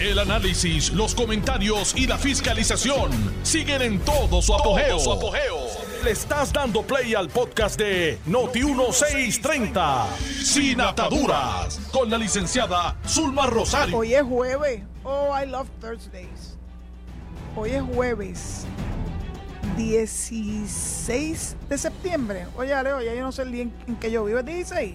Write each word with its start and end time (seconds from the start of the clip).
El 0.00 0.20
análisis, 0.20 0.92
los 0.92 1.12
comentarios 1.12 1.92
y 1.96 2.06
la 2.06 2.16
fiscalización 2.18 3.10
siguen 3.42 3.82
en 3.82 3.98
todo 3.98 4.40
su 4.40 4.54
apogeo. 4.54 4.96
Le 6.04 6.12
estás 6.12 6.52
dando 6.52 6.82
play 6.82 7.16
al 7.16 7.28
podcast 7.28 7.76
de 7.76 8.16
Noti1630, 8.28 10.06
Sin 10.44 10.80
Ataduras, 10.80 11.80
con 11.90 12.08
la 12.08 12.16
licenciada 12.16 12.96
Zulma 13.08 13.46
Rosario. 13.46 13.96
Hoy 13.96 14.14
es 14.14 14.22
jueves. 14.22 14.82
Oh, 15.02 15.36
I 15.36 15.46
love 15.46 15.68
Thursdays. 15.80 16.56
Hoy 17.56 17.70
es 17.70 17.82
jueves 17.82 18.66
16 19.76 21.56
de 21.68 21.76
septiembre. 21.76 22.46
Oye, 22.56 22.80
Leo, 22.84 23.02
ya 23.02 23.14
yo 23.14 23.22
no 23.22 23.32
sé 23.32 23.42
el 23.42 23.50
día 23.50 23.62
en, 23.62 23.96
que 23.96 24.12
yo 24.12 24.24
vivo. 24.24 24.38
¿Es 24.38 24.46
16? 24.46 24.94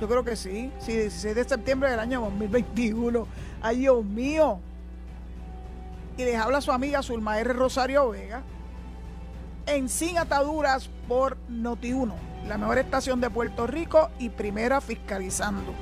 Yo 0.00 0.08
creo 0.08 0.24
que 0.24 0.36
sí. 0.36 0.72
Sí, 0.78 0.92
16 0.92 1.34
de 1.34 1.44
septiembre 1.44 1.90
del 1.90 2.00
año 2.00 2.20
2021. 2.20 3.26
Ay, 3.62 3.78
Dios 3.78 4.04
mío. 4.04 4.60
Y 6.16 6.24
les 6.24 6.36
habla 6.36 6.60
su 6.60 6.72
amiga 6.72 7.02
Zulma 7.02 7.38
R. 7.38 7.52
Rosario 7.52 8.10
Vega 8.10 8.42
en 9.66 9.88
Sin 9.88 10.16
Ataduras 10.16 10.88
por 11.08 11.36
Noti1, 11.50 12.14
la 12.46 12.56
mejor 12.56 12.78
estación 12.78 13.20
de 13.20 13.30
Puerto 13.30 13.66
Rico 13.66 14.10
y 14.18 14.30
primera 14.30 14.80
fiscalizando. 14.80 15.74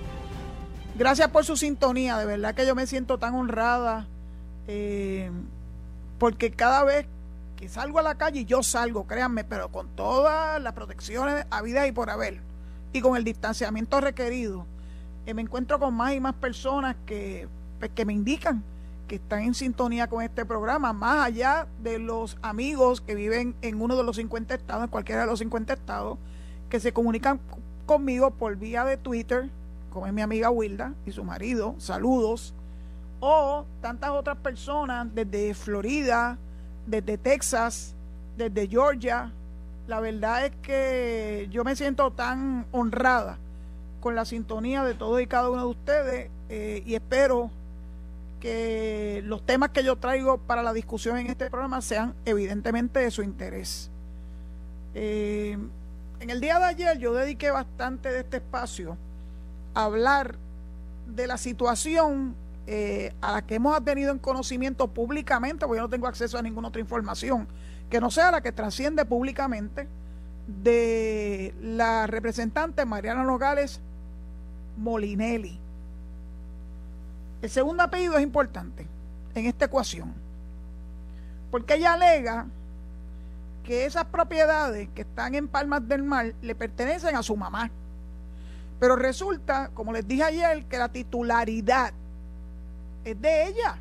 Gracias 0.96 1.28
por 1.28 1.44
su 1.44 1.56
sintonía, 1.56 2.16
de 2.16 2.24
verdad 2.24 2.55
que 2.55 2.66
yo 2.66 2.74
me 2.74 2.86
siento 2.86 3.19
tan 3.19 3.34
honrada 3.34 4.06
eh, 4.66 5.30
porque 6.19 6.50
cada 6.50 6.84
vez 6.84 7.06
que 7.56 7.69
salgo 7.69 7.98
a 7.98 8.02
la 8.02 8.14
calle, 8.16 8.44
yo 8.44 8.62
salgo, 8.62 9.06
créanme, 9.06 9.44
pero 9.44 9.69
con 9.69 9.88
todas 9.88 10.60
las 10.62 10.72
protecciones 10.72 11.46
habidas 11.50 11.86
y 11.86 11.92
por 11.92 12.10
haber 12.10 12.41
y 12.95 13.01
con 13.01 13.16
el 13.16 13.25
distanciamiento 13.25 14.01
requerido, 14.01 14.66
eh, 15.27 15.34
me 15.34 15.43
encuentro 15.43 15.80
con 15.80 15.93
más 15.93 16.15
y 16.15 16.21
más 16.21 16.34
personas 16.34 16.95
que, 17.05 17.48
pues, 17.80 17.91
que 17.93 18.05
me 18.05 18.12
indican 18.12 18.62
que 19.09 19.17
están 19.17 19.43
en 19.43 19.53
sintonía 19.53 20.07
con 20.07 20.23
este 20.23 20.47
programa, 20.47 20.93
más 20.93 21.27
allá 21.27 21.67
de 21.83 21.98
los 21.98 22.39
amigos 22.41 23.01
que 23.01 23.17
viven 23.17 23.56
en 23.62 23.83
uno 23.83 23.97
de 23.97 24.05
los 24.05 24.17
50 24.17 24.55
estados, 24.55 24.84
en 24.84 24.91
cualquiera 24.91 25.23
de 25.23 25.27
los 25.27 25.41
50 25.41 25.73
estados, 25.73 26.19
que 26.70 26.78
se 26.78 26.92
comunican 26.92 27.41
conmigo 27.84 28.31
por 28.31 28.56
vía 28.56 28.84
de 28.84 28.97
Twitter, 28.97 29.51
como 29.92 30.06
es 30.06 30.12
mi 30.12 30.23
amiga 30.23 30.51
Wilda 30.51 30.95
y 31.05 31.11
su 31.11 31.25
marido, 31.25 31.75
saludos, 31.79 32.55
o 33.19 33.67
tantas 33.81 34.11
otras 34.11 34.36
personas 34.36 35.08
desde 35.12 35.53
Florida, 35.53 36.39
desde 36.86 37.19
Texas, 37.19 37.97
desde 38.36 38.69
Georgia. 38.69 39.33
La 39.86 40.00
verdad 40.00 40.46
es 40.46 40.52
que 40.62 41.48
yo 41.50 41.62
me 41.62 41.77
siento 41.77 42.10
tan 42.10 42.66
honrada 42.72 43.38
con 44.00 44.14
la 44.14 44.24
sintonía 44.24 44.82
de 44.82 44.94
todos 44.94 45.20
y 45.20 45.27
cada 45.27 45.50
uno 45.50 45.62
de 45.62 45.68
ustedes 45.68 46.30
eh, 46.48 46.82
y 46.86 46.94
espero 46.94 47.50
que 48.40 49.22
los 49.24 49.44
temas 49.44 49.70
que 49.70 49.82
yo 49.84 49.96
traigo 49.96 50.38
para 50.38 50.62
la 50.62 50.72
discusión 50.72 51.18
en 51.18 51.27
este 51.27 51.50
programa 51.50 51.80
sean 51.82 52.14
evidentemente 52.24 53.00
de 53.00 53.10
su 53.10 53.22
interés. 53.22 53.90
Eh, 54.94 55.58
en 56.20 56.30
el 56.30 56.40
día 56.40 56.58
de 56.58 56.64
ayer 56.64 56.98
yo 56.98 57.12
dediqué 57.12 57.50
bastante 57.50 58.10
de 58.10 58.20
este 58.20 58.38
espacio 58.38 58.96
a 59.74 59.84
hablar 59.84 60.36
de 61.06 61.27
la 61.27 61.36
situación 61.36 62.34
eh, 62.66 63.12
a 63.20 63.32
la 63.32 63.42
que 63.42 63.56
hemos 63.56 63.84
tenido 63.84 64.12
en 64.12 64.18
conocimiento 64.18 64.88
públicamente, 64.88 65.66
porque 65.66 65.78
yo 65.78 65.82
no 65.82 65.90
tengo 65.90 66.06
acceso 66.06 66.38
a 66.38 66.42
ninguna 66.42 66.68
otra 66.68 66.80
información 66.80 67.46
que 67.90 68.00
no 68.00 68.10
sea 68.10 68.30
la 68.30 68.40
que 68.40 68.52
trasciende 68.52 69.04
públicamente 69.04 69.88
de 70.46 71.54
la 71.60 72.06
representante 72.06 72.84
Mariana 72.84 73.24
Nogales 73.24 73.80
Molinelli. 74.77 75.58
El 77.42 77.50
segundo 77.50 77.82
apellido 77.82 78.16
es 78.16 78.22
importante 78.22 78.86
en 79.34 79.46
esta 79.46 79.66
ecuación, 79.66 80.12
porque 81.50 81.74
ella 81.74 81.94
alega 81.94 82.46
que 83.64 83.86
esas 83.86 84.05
propiedades 84.05 84.88
que 84.94 85.02
están 85.02 85.34
en 85.34 85.48
Palmas 85.48 85.86
del 85.89 86.02
Mar 86.02 86.34
le 86.42 86.55
pertenecen 86.55 87.17
a 87.17 87.23
su 87.23 87.36
mamá. 87.36 87.70
Pero 88.78 88.96
resulta, 88.96 89.70
como 89.73 89.92
les 89.92 90.06
dije 90.06 90.23
ayer, 90.23 90.64
que 90.67 90.78
la 90.78 90.90
titularidad 90.90 91.92
es 93.05 93.20
de 93.20 93.48
ella. 93.48 93.78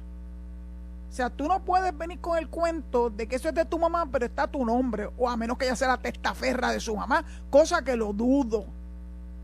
O 1.14 1.16
sea, 1.16 1.30
tú 1.30 1.48
no 1.48 1.64
puedes 1.64 1.96
venir 1.96 2.20
con 2.20 2.40
el 2.40 2.50
cuento 2.50 3.12
de 3.12 3.28
que 3.28 3.36
eso 3.36 3.48
es 3.48 3.54
de 3.54 3.66
tu 3.66 3.78
mamá, 3.78 4.08
pero 4.12 4.26
está 4.26 4.48
tu 4.48 4.66
nombre, 4.66 5.12
o 5.16 5.30
a 5.30 5.38
menos 5.38 5.60
que 5.60 5.66
ella 5.66 5.76
sea 5.76 5.90
la 5.90 5.98
testaferra 5.98 6.72
de 6.72 6.80
su 6.80 6.96
mamá, 6.96 7.24
cosa 7.52 7.84
que 7.84 7.96
lo 7.96 8.14
dudo. 8.14 8.66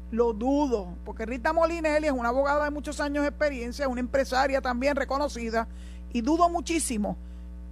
Lo 0.09 0.34
dudo, 0.34 0.96
porque 1.06 1.28
Rita 1.28 1.53
Molinelli 1.53 2.07
es 2.07 2.12
una 2.12 2.30
abogada 2.30 2.63
de 2.63 2.72
muchos 2.72 3.00
años 3.00 3.22
de 3.22 3.30
experiencia, 3.30 3.88
una 3.88 4.00
empresaria 4.00 4.62
también 4.62 4.96
reconocida, 4.96 5.68
y 6.12 6.22
dudo 6.22 6.50
muchísimo 6.50 7.16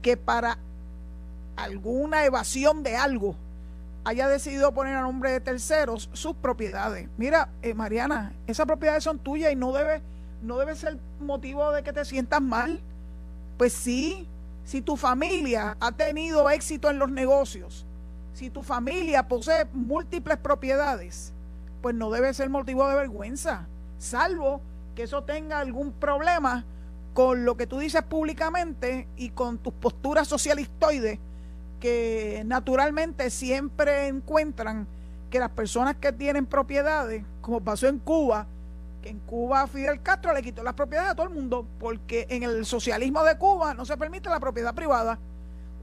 que 0.03 0.15
para 0.15 0.59
alguna 1.55 2.23
evasión 2.23 2.83
de 2.83 2.95
algo 2.97 3.35
haya 4.03 4.27
decidido 4.27 4.75
poner 4.75 4.95
a 4.95 5.01
nombre 5.01 5.31
de 5.31 5.39
terceros 5.39 6.11
sus 6.13 6.35
propiedades. 6.35 7.09
Mira, 7.17 7.49
eh, 7.63 7.73
Mariana, 7.73 8.33
esas 8.45 8.67
propiedades 8.67 9.03
son 9.03 9.17
tuyas 9.17 9.51
y 9.51 9.55
no 9.55 9.71
debe, 9.71 10.03
no 10.43 10.59
debe 10.59 10.75
ser 10.75 10.99
motivo 11.19 11.71
de 11.71 11.81
que 11.81 11.93
te 11.93 12.05
sientas 12.05 12.43
mal. 12.43 12.79
Pues 13.57 13.73
sí, 13.73 14.28
si 14.66 14.81
tu 14.81 14.97
familia 14.97 15.78
ha 15.79 15.91
tenido 15.91 16.50
éxito 16.50 16.90
en 16.90 17.00
los 17.00 17.09
negocios, 17.09 17.85
si 18.34 18.50
tu 18.50 18.62
familia 18.62 19.28
posee 19.28 19.66
múltiples 19.73 20.38
propiedades, 20.38 21.34
pues 21.81 21.95
no 21.95 22.12
debe 22.12 22.34
ser 22.34 22.50
motivo 22.50 22.88
de 22.88 22.95
vergüenza, 22.95 23.68
salvo 23.97 24.62
que 24.95 25.03
eso 25.03 25.23
tenga 25.23 25.59
algún 25.59 25.91
problema 25.91 26.66
con 27.13 27.45
lo 27.45 27.57
que 27.57 27.66
tú 27.66 27.79
dices 27.79 28.03
públicamente 28.03 29.07
y 29.18 29.29
con 29.29 29.57
tus 29.57 29.74
posturas 29.74 30.28
socialistoides 30.28 31.18
que 31.79 32.44
naturalmente 32.45 33.29
siempre 33.31 34.07
encuentran 34.07 34.88
que 35.31 35.39
las 35.39 35.50
personas 35.50 35.95
que 35.95 36.12
tienen 36.12 36.45
propiedades, 36.45 37.24
como 37.41 37.62
pasó 37.62 37.88
en 37.88 38.00
Cuba, 38.00 38.47
en 39.07 39.19
Cuba 39.19 39.68
Fidel 39.68 40.01
Castro 40.01 40.34
le 40.34 40.41
quitó 40.41 40.63
las 40.63 40.73
propiedades 40.73 41.12
a 41.12 41.16
todo 41.16 41.28
el 41.28 41.34
mundo, 41.34 41.66
porque 41.79 42.28
en 42.29 42.44
el 42.44 42.66
socialismo 42.66 43.23
de 43.23 43.38
Cuba 43.38 43.73
no 43.73 43.85
se 43.85 43.97
permite 43.97 44.29
la 44.29 44.40
propiedad 44.40 44.73
privada. 44.73 45.19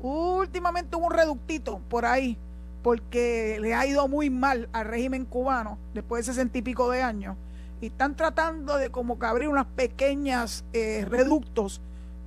Últimamente 0.00 0.96
hubo 0.96 1.06
un 1.06 1.12
reductito 1.12 1.80
por 1.88 2.04
ahí 2.04 2.38
porque 2.82 3.58
le 3.60 3.74
ha 3.74 3.86
ido 3.86 4.06
muy 4.08 4.28
mal 4.28 4.68
al 4.72 4.84
régimen 4.84 5.24
cubano 5.24 5.78
después 5.94 6.26
de 6.26 6.32
sesenta 6.32 6.58
y 6.58 6.62
pico 6.62 6.90
de 6.90 7.02
años 7.02 7.36
y 7.80 7.86
están 7.86 8.14
tratando 8.14 8.76
de 8.76 8.90
como 8.90 9.18
que 9.18 9.24
abrir 9.24 9.48
unas 9.48 9.66
pequeñas 9.66 10.64
eh, 10.74 11.06
reductos 11.08 11.80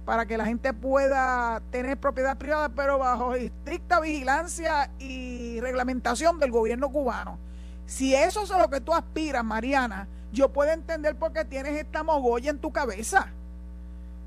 para 0.06 0.26
que 0.26 0.38
la 0.38 0.46
gente 0.46 0.74
pueda 0.74 1.62
tener 1.70 1.98
propiedad 1.98 2.38
privada, 2.38 2.70
pero 2.70 2.98
bajo 2.98 3.36
estricta 3.36 4.00
vigilancia 4.00 4.90
y 4.98 5.60
reglamentación 5.60 6.40
del 6.40 6.50
gobierno 6.50 6.90
cubano. 6.92 7.38
Si 7.86 8.16
eso 8.16 8.44
es 8.44 8.52
a 8.52 8.58
lo 8.58 8.70
que 8.70 8.82
tú 8.82 8.94
aspiras, 8.94 9.44
Mariana, 9.44 10.08
yo 10.32 10.50
puedo 10.50 10.72
entender 10.72 11.16
por 11.16 11.34
qué 11.34 11.46
tienes 11.46 11.78
esta 11.78 12.04
mogolla 12.04 12.50
en 12.50 12.60
tu 12.60 12.72
cabeza. 12.72 13.28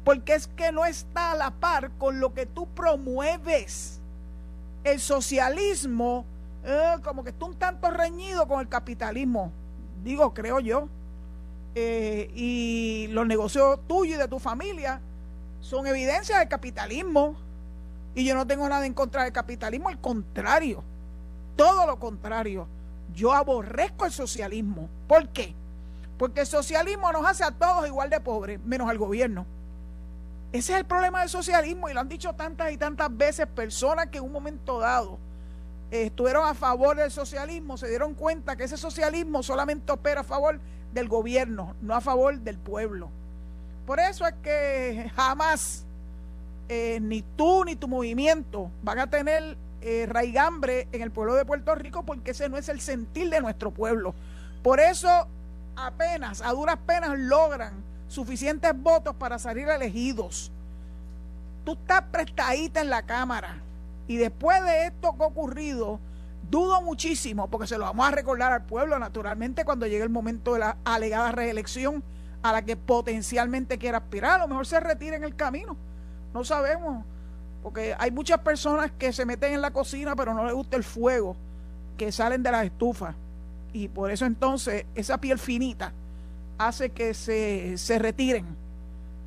Porque 0.05 0.34
es 0.34 0.47
que 0.49 0.72
no 0.72 0.87
está 0.87 1.33
a 1.33 1.37
la 1.37 1.50
par 1.50 1.91
con 1.99 2.21
lo 2.21 2.33
que 2.33 2.47
tú 2.47 2.66
promueves 2.69 4.00
el 4.83 4.99
socialismo 4.99 6.25
eh, 6.65 6.97
como 7.03 7.25
que 7.25 7.31
está 7.31 7.47
un 7.47 7.55
tanto 7.55 7.91
reñido 7.91 8.47
con 8.47 8.60
el 8.60 8.69
capitalismo, 8.69 9.50
digo, 10.05 10.34
creo 10.34 10.60
yo. 10.60 10.89
Eh, 11.75 12.31
y 12.34 13.06
los 13.12 13.27
negocios 13.27 13.78
tuyos 13.87 14.16
y 14.16 14.19
de 14.19 14.27
tu 14.27 14.41
familia 14.41 15.00
son 15.60 15.87
evidencia 15.87 16.39
del 16.39 16.49
capitalismo. 16.49 17.37
Y 18.15 18.25
yo 18.25 18.34
no 18.34 18.47
tengo 18.47 18.69
nada 18.69 18.84
en 18.87 18.93
contra 18.93 19.22
del 19.22 19.33
capitalismo, 19.33 19.89
al 19.89 20.00
contrario, 20.00 20.83
todo 21.56 21.87
lo 21.87 21.99
contrario. 21.99 22.66
Yo 23.15 23.33
aborrezco 23.33 24.05
el 24.05 24.12
socialismo. 24.12 24.89
¿Por 25.06 25.28
qué? 25.28 25.55
Porque 26.21 26.43
el 26.43 26.47
socialismo 26.47 27.11
nos 27.13 27.25
hace 27.25 27.45
a 27.45 27.51
todos 27.51 27.87
igual 27.87 28.11
de 28.11 28.21
pobres, 28.21 28.61
menos 28.63 28.91
al 28.91 28.99
gobierno. 28.99 29.47
Ese 30.53 30.75
es 30.75 30.78
el 30.81 30.84
problema 30.84 31.21
del 31.21 31.31
socialismo 31.31 31.89
y 31.89 31.95
lo 31.95 32.01
han 32.01 32.11
dicho 32.11 32.34
tantas 32.34 32.71
y 32.72 32.77
tantas 32.77 33.17
veces 33.17 33.47
personas 33.47 34.09
que 34.09 34.19
en 34.19 34.25
un 34.25 34.33
momento 34.33 34.81
dado 34.81 35.19
eh, 35.91 36.03
estuvieron 36.03 36.47
a 36.47 36.53
favor 36.53 36.99
del 36.99 37.11
socialismo, 37.11 37.78
se 37.78 37.89
dieron 37.89 38.13
cuenta 38.13 38.55
que 38.55 38.65
ese 38.65 38.77
socialismo 38.77 39.43
solamente 39.43 39.93
opera 39.93 40.21
a 40.21 40.25
favor 40.25 40.61
del 40.93 41.09
gobierno, 41.09 41.75
no 41.81 41.95
a 41.95 42.03
favor 42.03 42.39
del 42.39 42.59
pueblo. 42.59 43.09
Por 43.87 43.99
eso 43.99 44.27
es 44.27 44.34
que 44.43 45.11
jamás 45.16 45.87
eh, 46.69 46.99
ni 47.01 47.23
tú 47.23 47.65
ni 47.65 47.77
tu 47.77 47.89
movimiento 47.89 48.71
van 48.83 48.99
a 48.99 49.09
tener 49.09 49.57
eh, 49.81 50.05
raigambre 50.07 50.87
en 50.93 51.01
el 51.01 51.13
pueblo 51.13 51.34
de 51.34 51.47
Puerto 51.47 51.75
Rico 51.77 52.03
porque 52.03 52.33
ese 52.33 52.51
no 52.51 52.59
es 52.59 52.69
el 52.69 52.83
sentir 52.83 53.31
de 53.31 53.41
nuestro 53.41 53.71
pueblo. 53.71 54.15
Por 54.63 54.81
eso 54.81 55.27
apenas, 55.77 56.43
a 56.43 56.53
duras 56.53 56.78
penas 56.87 57.19
logran 57.19 57.72
suficientes 58.09 58.72
votos 58.77 59.15
para 59.15 59.39
salir 59.39 59.69
elegidos. 59.69 60.51
Tú 61.65 61.72
estás 61.72 62.03
prestadita 62.11 62.81
en 62.81 62.91
la 62.91 63.03
Cámara. 63.03 63.57
Y 64.09 64.17
después 64.17 64.63
de 64.65 64.87
esto 64.87 65.17
que 65.17 65.22
ha 65.22 65.27
ocurrido, 65.27 66.01
dudo 66.51 66.83
muchísimo, 66.83 67.49
porque 67.49 67.67
se 67.67 67.78
lo 67.78 67.84
vamos 67.84 68.09
a 68.09 68.11
recordar 68.11 68.53
al 68.53 68.65
pueblo, 68.65 68.99
naturalmente, 68.99 69.65
cuando 69.65 69.87
llegue 69.87 70.03
el 70.03 70.11
momento 70.11 70.55
de 70.55 70.61
la 70.61 70.77
alegada 70.84 71.31
reelección 71.33 72.03
a 72.43 72.53
la 72.53 72.63
que 72.63 72.77
potencialmente 72.77 73.78
quiera 73.78 73.99
aspirar. 73.99 74.33
A 74.33 74.39
lo 74.39 74.49
mejor 74.49 74.66
se 74.66 74.81
retira 74.81 75.16
en 75.16 75.25
el 75.25 75.37
camino. 75.37 75.77
No 76.34 76.45
sabemos. 76.45 77.05
Porque 77.63 77.95
hay 77.99 78.11
muchas 78.11 78.41
personas 78.41 78.91
que 78.99 79.13
se 79.13 79.27
meten 79.27 79.53
en 79.53 79.61
la 79.61 79.71
cocina 79.71 80.16
pero 80.16 80.33
no 80.33 80.45
les 80.45 80.55
gusta 80.55 80.77
el 80.77 80.84
fuego, 80.84 81.37
que 81.97 82.11
salen 82.11 82.43
de 82.43 82.51
las 82.51 82.65
estufas. 82.65 83.15
Y 83.72 83.89
por 83.89 84.11
eso 84.11 84.27
entonces 84.27 84.84
esa 84.95 85.19
piel 85.19 85.39
finita 85.39 85.93
hace 86.59 86.91
que 86.91 87.15
se, 87.15 87.78
se 87.78 87.99
retiren. 87.99 88.47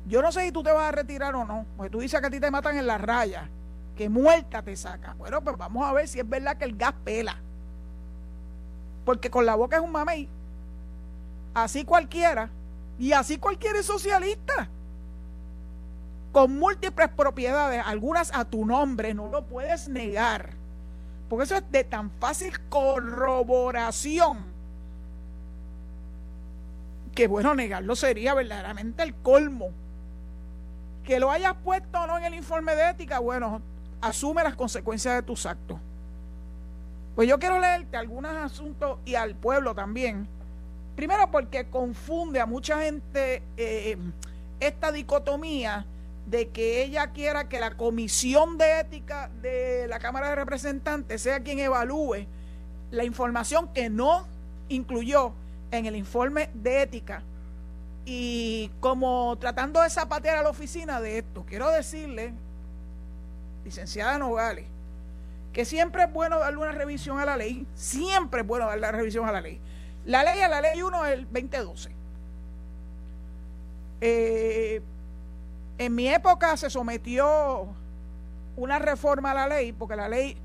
Yo 0.06 0.20
no 0.22 0.30
sé 0.32 0.44
si 0.44 0.52
tú 0.52 0.62
te 0.62 0.70
vas 0.70 0.88
a 0.88 0.92
retirar 0.92 1.34
o 1.34 1.44
no, 1.44 1.64
porque 1.76 1.90
tú 1.90 2.00
dices 2.00 2.20
que 2.20 2.26
a 2.26 2.30
ti 2.30 2.38
te 2.38 2.50
matan 2.50 2.76
en 2.76 2.86
la 2.86 2.98
raya, 2.98 3.48
que 3.96 4.08
muerta 4.08 4.62
te 4.62 4.76
saca. 4.76 5.14
Bueno, 5.14 5.42
pues 5.42 5.56
vamos 5.56 5.86
a 5.86 5.92
ver 5.92 6.06
si 6.06 6.20
es 6.20 6.28
verdad 6.28 6.56
que 6.56 6.64
el 6.64 6.76
gas 6.76 6.94
pela. 7.04 7.38
Porque 9.04 9.30
con 9.30 9.46
la 9.46 9.54
boca 9.54 9.76
es 9.76 9.82
un 9.82 9.92
mamey. 9.92 10.28
Así 11.54 11.84
cualquiera. 11.84 12.50
Y 12.98 13.12
así 13.12 13.38
cualquiera 13.38 13.78
es 13.78 13.86
socialista. 13.86 14.68
Con 16.32 16.58
múltiples 16.58 17.08
propiedades, 17.10 17.82
algunas 17.86 18.34
a 18.34 18.44
tu 18.44 18.66
nombre, 18.66 19.14
no 19.14 19.28
lo 19.28 19.46
puedes 19.46 19.88
negar. 19.88 20.50
Porque 21.34 21.46
eso 21.46 21.56
es 21.56 21.68
de 21.72 21.82
tan 21.82 22.12
fácil 22.12 22.52
corroboración 22.68 24.54
que 27.12 27.26
bueno, 27.26 27.56
negarlo 27.56 27.96
sería 27.96 28.34
verdaderamente 28.34 29.02
el 29.02 29.16
colmo. 29.16 29.72
Que 31.02 31.18
lo 31.18 31.32
hayas 31.32 31.54
puesto 31.64 32.00
o 32.00 32.06
no 32.06 32.18
en 32.18 32.24
el 32.24 32.34
informe 32.34 32.76
de 32.76 32.90
ética, 32.90 33.18
bueno, 33.18 33.60
asume 34.00 34.44
las 34.44 34.54
consecuencias 34.54 35.16
de 35.16 35.22
tus 35.24 35.44
actos. 35.44 35.78
Pues 37.16 37.28
yo 37.28 37.40
quiero 37.40 37.58
leerte 37.58 37.96
algunos 37.96 38.32
asuntos 38.32 39.00
y 39.04 39.16
al 39.16 39.34
pueblo 39.34 39.74
también. 39.74 40.28
Primero 40.94 41.32
porque 41.32 41.66
confunde 41.66 42.40
a 42.40 42.46
mucha 42.46 42.80
gente 42.80 43.42
eh, 43.56 43.98
esta 44.60 44.92
dicotomía 44.92 45.84
de 46.26 46.48
que 46.48 46.82
ella 46.82 47.08
quiera 47.08 47.48
que 47.48 47.60
la 47.60 47.76
comisión 47.76 48.56
de 48.56 48.80
ética 48.80 49.30
de 49.42 49.86
la 49.88 49.98
Cámara 49.98 50.30
de 50.30 50.36
Representantes 50.36 51.22
sea 51.22 51.40
quien 51.40 51.58
evalúe 51.58 52.26
la 52.90 53.04
información 53.04 53.68
que 53.72 53.90
no 53.90 54.26
incluyó 54.68 55.32
en 55.70 55.86
el 55.86 55.96
informe 55.96 56.50
de 56.54 56.82
ética 56.82 57.22
y 58.06 58.70
como 58.80 59.36
tratando 59.38 59.80
de 59.80 59.90
zapatear 59.90 60.38
a 60.38 60.42
la 60.42 60.50
oficina 60.50 61.00
de 61.00 61.18
esto, 61.18 61.44
quiero 61.46 61.70
decirle, 61.70 62.32
licenciada 63.64 64.18
Nogales, 64.18 64.66
que 65.52 65.64
siempre 65.64 66.04
es 66.04 66.12
bueno 66.12 66.38
darle 66.38 66.58
una 66.58 66.72
revisión 66.72 67.18
a 67.18 67.24
la 67.24 67.36
ley, 67.36 67.66
siempre 67.74 68.42
es 68.42 68.46
bueno 68.46 68.66
darle 68.66 68.82
la 68.82 68.92
revisión 68.92 69.26
a 69.26 69.32
la 69.32 69.40
ley. 69.40 69.60
La 70.04 70.22
ley 70.22 70.40
a 70.40 70.48
la 70.48 70.60
ley 70.60 70.82
1 70.82 71.06
el 71.06 71.24
2012. 71.24 71.90
Eh, 74.00 74.82
en 75.78 75.94
mi 75.94 76.08
época 76.08 76.56
se 76.56 76.70
sometió 76.70 77.66
una 78.56 78.78
reforma 78.78 79.32
a 79.32 79.34
la 79.34 79.48
ley, 79.48 79.72
porque 79.72 79.96
la 79.96 80.08
ley, 80.08 80.36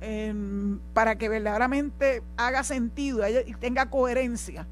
em, 0.00 0.78
para 0.92 1.16
que 1.16 1.28
verdaderamente 1.28 2.22
haga 2.36 2.62
sentido 2.62 3.22
y 3.28 3.54
tenga 3.54 3.86
coherencia, 3.86 4.66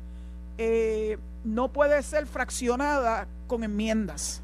eh, 0.59 1.19
no 1.45 1.73
puede 1.73 2.03
ser 2.03 2.27
fraccionada 2.27 3.27
con 3.47 3.65
enmiendas. 3.65 4.43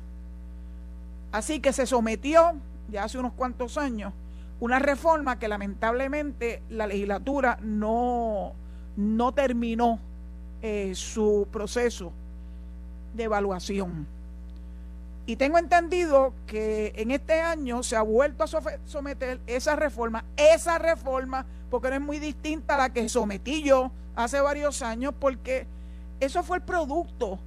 Así 1.32 1.60
que 1.60 1.72
se 1.72 1.86
sometió, 1.86 2.54
ya 2.90 3.04
hace 3.04 3.18
unos 3.18 3.32
cuantos 3.32 3.78
años, 3.78 4.12
una 4.58 4.78
reforma 4.78 5.38
que 5.38 5.48
lamentablemente 5.48 6.62
la 6.68 6.86
legislatura 6.86 7.58
no, 7.62 8.52
no 8.96 9.32
terminó 9.32 9.98
eh, 10.60 10.92
su 10.94 11.46
proceso 11.50 12.12
de 13.14 13.24
evaluación. 13.24 14.06
Y 15.30 15.36
tengo 15.36 15.58
entendido 15.58 16.34
que 16.48 16.92
en 16.96 17.12
este 17.12 17.40
año 17.40 17.84
se 17.84 17.94
ha 17.94 18.02
vuelto 18.02 18.42
a 18.42 18.48
someter 18.84 19.38
esa 19.46 19.76
reforma, 19.76 20.24
esa 20.36 20.76
reforma, 20.76 21.46
porque 21.70 21.88
no 21.88 21.94
es 21.94 22.00
muy 22.00 22.18
distinta 22.18 22.74
a 22.74 22.78
la 22.78 22.92
que 22.92 23.08
sometí 23.08 23.62
yo 23.62 23.92
hace 24.16 24.40
varios 24.40 24.82
años, 24.82 25.14
porque 25.20 25.68
eso 26.18 26.42
fue 26.42 26.56
el 26.56 26.64
producto 26.64 27.38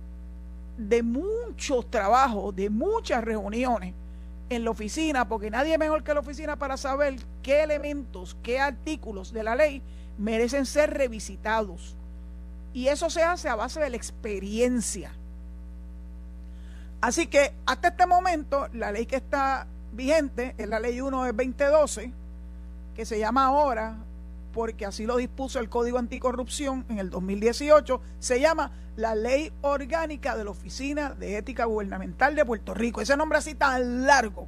de 0.78 1.04
muchos 1.04 1.92
trabajos, 1.92 2.56
de 2.56 2.70
muchas 2.70 3.22
reuniones 3.22 3.94
en 4.50 4.64
la 4.64 4.72
oficina, 4.72 5.28
porque 5.28 5.52
nadie 5.52 5.78
mejor 5.78 6.06
que 6.06 6.14
la 6.14 6.22
oficina 6.22 6.56
para 6.56 6.78
saber 6.78 7.18
qué 7.42 7.64
elementos, 7.64 8.38
qué 8.44 8.62
artículos 8.62 9.34
de 9.34 9.44
la 9.44 9.58
ley 9.58 9.82
merecen 10.18 10.66
ser 10.66 10.94
revisitados. 10.94 11.98
Y 12.74 12.88
eso 12.88 13.10
se 13.10 13.24
hace 13.24 13.50
a 13.50 13.56
base 13.56 13.82
de 13.82 13.90
la 13.90 13.98
experiencia. 13.98 15.12
Así 17.04 17.28
que 17.28 17.52
hasta 17.66 17.90
este 17.90 18.06
momento 18.06 18.70
la 18.72 18.94
ley 18.94 19.06
que 19.06 19.18
está 19.18 19.68
vigente 19.92 20.56
es 20.58 20.70
la 20.70 20.80
ley 20.80 21.02
1 21.02 21.24
de 21.26 21.34
2012, 21.34 22.14
que 22.96 23.06
se 23.06 23.20
llama 23.20 23.48
ahora, 23.48 23.98
porque 24.54 24.86
así 24.86 25.06
lo 25.06 25.18
dispuso 25.18 25.60
el 25.60 25.68
Código 25.68 25.98
Anticorrupción 25.98 26.86
en 26.88 27.00
el 27.00 27.10
2018, 27.10 28.00
se 28.20 28.40
llama 28.40 28.72
la 28.96 29.16
Ley 29.16 29.52
Orgánica 29.64 30.38
de 30.38 30.46
la 30.46 30.52
Oficina 30.52 31.10
de 31.10 31.36
Ética 31.36 31.66
Gubernamental 31.66 32.38
de 32.38 32.46
Puerto 32.46 32.74
Rico. 32.74 33.02
Ese 33.02 33.18
nombre 33.18 33.38
así 33.38 33.54
tan 33.54 34.08
largo 34.08 34.48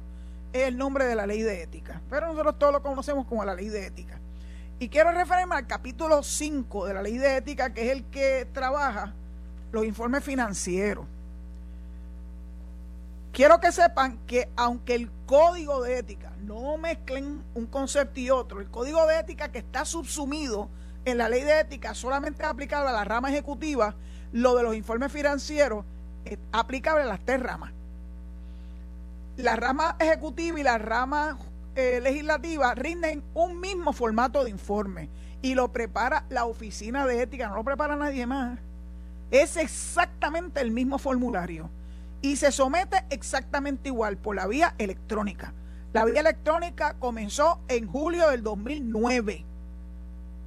es 0.54 0.68
el 0.68 0.78
nombre 0.78 1.04
de 1.04 1.14
la 1.14 1.26
Ley 1.26 1.42
de 1.42 1.62
Ética, 1.62 2.00
pero 2.08 2.28
nosotros 2.28 2.58
todos 2.58 2.72
lo 2.72 2.82
conocemos 2.82 3.26
como 3.26 3.44
la 3.44 3.54
Ley 3.54 3.68
de 3.68 3.84
Ética. 3.84 4.18
Y 4.78 4.88
quiero 4.88 5.12
referirme 5.12 5.56
al 5.56 5.66
capítulo 5.66 6.22
5 6.22 6.86
de 6.86 6.94
la 6.94 7.02
Ley 7.02 7.18
de 7.18 7.36
Ética, 7.36 7.74
que 7.74 7.84
es 7.84 7.92
el 7.92 8.04
que 8.04 8.48
trabaja 8.50 9.12
los 9.72 9.84
informes 9.84 10.24
financieros. 10.24 11.04
Quiero 13.36 13.60
que 13.60 13.70
sepan 13.70 14.16
que 14.26 14.48
aunque 14.56 14.94
el 14.94 15.10
código 15.26 15.82
de 15.82 15.98
ética, 15.98 16.32
no 16.46 16.78
mezclen 16.78 17.42
un 17.54 17.66
concepto 17.66 18.18
y 18.18 18.30
otro, 18.30 18.62
el 18.62 18.70
código 18.70 19.06
de 19.06 19.18
ética 19.18 19.52
que 19.52 19.58
está 19.58 19.84
subsumido 19.84 20.70
en 21.04 21.18
la 21.18 21.28
ley 21.28 21.42
de 21.42 21.60
ética 21.60 21.92
solamente 21.92 22.42
es 22.42 22.48
aplicable 22.48 22.88
a 22.88 22.94
la 22.94 23.04
rama 23.04 23.28
ejecutiva, 23.28 23.94
lo 24.32 24.56
de 24.56 24.62
los 24.62 24.74
informes 24.74 25.12
financieros 25.12 25.84
es 26.24 26.38
aplicable 26.50 27.02
a 27.02 27.06
las 27.06 27.20
tres 27.26 27.42
ramas. 27.42 27.74
La 29.36 29.54
rama 29.54 29.96
ejecutiva 30.00 30.58
y 30.58 30.62
la 30.62 30.78
rama 30.78 31.36
eh, 31.74 32.00
legislativa 32.02 32.74
rinden 32.74 33.22
un 33.34 33.60
mismo 33.60 33.92
formato 33.92 34.44
de 34.44 34.50
informe 34.50 35.10
y 35.42 35.54
lo 35.54 35.70
prepara 35.72 36.24
la 36.30 36.46
oficina 36.46 37.06
de 37.06 37.20
ética, 37.20 37.50
no 37.50 37.56
lo 37.56 37.64
prepara 37.64 37.96
nadie 37.96 38.26
más. 38.26 38.58
Es 39.30 39.58
exactamente 39.58 40.62
el 40.62 40.70
mismo 40.70 40.96
formulario 40.96 41.68
y 42.26 42.34
se 42.34 42.50
somete 42.50 43.04
exactamente 43.10 43.88
igual 43.88 44.16
por 44.16 44.34
la 44.34 44.48
vía 44.48 44.74
electrónica. 44.78 45.54
La 45.92 46.04
vía 46.04 46.18
electrónica 46.18 46.94
comenzó 46.98 47.60
en 47.68 47.86
julio 47.86 48.30
del 48.30 48.42
2009 48.42 49.44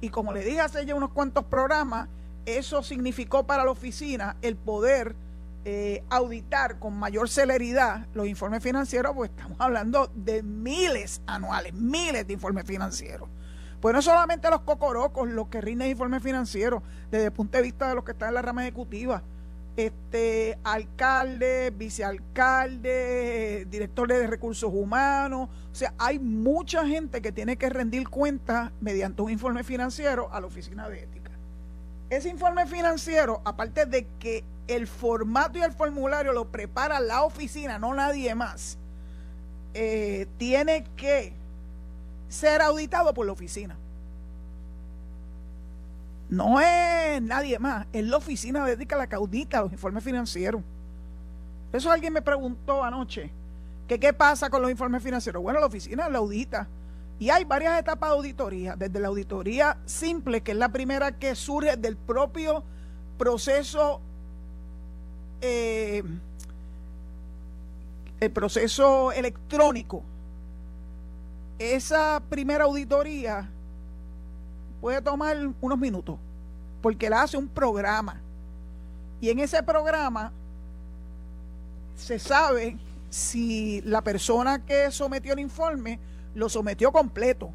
y 0.02 0.10
como 0.10 0.34
le 0.34 0.44
dije 0.44 0.60
hace 0.60 0.84
ya 0.84 0.94
unos 0.94 1.12
cuantos 1.12 1.46
programas, 1.46 2.08
eso 2.44 2.82
significó 2.82 3.46
para 3.46 3.64
la 3.64 3.70
oficina 3.70 4.36
el 4.42 4.56
poder 4.56 5.16
eh, 5.64 6.04
auditar 6.10 6.78
con 6.78 6.98
mayor 6.98 7.30
celeridad 7.30 8.06
los 8.12 8.26
informes 8.26 8.62
financieros, 8.62 9.14
pues 9.14 9.30
estamos 9.30 9.58
hablando 9.58 10.10
de 10.14 10.42
miles 10.42 11.22
anuales, 11.26 11.72
miles 11.72 12.26
de 12.26 12.34
informes 12.34 12.66
financieros. 12.66 13.30
Pues 13.80 13.94
no 13.94 14.02
solamente 14.02 14.50
los 14.50 14.60
cocorocos 14.60 15.30
los 15.30 15.48
que 15.48 15.62
rinden 15.62 15.90
informes 15.90 16.22
financieros 16.22 16.82
desde 17.10 17.26
el 17.26 17.32
punto 17.32 17.56
de 17.56 17.62
vista 17.62 17.88
de 17.88 17.94
los 17.94 18.04
que 18.04 18.12
están 18.12 18.28
en 18.28 18.34
la 18.34 18.42
rama 18.42 18.64
ejecutiva, 18.64 19.22
este, 19.86 20.58
alcalde, 20.64 21.72
vicealcalde, 21.76 23.66
directores 23.70 24.18
de 24.18 24.26
recursos 24.26 24.70
humanos. 24.72 25.48
O 25.70 25.74
sea, 25.74 25.94
hay 25.98 26.18
mucha 26.18 26.86
gente 26.86 27.20
que 27.22 27.32
tiene 27.32 27.56
que 27.56 27.68
rendir 27.68 28.08
cuentas 28.08 28.72
mediante 28.80 29.22
un 29.22 29.30
informe 29.30 29.64
financiero 29.64 30.32
a 30.32 30.40
la 30.40 30.46
oficina 30.46 30.88
de 30.88 31.02
ética. 31.02 31.30
Ese 32.10 32.28
informe 32.28 32.66
financiero, 32.66 33.40
aparte 33.44 33.86
de 33.86 34.06
que 34.18 34.44
el 34.66 34.86
formato 34.86 35.58
y 35.58 35.62
el 35.62 35.72
formulario 35.72 36.32
lo 36.32 36.46
prepara 36.50 37.00
la 37.00 37.22
oficina, 37.22 37.78
no 37.78 37.94
nadie 37.94 38.34
más, 38.34 38.78
eh, 39.74 40.26
tiene 40.38 40.84
que 40.96 41.32
ser 42.28 42.62
auditado 42.62 43.14
por 43.14 43.26
la 43.26 43.32
oficina. 43.32 43.76
No 46.30 46.60
es 46.60 47.20
nadie 47.20 47.58
más, 47.58 47.88
es 47.92 48.04
la 48.04 48.16
oficina 48.16 48.64
de 48.64 48.74
ética 48.74 48.96
la 48.96 49.08
que 49.08 49.16
audita 49.16 49.62
los 49.62 49.72
informes 49.72 50.04
financieros. 50.04 50.62
Eso 51.72 51.90
alguien 51.90 52.12
me 52.12 52.22
preguntó 52.22 52.84
anoche, 52.84 53.30
que 53.88 53.98
qué 53.98 54.12
pasa 54.12 54.48
con 54.48 54.62
los 54.62 54.70
informes 54.70 55.02
financieros. 55.02 55.42
Bueno, 55.42 55.58
la 55.58 55.66
oficina 55.66 56.08
la 56.08 56.18
audita. 56.18 56.68
Y 57.18 57.30
hay 57.30 57.44
varias 57.44 57.78
etapas 57.78 58.10
de 58.10 58.16
auditoría, 58.16 58.76
desde 58.76 59.00
la 59.00 59.08
auditoría 59.08 59.76
simple, 59.84 60.40
que 60.40 60.52
es 60.52 60.56
la 60.56 60.70
primera 60.70 61.12
que 61.12 61.34
surge 61.34 61.76
del 61.76 61.96
propio 61.96 62.62
proceso, 63.18 64.00
eh, 65.40 66.02
el 68.20 68.30
proceso 68.30 69.10
electrónico. 69.10 70.04
Esa 71.58 72.22
primera 72.30 72.64
auditoría 72.64 73.50
puede 74.80 75.00
tomar 75.02 75.36
unos 75.60 75.78
minutos, 75.78 76.18
porque 76.82 77.10
la 77.10 77.22
hace 77.22 77.36
un 77.36 77.48
programa. 77.48 78.20
Y 79.20 79.30
en 79.30 79.38
ese 79.38 79.62
programa 79.62 80.32
se 81.96 82.18
sabe 82.18 82.78
si 83.10 83.82
la 83.82 84.02
persona 84.02 84.64
que 84.64 84.90
sometió 84.90 85.34
el 85.34 85.40
informe 85.40 85.98
lo 86.34 86.48
sometió 86.48 86.92
completo. 86.92 87.50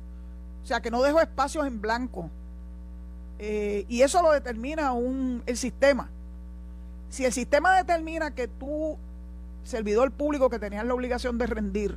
O 0.64 0.66
sea, 0.66 0.82
que 0.82 0.92
no 0.92 1.02
dejó 1.02 1.22
espacios 1.22 1.66
en 1.66 1.82
blanco. 1.82 2.30
Eh, 3.40 3.86
y 3.88 4.02
eso 4.02 4.22
lo 4.22 4.32
determina 4.32 4.92
un, 4.94 5.44
el 5.46 5.58
sistema. 5.58 6.10
Si 7.10 7.26
el 7.26 7.34
sistema 7.34 7.76
determina 7.78 8.32
que 8.32 8.48
tú, 8.48 8.98
servidor 9.64 10.12
público 10.12 10.50
que 10.50 10.60
tenías 10.60 10.86
la 10.86 10.94
obligación 10.94 11.38
de 11.38 11.48
rendir, 11.48 11.96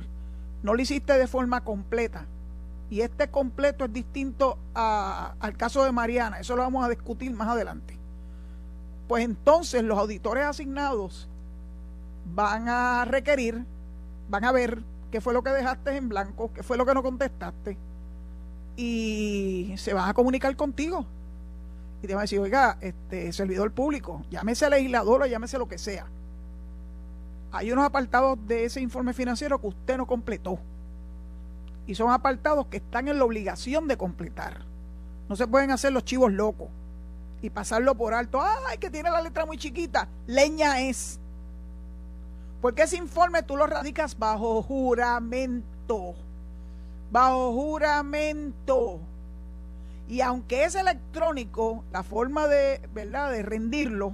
no 0.63 0.73
lo 0.73 0.81
hiciste 0.81 1.17
de 1.17 1.27
forma 1.27 1.63
completa, 1.63 2.25
y 2.89 3.01
este 3.01 3.29
completo 3.29 3.85
es 3.85 3.93
distinto 3.93 4.57
al 4.73 5.57
caso 5.57 5.83
de 5.83 5.91
Mariana, 5.91 6.39
eso 6.39 6.55
lo 6.55 6.63
vamos 6.63 6.85
a 6.85 6.89
discutir 6.89 7.31
más 7.31 7.47
adelante, 7.47 7.97
pues 9.07 9.23
entonces 9.23 9.83
los 9.83 9.97
auditores 9.97 10.45
asignados 10.45 11.27
van 12.33 12.67
a 12.69 13.05
requerir, 13.05 13.65
van 14.29 14.45
a 14.45 14.51
ver 14.51 14.83
qué 15.11 15.21
fue 15.21 15.33
lo 15.33 15.43
que 15.43 15.49
dejaste 15.49 15.95
en 15.97 16.09
blanco, 16.09 16.51
qué 16.53 16.63
fue 16.63 16.77
lo 16.77 16.85
que 16.85 16.93
no 16.93 17.03
contestaste, 17.03 17.77
y 18.75 19.73
se 19.77 19.93
van 19.93 20.09
a 20.09 20.13
comunicar 20.13 20.55
contigo 20.55 21.05
y 22.01 22.07
te 22.07 22.15
va 22.15 22.21
a 22.21 22.23
decir, 22.23 22.39
oiga, 22.39 22.77
este 22.79 23.33
servidor 23.33 23.73
público, 23.73 24.23
llámese 24.31 24.69
legislador 24.69 25.23
o 25.23 25.25
llámese 25.25 25.57
lo 25.57 25.67
que 25.67 25.77
sea. 25.77 26.05
Hay 27.51 27.71
unos 27.71 27.83
apartados 27.83 28.39
de 28.47 28.63
ese 28.63 28.79
informe 28.79 29.11
financiero 29.13 29.59
que 29.59 29.67
usted 29.67 29.97
no 29.97 30.07
completó. 30.07 30.59
Y 31.89 31.95
son 31.95 32.11
apartados 32.11 32.67
que 32.67 32.77
están 32.77 33.07
en 33.07 33.17
la 33.17 33.25
obligación 33.25 33.87
de 33.87 33.97
completar. 33.97 34.59
No 35.27 35.35
se 35.35 35.47
pueden 35.47 35.71
hacer 35.71 35.91
los 35.91 36.05
chivos 36.05 36.31
locos 36.31 36.67
y 37.41 37.49
pasarlo 37.49 37.95
por 37.95 38.13
alto. 38.13 38.39
¡Ay, 38.39 38.77
que 38.77 38.91
tiene 38.91 39.09
la 39.09 39.23
letra 39.23 39.47
muy 39.47 39.57
chiquita! 39.57 40.07
Leña 40.27 40.81
es. 40.81 41.19
Porque 42.61 42.83
ese 42.83 42.97
informe 42.97 43.41
tú 43.41 43.57
lo 43.57 43.65
radicas 43.65 44.19
bajo 44.19 44.61
juramento. 44.61 46.13
Bajo 47.11 47.53
juramento. 47.53 48.99
Y 50.07 50.21
aunque 50.21 50.65
es 50.65 50.75
electrónico, 50.75 51.83
la 51.91 52.03
forma 52.03 52.45
de, 52.45 52.87
¿verdad?, 52.93 53.31
de 53.31 53.41
rendirlo, 53.41 54.13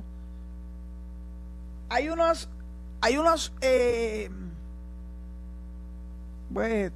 hay 1.89 2.07
unos, 2.07 2.47
hay 3.01 3.17
unos, 3.17 3.51
eh, 3.59 4.31
pues, 6.53 6.93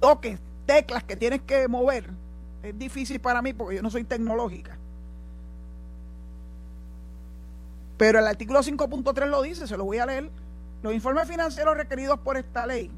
toques, 0.00 0.40
teclas 0.66 1.04
que 1.04 1.16
tienes 1.16 1.42
que 1.42 1.68
mover. 1.68 2.10
Es 2.62 2.76
difícil 2.78 3.20
para 3.20 3.42
mí 3.42 3.52
porque 3.52 3.76
yo 3.76 3.82
no 3.82 3.90
soy 3.90 4.04
tecnológica. 4.04 4.76
Pero 7.96 8.18
el 8.18 8.26
artículo 8.26 8.60
5.3 8.60 9.26
lo 9.26 9.42
dice, 9.42 9.66
se 9.66 9.76
lo 9.76 9.84
voy 9.84 9.98
a 9.98 10.06
leer. 10.06 10.30
Los 10.82 10.94
informes 10.94 11.28
financieros 11.28 11.76
requeridos 11.76 12.18
por 12.20 12.36
esta 12.36 12.66
ley 12.66 12.90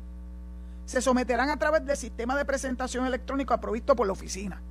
se 0.85 1.03
someterán 1.03 1.51
a 1.51 1.59
través 1.59 1.85
del 1.85 1.97
sistema 1.97 2.37
de 2.37 2.45
presentación 2.45 3.07
electrónico 3.07 3.55
aprovisto 3.55 3.97
por 3.97 4.07
la 4.07 4.13
oficina. 4.13 4.63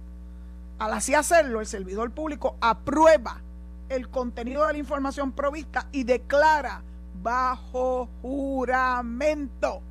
Al 0.80 0.94
así 0.94 1.14
hacerlo, 1.14 1.60
el 1.60 1.66
servidor 1.66 2.12
público 2.12 2.56
aprueba 2.62 3.42
el 3.90 4.10
contenido 4.10 4.66
de 4.66 4.74
la 4.74 4.80
información 4.80 5.34
provista 5.34 5.88
y 5.92 6.06
declara 6.06 6.82
bajo 7.22 8.10
juramento 8.22 9.82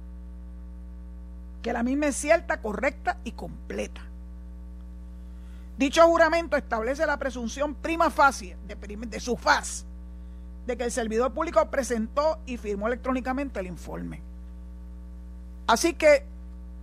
que 1.62 1.72
la 1.72 1.82
misma 1.82 2.06
es 2.06 2.16
cierta, 2.16 2.60
correcta 2.60 3.18
y 3.24 3.32
completa. 3.32 4.02
Dicho 5.78 6.06
juramento 6.06 6.56
establece 6.56 7.06
la 7.06 7.18
presunción 7.18 7.74
prima 7.74 8.10
facie 8.10 8.56
de, 8.66 8.76
de 9.06 9.20
su 9.20 9.36
faz 9.36 9.86
de 10.66 10.76
que 10.76 10.84
el 10.84 10.92
servidor 10.92 11.32
público 11.32 11.64
presentó 11.70 12.38
y 12.46 12.56
firmó 12.56 12.86
electrónicamente 12.86 13.60
el 13.60 13.66
informe. 13.66 14.20
Así 15.66 15.94
que 15.94 16.24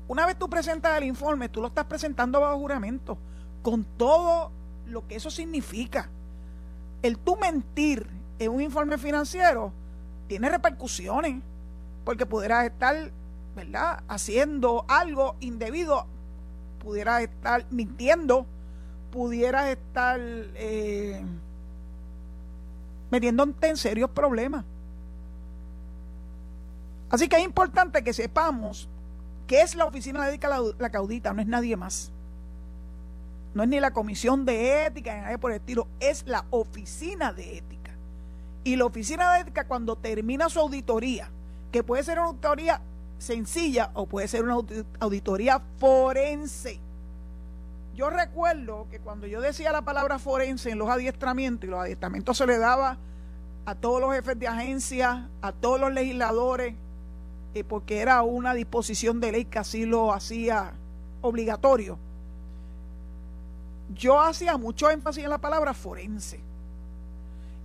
una 0.08 0.26
vez 0.26 0.38
tú 0.38 0.50
presentas 0.50 0.98
el 0.98 1.04
informe, 1.04 1.50
tú 1.50 1.62
lo 1.62 1.68
estás 1.68 1.86
presentando 1.86 2.40
bajo 2.40 2.58
juramento 2.58 3.18
con 3.62 3.84
todo 3.84 4.52
lo 4.88 5.06
que 5.08 5.16
eso 5.16 5.30
significa. 5.30 6.10
El 7.02 7.18
tú 7.18 7.36
mentir 7.36 8.08
en 8.40 8.52
un 8.52 8.62
informe 8.62 8.98
financiero 8.98 9.74
tiene 10.28 10.50
repercusiones, 10.50 11.42
porque 12.06 12.26
pudieras 12.26 12.66
estar, 12.66 13.12
¿verdad?, 13.58 14.04
haciendo 14.08 14.86
algo 14.88 15.36
indebido, 15.42 16.06
pudieras 16.80 17.24
estar 17.24 17.66
mintiendo, 17.70 18.46
pudieras 19.12 19.68
estar 19.68 20.20
eh, 20.22 21.22
metiéndote 23.12 23.68
en 23.68 23.76
serios 23.76 24.10
problemas. 24.12 24.64
Así 27.10 27.28
que 27.28 27.36
es 27.36 27.44
importante 27.44 28.04
que 28.04 28.14
sepamos 28.14 28.88
que 29.46 29.62
es 29.62 29.76
la 29.76 29.86
oficina 29.86 30.22
médica 30.22 30.48
la, 30.48 30.62
la 30.78 30.90
caudita, 30.90 31.34
no 31.34 31.42
es 31.42 31.48
nadie 31.48 31.76
más 31.76 32.12
no 33.58 33.64
es 33.64 33.70
ni 33.70 33.80
la 33.80 33.92
comisión 33.92 34.46
de 34.46 34.86
ética 34.86 35.16
ni 35.16 35.22
nada 35.22 35.38
por 35.40 35.52
el 35.52 35.58
estilo, 35.58 35.88
es 36.00 36.28
la 36.28 36.46
oficina 36.52 37.34
de 37.34 37.58
ética. 37.58 37.92
Y 38.64 38.76
la 38.76 38.86
oficina 38.86 39.34
de 39.34 39.42
ética 39.42 39.66
cuando 39.66 39.96
termina 39.96 40.48
su 40.48 40.60
auditoría, 40.60 41.32
que 41.72 41.82
puede 41.82 42.04
ser 42.04 42.20
una 42.20 42.28
auditoría 42.28 42.82
sencilla 43.18 43.92
o 43.94 44.06
puede 44.06 44.28
ser 44.28 44.44
una 44.44 44.58
auditoría 45.00 45.62
forense. 45.78 46.80
Yo 47.96 48.10
recuerdo 48.10 48.88
que 48.92 49.00
cuando 49.00 49.26
yo 49.28 49.42
decía 49.42 49.72
la 49.72 49.82
palabra 49.82 50.20
forense 50.20 50.70
en 50.70 50.78
los 50.78 50.90
adiestramientos, 50.90 51.68
y 51.68 51.72
los 51.72 51.80
adiestramientos 51.80 52.38
se 52.38 52.46
le 52.46 52.58
daba 52.58 52.98
a 53.66 53.76
todos 53.76 54.00
los 54.00 54.14
jefes 54.14 54.38
de 54.38 54.48
agencia, 54.48 55.30
a 55.42 55.52
todos 55.52 55.80
los 55.80 55.92
legisladores, 55.92 56.76
eh, 57.54 57.64
porque 57.64 58.00
era 58.00 58.22
una 58.22 58.54
disposición 58.54 59.20
de 59.20 59.32
ley 59.32 59.46
que 59.46 59.60
así 59.60 59.86
lo 59.86 60.14
hacía 60.14 60.74
obligatorio 61.22 61.98
yo 63.94 64.20
hacía 64.20 64.58
mucho 64.58 64.90
énfasis 64.90 65.24
en 65.24 65.30
la 65.30 65.38
palabra 65.38 65.74
forense. 65.74 66.40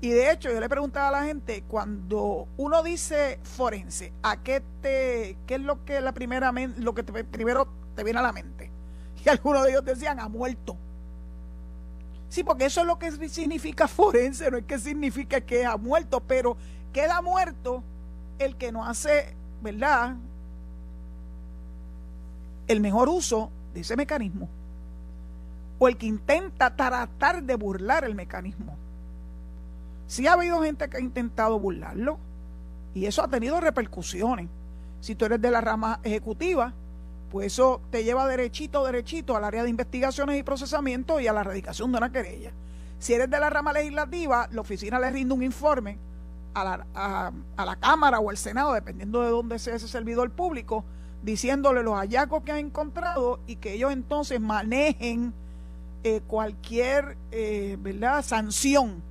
Y 0.03 0.11
de 0.11 0.33
hecho, 0.33 0.51
yo 0.51 0.59
le 0.59 0.69
preguntaba 0.69 1.07
a 1.07 1.21
la 1.21 1.25
gente, 1.27 1.63
cuando 1.69 2.49
uno 2.57 2.83
dice 2.83 3.39
forense, 3.45 4.13
¿a 4.25 4.43
qué 4.43 4.61
te, 4.81 5.37
qué 5.47 5.55
es 5.55 5.61
lo 5.61 5.85
que 5.85 6.01
la 6.01 6.11
primera 6.11 6.53
lo 6.79 6.93
que 6.93 7.05
primero 7.05 7.69
te 7.95 8.03
viene 8.03 8.19
a 8.19 8.23
la 8.23 8.33
mente? 8.33 8.71
Y 9.25 9.29
algunos 9.29 9.63
de 9.63 9.71
ellos 9.71 9.85
decían, 9.85 10.19
ha 10.19 10.29
muerto. 10.29 10.77
Sí, 12.29 12.43
porque 12.43 12.65
eso 12.65 12.81
es 12.81 12.87
lo 12.89 12.99
que 12.99 13.13
significa 13.29 13.87
forense, 13.87 14.51
no 14.51 14.57
es 14.57 14.65
que 14.65 14.81
significa 14.81 15.41
que 15.41 15.65
ha 15.65 15.77
muerto, 15.77 16.19
pero 16.19 16.57
queda 16.93 17.23
muerto 17.23 17.85
el 18.41 18.57
que 18.57 18.73
no 18.73 18.85
hace, 18.85 19.37
¿verdad? 19.63 20.17
El 22.67 22.81
mejor 22.81 23.09
uso 23.09 23.53
de 23.73 23.83
ese 23.83 23.95
mecanismo 23.95 24.49
o 25.79 25.87
el 25.87 25.97
que 25.97 26.07
intenta 26.07 26.75
tratar 26.75 27.45
de 27.45 27.55
burlar 27.55 28.03
el 28.03 28.17
mecanismo. 28.17 28.82
Sí 30.13 30.27
ha 30.27 30.35
habido 30.35 30.63
gente 30.63 30.91
que 30.91 30.99
ha 30.99 31.01
intentado 31.01 31.59
burlarlo 31.59 32.19
y 32.93 33.07
eso 33.07 33.25
ha 33.25 33.29
tenido 33.29 33.59
repercusiones. 33.63 34.47
Si 35.01 35.15
tú 35.15 35.25
eres 35.25 35.41
de 35.41 35.51
la 35.51 35.63
rama 35.63 36.01
ejecutiva, 36.03 36.75
pues 37.31 37.47
eso 37.47 37.81
te 37.91 38.05
lleva 38.05 38.29
derechito, 38.29 38.85
derechito 38.85 39.35
al 39.35 39.45
área 39.45 39.63
de 39.63 39.71
investigaciones 39.71 40.39
y 40.39 40.43
procesamiento 40.43 41.19
y 41.19 41.29
a 41.29 41.33
la 41.33 41.41
erradicación 41.41 41.91
de 41.93 41.97
una 41.97 42.13
querella. 42.13 42.53
Si 42.99 43.15
eres 43.15 43.31
de 43.31 43.41
la 43.41 43.49
rama 43.49 43.73
legislativa, 43.73 44.51
la 44.53 44.61
oficina 44.61 45.01
le 45.01 45.11
rinde 45.13 45.33
un 45.33 45.43
informe 45.43 45.97
a 46.53 46.63
la, 46.63 47.33
a 47.57 47.65
la 47.65 47.77
Cámara 47.77 48.21
o 48.21 48.29
al 48.29 48.37
Senado, 48.37 48.75
dependiendo 48.75 49.23
de 49.23 49.31
dónde 49.31 49.59
sea 49.59 49.77
ese 49.77 49.89
servidor 49.89 50.31
público, 50.31 50.85
diciéndole 51.23 51.83
los 51.83 51.95
hallazgos 51.95 52.43
que 52.43 52.53
han 52.53 52.59
encontrado 52.59 53.41
y 53.47 53.57
que 53.57 53.73
ellos 53.73 53.91
entonces 53.91 54.39
manejen 54.43 55.33
eh, 56.05 56.21
cualquier 56.27 57.17
eh, 57.31 57.79
¿verdad? 57.81 58.23
sanción 58.23 59.11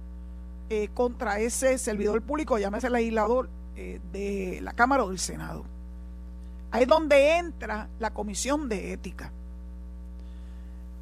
eh, 0.71 0.89
contra 0.93 1.39
ese 1.39 1.77
servidor 1.77 2.21
público, 2.21 2.57
llámese 2.57 2.89
legislador 2.89 3.49
de 3.75 4.59
la 4.61 4.73
Cámara 4.73 5.03
o 5.03 5.09
del 5.09 5.19
Senado. 5.19 5.65
Ahí 6.71 6.83
es 6.83 6.87
donde 6.87 7.37
entra 7.37 7.89
la 7.99 8.11
comisión 8.13 8.69
de 8.69 8.93
ética. 8.93 9.31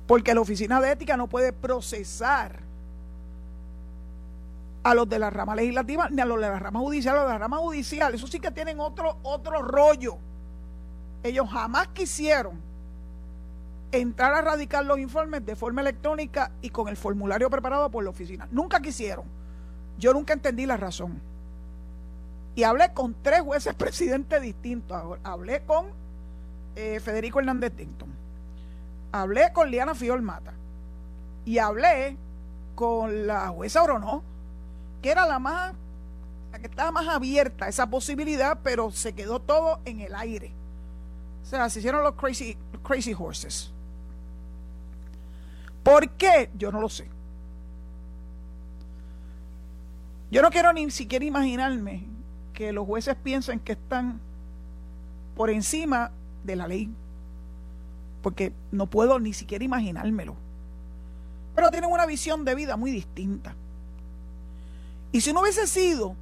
Porque 0.07 0.33
la 0.33 0.41
oficina 0.41 0.81
de 0.81 0.91
ética 0.91 1.17
no 1.17 1.27
puede 1.27 1.53
procesar 1.53 2.59
a 4.81 4.95
los 4.95 5.07
de 5.07 5.19
la 5.19 5.29
rama 5.29 5.55
legislativa 5.55 6.09
ni 6.09 6.21
a 6.21 6.25
los 6.25 6.41
de 6.41 6.49
la 6.49 6.57
rama 6.57 6.79
judicial. 6.79 7.15
Los 7.15 7.25
de 7.25 7.33
la 7.33 7.37
rama 7.37 7.57
judicial, 7.57 8.15
eso 8.15 8.25
sí 8.25 8.39
que 8.39 8.49
tienen 8.49 8.79
otro, 8.79 9.17
otro 9.21 9.61
rollo. 9.61 10.17
Ellos 11.21 11.47
jamás 11.47 11.89
quisieron 11.89 12.59
entrar 13.91 14.33
a 14.33 14.41
radicar 14.41 14.85
los 14.85 14.97
informes 14.97 15.45
de 15.45 15.55
forma 15.55 15.81
electrónica 15.81 16.51
y 16.61 16.71
con 16.71 16.87
el 16.87 16.97
formulario 16.97 17.49
preparado 17.51 17.91
por 17.91 18.03
la 18.03 18.09
oficina. 18.09 18.47
Nunca 18.49 18.79
quisieron. 18.79 19.25
Yo 19.99 20.13
nunca 20.13 20.33
entendí 20.33 20.65
la 20.65 20.77
razón. 20.77 21.21
Y 22.55 22.63
hablé 22.63 22.93
con 22.93 23.15
tres 23.21 23.41
jueces 23.41 23.73
presidentes 23.77 24.41
distintos. 24.41 25.19
Hablé 25.23 25.61
con 25.63 25.87
eh, 26.75 26.99
Federico 26.99 27.39
Hernández 27.39 27.73
Tinton. 27.73 28.09
Hablé 29.11 29.51
con 29.53 29.69
Liana 29.69 29.93
Fiol 29.93 30.21
Mata. 30.21 30.53
Y 31.45 31.57
hablé 31.57 32.17
con 32.75 33.27
la 33.27 33.49
jueza 33.49 33.83
Orono, 33.83 34.23
que 35.01 35.11
era 35.11 35.25
la 35.25 35.39
más 35.39 35.73
que 36.57 36.67
estaba 36.67 36.91
más 36.91 37.07
abierta 37.07 37.67
esa 37.67 37.89
posibilidad, 37.89 38.59
pero 38.63 38.91
se 38.91 39.13
quedó 39.13 39.39
todo 39.39 39.79
en 39.85 40.01
el 40.01 40.15
aire. 40.15 40.51
O 41.43 41.45
sea, 41.45 41.69
se 41.69 41.79
hicieron 41.79 42.03
los 42.03 42.15
crazy, 42.15 42.57
crazy 42.83 43.15
horses. 43.17 43.71
¿Por 45.83 46.09
qué? 46.11 46.49
Yo 46.55 46.71
no 46.71 46.81
lo 46.81 46.89
sé. 46.89 47.07
Yo 50.31 50.41
no 50.41 50.51
quiero 50.51 50.73
ni 50.73 50.89
siquiera 50.91 51.25
imaginarme 51.25 52.05
que 52.53 52.71
los 52.71 52.85
jueces 52.85 53.15
piensen 53.15 53.59
que 53.59 53.71
están 53.71 54.19
por 55.35 55.49
encima 55.49 56.11
de 56.43 56.55
la 56.55 56.67
ley. 56.67 56.89
Porque 58.21 58.53
no 58.71 58.87
puedo 58.87 59.19
ni 59.19 59.33
siquiera 59.33 59.63
imaginármelo. 59.63 60.35
Pero 61.55 61.71
tienen 61.71 61.91
una 61.91 62.05
visión 62.05 62.45
de 62.45 62.55
vida 62.55 62.77
muy 62.77 62.91
distinta. 62.91 63.55
Y 65.11 65.21
si 65.21 65.33
no 65.33 65.41
hubiese 65.41 65.65
sido 65.65 66.15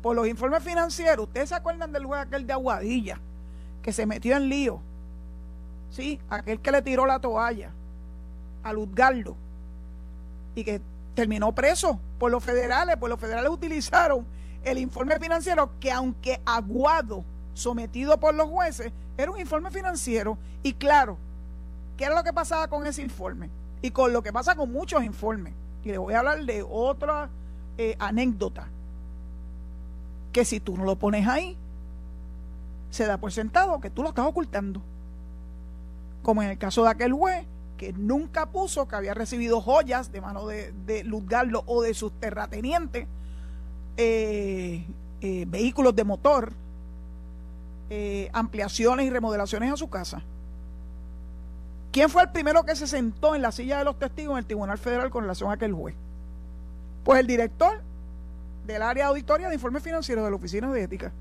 por 0.00 0.16
los 0.16 0.26
informes 0.26 0.62
financieros, 0.62 1.26
ustedes 1.26 1.50
se 1.50 1.54
acuerdan 1.54 1.92
del 1.92 2.06
juez 2.06 2.22
aquel 2.22 2.46
de 2.46 2.52
Aguadilla, 2.52 3.20
que 3.82 3.92
se 3.92 4.06
metió 4.06 4.36
en 4.36 4.48
lío, 4.48 4.80
¿sí? 5.90 6.20
Aquel 6.30 6.60
que 6.60 6.72
le 6.72 6.82
tiró 6.82 7.04
la 7.04 7.18
toalla 7.18 7.72
a 8.62 8.72
Luzgardo 8.72 9.36
y 10.54 10.64
que 10.64 10.80
terminó 11.18 11.52
preso 11.52 11.98
por 12.16 12.30
los 12.30 12.44
federales, 12.44 12.96
pues 12.96 13.10
los 13.10 13.18
federales 13.18 13.50
utilizaron 13.50 14.24
el 14.62 14.78
informe 14.78 15.18
financiero 15.18 15.68
que 15.80 15.90
aunque 15.90 16.40
aguado, 16.46 17.24
sometido 17.54 18.20
por 18.20 18.36
los 18.36 18.48
jueces, 18.48 18.92
era 19.16 19.28
un 19.28 19.40
informe 19.40 19.72
financiero 19.72 20.38
y 20.62 20.74
claro, 20.74 21.18
¿qué 21.96 22.04
era 22.04 22.14
lo 22.14 22.22
que 22.22 22.32
pasaba 22.32 22.68
con 22.68 22.86
ese 22.86 23.02
informe? 23.02 23.50
Y 23.82 23.90
con 23.90 24.12
lo 24.12 24.22
que 24.22 24.32
pasa 24.32 24.54
con 24.54 24.70
muchos 24.70 25.02
informes. 25.02 25.54
Y 25.82 25.88
les 25.88 25.98
voy 25.98 26.14
a 26.14 26.20
hablar 26.20 26.44
de 26.44 26.62
otra 26.62 27.30
eh, 27.78 27.96
anécdota. 27.98 28.68
Que 30.30 30.44
si 30.44 30.60
tú 30.60 30.76
no 30.76 30.84
lo 30.84 30.94
pones 31.00 31.26
ahí, 31.26 31.56
se 32.90 33.06
da 33.06 33.18
por 33.18 33.32
sentado 33.32 33.80
que 33.80 33.90
tú 33.90 34.04
lo 34.04 34.10
estás 34.10 34.26
ocultando. 34.26 34.80
Como 36.22 36.44
en 36.44 36.50
el 36.50 36.58
caso 36.58 36.84
de 36.84 36.90
aquel 36.90 37.12
juez 37.12 37.44
que 37.78 37.94
nunca 37.94 38.50
puso 38.50 38.86
que 38.86 38.96
había 38.96 39.14
recibido 39.14 39.62
joyas 39.62 40.12
de 40.12 40.20
mano 40.20 40.46
de, 40.46 40.72
de 40.84 41.04
Luzgardo 41.04 41.62
o 41.64 41.80
de 41.80 41.94
sus 41.94 42.12
terratenientes, 42.20 43.06
eh, 43.96 44.84
eh, 45.22 45.44
vehículos 45.48 45.96
de 45.96 46.04
motor, 46.04 46.52
ampliaciones 48.34 49.06
y 49.06 49.10
remodelaciones 49.10 49.72
a 49.72 49.76
su 49.78 49.88
casa. 49.88 50.22
¿Quién 51.90 52.10
fue 52.10 52.22
el 52.22 52.30
primero 52.30 52.64
que 52.64 52.76
se 52.76 52.86
sentó 52.86 53.34
en 53.34 53.40
la 53.40 53.50
silla 53.50 53.78
de 53.78 53.84
los 53.84 53.98
testigos 53.98 54.32
en 54.32 54.38
el 54.38 54.46
Tribunal 54.46 54.76
Federal 54.76 55.08
con 55.08 55.22
relación 55.22 55.50
a 55.50 55.54
aquel 55.54 55.72
juez? 55.72 55.94
Pues 57.02 57.20
el 57.20 57.26
director 57.26 57.80
del 58.66 58.82
área 58.82 59.04
de 59.04 59.08
auditoría 59.08 59.48
de 59.48 59.54
informes 59.54 59.82
financieros 59.82 60.22
de 60.22 60.30
la 60.30 60.36
Oficina 60.36 60.70
de 60.70 60.82
Ética. 60.82 61.12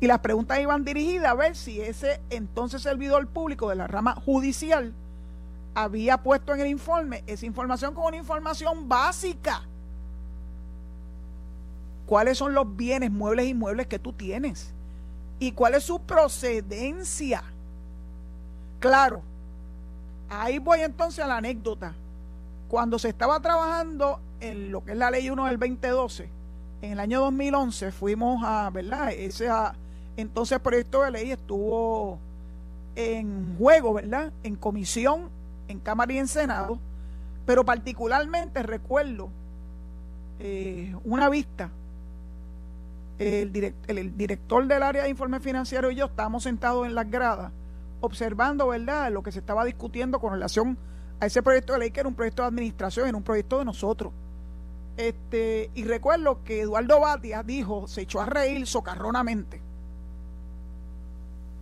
Y 0.00 0.06
las 0.06 0.18
preguntas 0.18 0.58
iban 0.58 0.84
dirigidas 0.84 1.30
a 1.30 1.34
ver 1.34 1.54
si 1.54 1.80
ese 1.80 2.20
entonces 2.30 2.82
servidor 2.82 3.28
público 3.28 3.68
de 3.68 3.76
la 3.76 3.86
rama 3.86 4.14
judicial 4.14 4.92
había 5.74 6.18
puesto 6.18 6.54
en 6.54 6.60
el 6.60 6.66
informe 6.66 7.22
esa 7.26 7.46
información 7.46 7.94
como 7.94 8.08
una 8.08 8.16
información 8.16 8.88
básica. 8.88 9.62
¿Cuáles 12.06 12.38
son 12.38 12.54
los 12.54 12.76
bienes, 12.76 13.10
muebles 13.10 13.46
y 13.46 13.50
inmuebles 13.50 13.86
que 13.86 13.98
tú 13.98 14.12
tienes? 14.12 14.72
¿Y 15.38 15.52
cuál 15.52 15.74
es 15.74 15.84
su 15.84 16.00
procedencia? 16.00 17.42
Claro, 18.80 19.22
ahí 20.28 20.58
voy 20.58 20.80
entonces 20.80 21.24
a 21.24 21.28
la 21.28 21.36
anécdota. 21.36 21.94
Cuando 22.68 22.98
se 22.98 23.08
estaba 23.08 23.40
trabajando 23.40 24.20
en 24.40 24.72
lo 24.72 24.84
que 24.84 24.92
es 24.92 24.98
la 24.98 25.10
ley 25.10 25.30
1 25.30 25.46
del 25.46 25.58
2012, 25.58 26.28
en 26.82 26.92
el 26.92 27.00
año 27.00 27.20
2011 27.20 27.92
fuimos 27.92 28.42
a, 28.44 28.70
¿verdad? 28.70 29.12
Ese 29.12 29.48
entonces 30.16 30.56
el 30.56 30.62
proyecto 30.62 31.02
de 31.02 31.10
ley 31.10 31.30
estuvo 31.30 32.18
en 32.96 33.56
juego, 33.58 33.94
¿verdad? 33.94 34.32
En 34.42 34.56
comisión, 34.56 35.30
en 35.70 35.80
Cámara 35.80 36.12
y 36.12 36.18
en 36.18 36.28
Senado, 36.28 36.78
pero 37.46 37.64
particularmente 37.64 38.62
recuerdo 38.62 39.30
eh, 40.38 40.94
una 41.04 41.28
vista. 41.28 41.70
El, 43.18 43.52
director 44.16 44.66
del 44.66 44.82
área 44.82 45.02
de 45.02 45.10
informe 45.10 45.40
financiero 45.40 45.90
y 45.90 45.94
yo 45.94 46.06
estábamos 46.06 46.44
sentados 46.44 46.86
en 46.86 46.94
las 46.94 47.10
gradas 47.10 47.52
observando, 48.00 48.68
¿verdad?, 48.68 49.12
lo 49.12 49.22
que 49.22 49.30
se 49.30 49.40
estaba 49.40 49.64
discutiendo 49.66 50.20
con 50.20 50.32
relación 50.32 50.78
a 51.20 51.26
ese 51.26 51.42
proyecto 51.42 51.74
de 51.74 51.80
ley, 51.80 51.90
que 51.90 52.00
era 52.00 52.08
un 52.08 52.14
proyecto 52.14 52.42
de 52.42 52.48
administración, 52.48 53.08
era 53.08 53.16
un 53.16 53.22
proyecto 53.22 53.58
de 53.58 53.66
nosotros. 53.66 54.12
Este, 54.96 55.70
y 55.74 55.84
recuerdo 55.84 56.42
que 56.44 56.62
Eduardo 56.62 57.00
Batia 57.00 57.42
dijo, 57.42 57.86
se 57.86 58.02
echó 58.02 58.20
a 58.20 58.26
reír 58.26 58.66
socarronamente. 58.66 59.60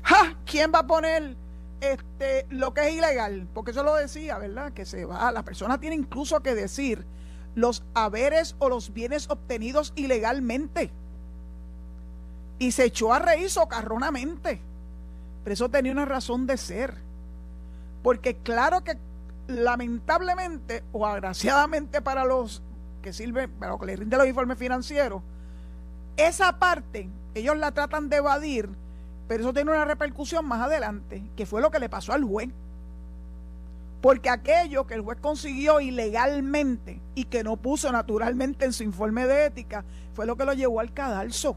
¡Ja! 0.05 0.37
¿Quién 0.47 0.73
va 0.73 0.81
a 0.81 0.87
poner 0.87 1.37
este, 1.81 2.47
lo 2.51 2.75
que 2.75 2.89
es 2.89 2.95
ilegal? 2.95 3.49
Porque 3.55 3.71
eso 3.73 3.83
lo 3.83 3.95
decía, 3.95 4.39
¿verdad? 4.39 4.73
Que 4.73 4.85
se 4.85 5.05
va, 5.05 5.31
la 5.33 5.43
persona 5.43 5.79
tiene 5.79 5.97
incluso 5.97 6.41
que 6.41 6.55
decir 6.55 7.05
los 7.55 7.85
haberes 7.95 8.57
o 8.59 8.69
los 8.69 8.93
bienes 8.93 9.29
obtenidos 9.31 9.93
ilegalmente. 9.97 10.91
Y 12.59 12.73
se 12.73 12.85
echó 12.85 13.13
a 13.13 13.19
reír 13.19 13.51
socarronamente. 13.51 14.61
Pero 15.45 15.55
eso 15.55 15.69
tenía 15.69 15.93
una 15.93 16.05
razón 16.05 16.47
de 16.47 16.57
ser. 16.57 16.95
Porque 18.03 18.37
claro 18.37 18.83
que 18.85 18.99
lamentablemente 19.47 20.85
o 20.93 21.07
agraciadamente 21.07 22.03
para 22.03 22.25
los 22.25 22.63
que 23.03 23.13
sirven, 23.13 23.51
para 23.53 23.73
lo 23.73 23.79
que 23.79 23.87
les 23.87 23.99
rinde 23.99 24.17
los 24.17 24.27
informes 24.27 24.59
financieros, 24.59 25.23
esa 26.17 26.59
parte 26.59 27.09
ellos 27.35 27.57
la 27.57 27.73
tratan 27.73 28.09
de 28.09 28.17
evadir, 28.17 28.69
pero 29.29 29.43
eso 29.43 29.53
tiene 29.53 29.71
una 29.71 29.85
repercusión 29.85 30.47
más 30.47 30.63
adelante, 30.63 31.23
que 31.37 31.45
fue 31.45 31.61
lo 31.61 31.71
que 31.71 31.79
le 31.79 31.91
pasó 31.91 32.15
al 32.15 32.25
juez. 32.25 32.49
Porque 34.01 34.31
aquello 34.31 34.87
que 34.87 34.95
el 34.95 35.03
juez 35.03 35.19
consiguió 35.21 35.81
ilegalmente 35.81 37.01
y 37.15 37.25
que 37.25 37.45
no 37.45 37.57
puso 37.57 37.93
naturalmente 37.93 38.65
en 38.65 38.73
su 38.73 38.85
informe 38.85 39.27
de 39.27 39.47
ética 39.47 39.85
fue 40.15 40.25
lo 40.25 40.37
que 40.37 40.45
lo 40.45 40.55
llevó 40.55 40.81
al 40.81 40.95
cadalso. 40.95 41.57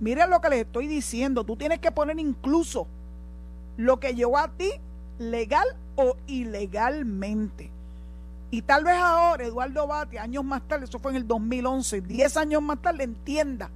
Miren 0.00 0.30
lo 0.30 0.40
que 0.40 0.48
les 0.48 0.60
estoy 0.60 0.86
diciendo. 0.86 1.44
Tú 1.44 1.56
tienes 1.56 1.80
que 1.80 1.90
poner 1.90 2.18
incluso 2.18 2.86
lo 3.76 3.98
que 3.98 4.14
llegó 4.14 4.38
a 4.38 4.48
ti 4.48 4.70
legal 5.18 5.66
o 5.96 6.16
ilegalmente. 6.26 7.70
Y 8.50 8.62
tal 8.62 8.84
vez 8.84 8.96
ahora 8.96 9.44
Eduardo 9.44 9.86
Bate, 9.86 10.18
años 10.18 10.44
más 10.44 10.62
tarde, 10.68 10.84
eso 10.84 10.98
fue 10.98 11.10
en 11.10 11.16
el 11.16 11.26
2011, 11.26 12.00
10 12.00 12.36
años 12.36 12.62
más 12.62 12.80
tarde, 12.80 13.04
entienda 13.04 13.70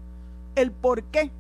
el 0.55 0.71
por 0.71 1.03
qué 1.05 1.31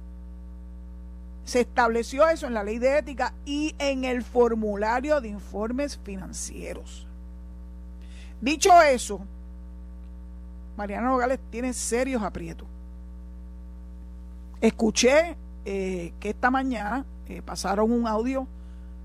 se 1.44 1.60
estableció 1.60 2.28
eso 2.28 2.46
en 2.46 2.54
la 2.54 2.64
ley 2.64 2.78
de 2.78 2.98
ética 2.98 3.34
y 3.44 3.74
en 3.78 4.04
el 4.04 4.22
formulario 4.22 5.20
de 5.20 5.28
informes 5.28 5.98
financieros. 6.04 7.06
Dicho 8.40 8.70
eso, 8.82 9.20
Mariana 10.76 11.08
Nogales 11.08 11.38
tiene 11.50 11.72
serios 11.72 12.22
aprietos. 12.22 12.66
Escuché 14.60 15.36
eh, 15.64 16.12
que 16.20 16.30
esta 16.30 16.50
mañana 16.50 17.04
eh, 17.28 17.42
pasaron 17.42 17.92
un 17.92 18.06
audio 18.06 18.46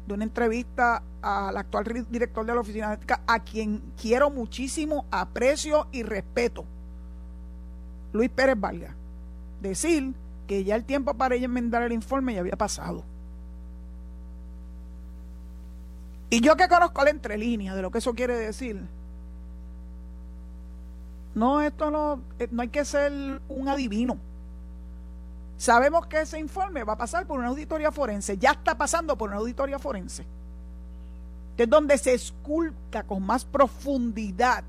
de 0.08 0.14
una 0.14 0.24
entrevista 0.24 1.02
al 1.22 1.58
actual 1.58 2.06
director 2.10 2.46
de 2.46 2.54
la 2.54 2.62
Oficina 2.62 2.90
de 2.90 2.96
Ética, 2.96 3.22
a 3.26 3.40
quien 3.40 3.82
quiero 4.00 4.30
muchísimo 4.30 5.06
aprecio 5.10 5.88
y 5.92 6.04
respeto, 6.04 6.66
Luis 8.14 8.30
Pérez 8.30 8.60
Valga, 8.60 8.96
decir 9.62 10.14
que 10.46 10.64
ya 10.64 10.76
el 10.76 10.86
tiempo 10.86 11.14
para 11.14 11.36
ella 11.36 11.46
enmendar 11.46 11.84
el 11.84 11.92
informe 11.92 12.34
ya 12.34 12.42
había 12.42 12.56
pasado. 12.56 13.04
Y 16.30 16.42
yo 16.42 16.56
que 16.56 16.68
conozco 16.68 17.04
la 17.04 17.12
entrelínea 17.12 17.76
de 17.76 17.82
lo 17.82 17.92
que 17.92 18.00
eso 18.00 18.14
quiere 18.14 18.36
decir, 18.36 18.82
no, 21.34 21.62
esto 21.62 21.92
no, 21.92 22.22
eh, 22.40 22.48
no 22.52 22.62
hay 22.62 22.70
que 22.70 22.84
ser 22.86 23.42
un 23.50 23.68
adivino. 23.68 24.18
Sabemos 25.58 26.08
que 26.08 26.22
ese 26.22 26.40
informe 26.40 26.84
va 26.84 26.94
a 26.94 26.98
pasar 26.98 27.26
por 27.26 27.40
una 27.40 27.50
auditoría 27.50 27.92
forense, 27.92 28.38
ya 28.38 28.52
está 28.52 28.78
pasando 28.78 29.18
por 29.18 29.30
una 29.30 29.40
auditoría 29.40 29.80
forense, 29.80 30.26
es 31.58 31.70
donde 31.70 31.98
se 31.98 32.14
esculca 32.14 33.04
con 33.04 33.24
más 33.24 33.46
profundidad 33.46 34.64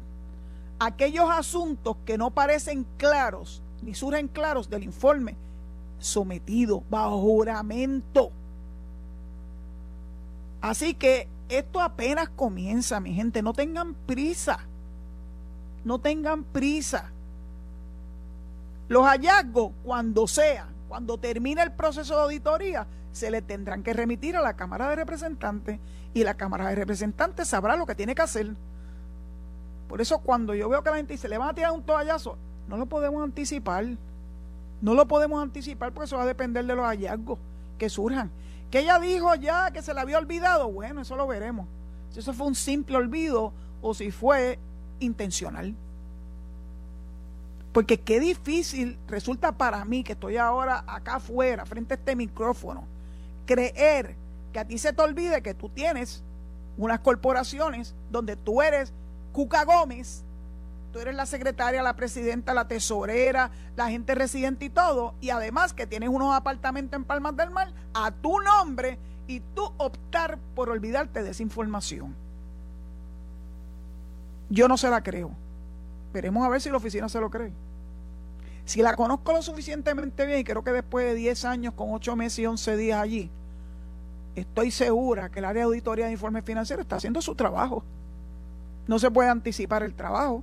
aquellos 0.79 1.29
asuntos 1.31 1.97
que 2.05 2.19
no 2.19 2.31
parecen 2.31 2.87
claros 2.97 3.63
ni 3.83 3.95
surgen 3.95 4.29
claros 4.29 4.69
del 4.71 4.85
informe 4.85 5.37
sometido 5.99 6.83
bajo 6.91 7.21
juramento. 7.21 8.31
Así 10.61 10.95
que 10.95 11.29
esto 11.49 11.81
apenas 11.81 12.29
comienza, 12.31 13.01
mi 13.01 13.15
gente, 13.15 13.43
no 13.43 13.53
tengan 13.53 13.95
prisa, 13.95 14.61
no 15.85 16.01
tengan 16.01 16.45
prisa. 16.45 17.11
Los 18.89 19.05
hallazgos, 19.07 19.73
cuando 19.85 20.27
sean, 20.27 20.69
cuando 20.89 21.19
termine 21.19 21.63
el 21.63 21.73
proceso 21.73 22.17
de 22.17 22.23
auditoría, 22.23 22.87
se 23.13 23.31
le 23.31 23.43
tendrán 23.43 23.83
que 23.83 23.93
remitir 23.93 24.37
a 24.37 24.43
la 24.43 24.55
Cámara 24.55 24.91
de 24.91 24.97
Representantes 24.97 25.81
y 26.15 26.25
la 26.25 26.35
Cámara 26.35 26.69
de 26.69 26.75
Representantes 26.75 27.49
sabrá 27.49 27.77
lo 27.77 27.87
que 27.87 27.95
tiene 27.95 28.15
que 28.15 28.23
hacer. 28.23 28.55
Por 29.89 30.01
eso 30.01 30.19
cuando 30.19 30.55
yo 30.55 30.69
veo 30.69 30.83
que 30.83 30.91
la 30.91 30.97
gente 30.97 31.15
dice, 31.15 31.29
le 31.29 31.39
van 31.39 31.51
a 31.51 31.55
tirar 31.55 31.73
un 31.73 31.83
toallazo, 31.83 32.37
no 32.69 32.77
lo 32.77 32.87
podemos 32.87 33.23
anticipar. 33.23 33.87
No 34.81 34.95
lo 34.95 35.07
podemos 35.07 35.43
anticipar 35.43 35.93
porque 35.93 36.07
eso 36.07 36.17
va 36.17 36.25
a 36.25 36.27
depender 36.27 36.65
de 36.65 36.75
los 36.75 36.85
hallazgos 36.85 37.39
que 37.79 37.89
surjan. 37.89 38.31
Que 38.71 38.81
ella 38.81 38.99
dijo 38.99 39.35
ya 39.35 39.71
que 39.71 39.83
se 39.83 39.95
le 39.95 40.01
había 40.01 40.19
olvidado, 40.19 40.71
bueno, 40.71 41.03
eso 41.03 41.17
lo 41.17 41.27
veremos. 41.27 41.67
Si 42.11 42.21
eso 42.21 42.33
fue 42.33 42.47
un 42.47 42.55
simple 42.55 42.97
olvido 42.97 43.53
o 43.81 43.95
si 43.95 44.11
fue 44.11 44.59
intencional. 45.01 45.75
Porque 47.73 48.01
qué 48.01 48.21
difícil 48.21 48.99
resulta 49.07 49.53
para 49.53 49.85
mí 49.85 50.03
que 50.03 50.13
estoy 50.13 50.39
ahora 50.39 50.83
acá 50.87 51.17
afuera, 51.17 51.67
frente 51.67 51.95
a 51.95 51.97
este 51.97 52.17
micrófono, 52.17 52.85
creer 53.45 54.17
que 54.53 54.59
a 54.59 54.65
ti 54.65 54.79
se 54.79 54.93
te 54.93 55.03
olvide 55.03 55.43
que 55.43 55.53
tú 55.53 55.69
tienes 55.69 56.23
unas 56.79 57.01
corporaciones 57.01 57.95
donde 58.11 58.37
tú 58.37 58.63
eres 58.63 58.93
Cuca 59.33 59.65
Gómez, 59.65 60.25
tú 60.97 61.03
eres 61.03 61.15
la 61.15 61.27
secretaria, 61.27 61.83
la 61.83 61.95
presidenta, 61.95 62.55
la 62.55 62.69
tesorera, 62.69 63.51
la 63.77 63.91
gente 63.91 64.15
residente 64.15 64.65
y 64.65 64.71
todo, 64.71 65.13
y 65.21 65.29
además 65.29 65.75
que 65.75 65.87
tienes 65.87 66.09
unos 66.09 66.35
apartamentos 66.35 66.97
en 66.97 67.05
Palmas 67.05 67.37
del 67.37 67.51
Mar 67.51 67.71
a 67.93 68.11
tu 68.11 68.41
nombre 68.41 68.99
y 69.27 69.41
tú 69.55 69.71
optar 69.77 70.39
por 70.55 70.71
olvidarte 70.71 71.23
de 71.23 71.33
esa 71.33 71.43
información. 71.43 72.17
Yo 74.49 74.69
no 74.69 74.79
se 74.79 74.89
la 74.89 75.03
creo. 75.03 75.33
Veremos 76.15 76.47
a 76.47 76.49
ver 76.49 76.63
si 76.63 76.71
la 76.71 76.79
oficina 76.79 77.11
se 77.11 77.21
lo 77.21 77.29
cree. 77.29 77.53
Si 78.65 78.81
la 78.81 78.97
conozco 78.97 79.33
lo 79.33 79.43
suficientemente 79.43 80.25
bien, 80.25 80.39
y 80.39 80.45
creo 80.45 80.65
que 80.65 80.73
después 80.73 81.05
de 81.05 81.15
10 81.15 81.45
años, 81.45 81.75
con 81.75 81.93
8 81.93 82.17
meses 82.17 82.39
y 82.39 82.47
11 82.47 82.75
días 82.79 83.03
allí, 83.03 83.31
estoy 84.35 84.71
segura 84.71 85.29
que 85.29 85.41
el 85.41 85.45
área 85.45 85.61
de 85.61 85.67
auditoría 85.67 86.07
de 86.07 86.13
informes 86.13 86.43
financieros 86.43 86.85
está 86.85 86.97
haciendo 86.97 87.21
su 87.21 87.35
trabajo. 87.35 87.85
No 88.87 88.99
se 88.99 89.11
puede 89.11 89.29
anticipar 89.29 89.83
el 89.83 89.93
trabajo, 89.93 90.43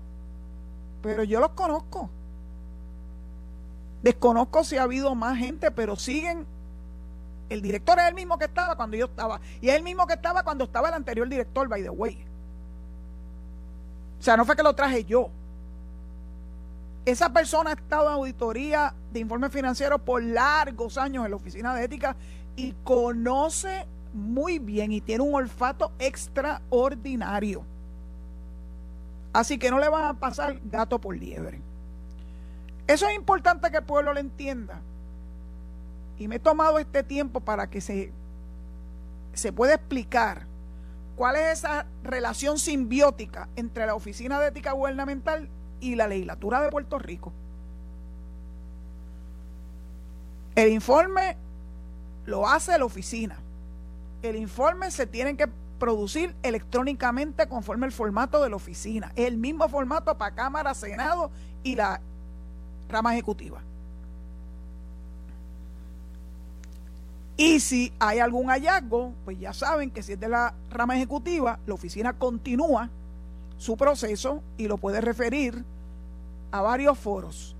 pero 1.03 1.23
yo 1.23 1.39
los 1.41 1.49
conozco. 1.49 2.09
Desconozco 4.01 4.63
si 4.63 4.77
ha 4.77 4.83
habido 4.83 5.13
más 5.13 5.37
gente, 5.37 5.69
pero 5.69 5.95
siguen. 5.97 6.47
El 7.49 7.61
director 7.61 7.99
es 7.99 8.07
el 8.07 8.15
mismo 8.15 8.39
que 8.39 8.45
estaba 8.45 8.75
cuando 8.75 8.95
yo 8.97 9.05
estaba. 9.05 9.41
Y 9.61 9.69
es 9.69 9.75
el 9.75 9.83
mismo 9.83 10.07
que 10.07 10.13
estaba 10.13 10.43
cuando 10.43 10.63
estaba 10.63 10.87
el 10.87 10.95
anterior 10.95 11.27
director, 11.27 11.67
by 11.67 11.83
the 11.83 11.89
way. 11.89 12.25
O 14.19 14.23
sea, 14.23 14.37
no 14.37 14.45
fue 14.45 14.55
que 14.55 14.63
lo 14.63 14.73
traje 14.73 15.03
yo. 15.03 15.29
Esa 17.05 17.33
persona 17.33 17.71
ha 17.71 17.73
estado 17.73 18.07
en 18.07 18.13
auditoría 18.13 18.95
de 19.11 19.19
informes 19.19 19.51
financieros 19.51 20.01
por 20.01 20.23
largos 20.23 20.97
años 20.97 21.25
en 21.25 21.31
la 21.31 21.35
oficina 21.35 21.75
de 21.75 21.83
ética 21.83 22.15
y 22.55 22.73
conoce 22.85 23.85
muy 24.13 24.57
bien 24.59 24.93
y 24.93 25.01
tiene 25.01 25.21
un 25.23 25.35
olfato 25.35 25.91
extraordinario. 25.99 27.65
Así 29.33 29.57
que 29.57 29.71
no 29.71 29.79
le 29.79 29.89
van 29.89 30.05
a 30.05 30.13
pasar 30.13 30.59
gato 30.63 31.01
por 31.01 31.17
liebre. 31.17 31.59
Eso 32.85 33.07
es 33.07 33.15
importante 33.15 33.71
que 33.71 33.77
el 33.77 33.83
pueblo 33.83 34.13
lo 34.13 34.19
entienda. 34.19 34.79
Y 36.19 36.27
me 36.27 36.35
he 36.35 36.39
tomado 36.39 36.77
este 36.77 37.01
tiempo 37.01 37.39
para 37.39 37.69
que 37.69 37.81
se, 37.81 38.11
se 39.33 39.51
pueda 39.51 39.73
explicar 39.73 40.45
cuál 41.15 41.35
es 41.35 41.59
esa 41.59 41.87
relación 42.03 42.59
simbiótica 42.59 43.49
entre 43.55 43.87
la 43.87 43.95
Oficina 43.95 44.39
de 44.39 44.49
Ética 44.49 44.73
Gubernamental 44.73 45.49
y 45.79 45.95
la 45.95 46.07
legislatura 46.07 46.61
de 46.61 46.69
Puerto 46.69 46.99
Rico. 46.99 47.33
El 50.55 50.71
informe 50.71 51.35
lo 52.25 52.47
hace 52.47 52.77
la 52.77 52.85
oficina. 52.85 53.37
El 54.21 54.35
informe 54.35 54.91
se 54.91 55.07
tiene 55.07 55.35
que 55.35 55.49
producir 55.83 56.33
electrónicamente 56.43 57.45
conforme 57.45 57.85
el 57.85 57.91
formato 57.91 58.41
de 58.41 58.49
la 58.49 58.55
oficina. 58.55 59.11
El 59.17 59.35
mismo 59.35 59.67
formato 59.67 60.17
para 60.17 60.33
Cámara, 60.33 60.73
Senado 60.73 61.29
y 61.61 61.75
la 61.75 61.99
rama 62.87 63.11
ejecutiva. 63.11 63.59
Y 67.35 67.59
si 67.59 67.91
hay 67.99 68.19
algún 68.19 68.47
hallazgo, 68.47 69.11
pues 69.25 69.37
ya 69.37 69.51
saben 69.51 69.91
que 69.91 70.01
si 70.03 70.13
es 70.13 70.19
de 70.21 70.29
la 70.29 70.53
rama 70.71 70.95
ejecutiva, 70.95 71.59
la 71.65 71.73
oficina 71.73 72.13
continúa 72.13 72.89
su 73.57 73.75
proceso 73.75 74.41
y 74.57 74.69
lo 74.69 74.77
puede 74.77 75.01
referir 75.01 75.65
a 76.51 76.61
varios 76.61 76.97
foros 76.97 77.57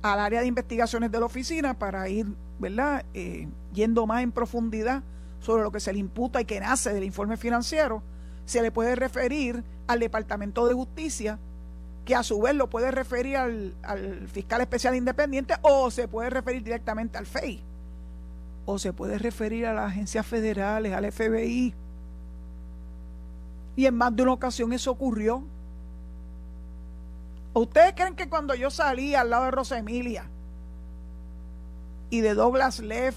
al 0.00 0.20
área 0.20 0.40
de 0.40 0.46
investigaciones 0.46 1.12
de 1.12 1.20
la 1.20 1.26
oficina 1.26 1.74
para 1.74 2.08
ir, 2.08 2.34
¿verdad?, 2.58 3.04
eh, 3.12 3.46
yendo 3.74 4.06
más 4.06 4.22
en 4.22 4.32
profundidad 4.32 5.02
sobre 5.44 5.62
lo 5.62 5.70
que 5.70 5.80
se 5.80 5.92
le 5.92 5.98
imputa 5.98 6.40
y 6.40 6.44
que 6.44 6.60
nace 6.60 6.92
del 6.92 7.04
informe 7.04 7.36
financiero, 7.36 8.02
se 8.44 8.62
le 8.62 8.70
puede 8.70 8.96
referir 8.96 9.62
al 9.86 10.00
Departamento 10.00 10.66
de 10.66 10.74
Justicia, 10.74 11.38
que 12.04 12.14
a 12.14 12.22
su 12.22 12.40
vez 12.40 12.54
lo 12.54 12.68
puede 12.68 12.90
referir 12.90 13.36
al, 13.36 13.74
al 13.82 14.28
fiscal 14.28 14.60
especial 14.60 14.94
independiente 14.94 15.54
o 15.62 15.90
se 15.90 16.08
puede 16.08 16.30
referir 16.30 16.62
directamente 16.62 17.18
al 17.18 17.26
FEI, 17.26 17.62
o 18.66 18.78
se 18.78 18.92
puede 18.92 19.18
referir 19.18 19.66
a 19.66 19.74
las 19.74 19.90
agencias 19.90 20.26
federales, 20.26 20.92
al 20.92 21.10
FBI. 21.10 21.74
Y 23.76 23.86
en 23.86 23.94
más 23.94 24.14
de 24.14 24.22
una 24.22 24.32
ocasión 24.32 24.72
eso 24.72 24.90
ocurrió 24.90 25.44
¿Ustedes 27.54 27.94
creen 27.94 28.16
que 28.16 28.28
cuando 28.28 28.56
yo 28.56 28.68
salí 28.68 29.14
al 29.14 29.30
lado 29.30 29.44
de 29.44 29.52
Rosa 29.52 29.78
Emilia 29.78 30.26
y 32.10 32.20
de 32.20 32.34
Douglas 32.34 32.80
Leff 32.80 33.16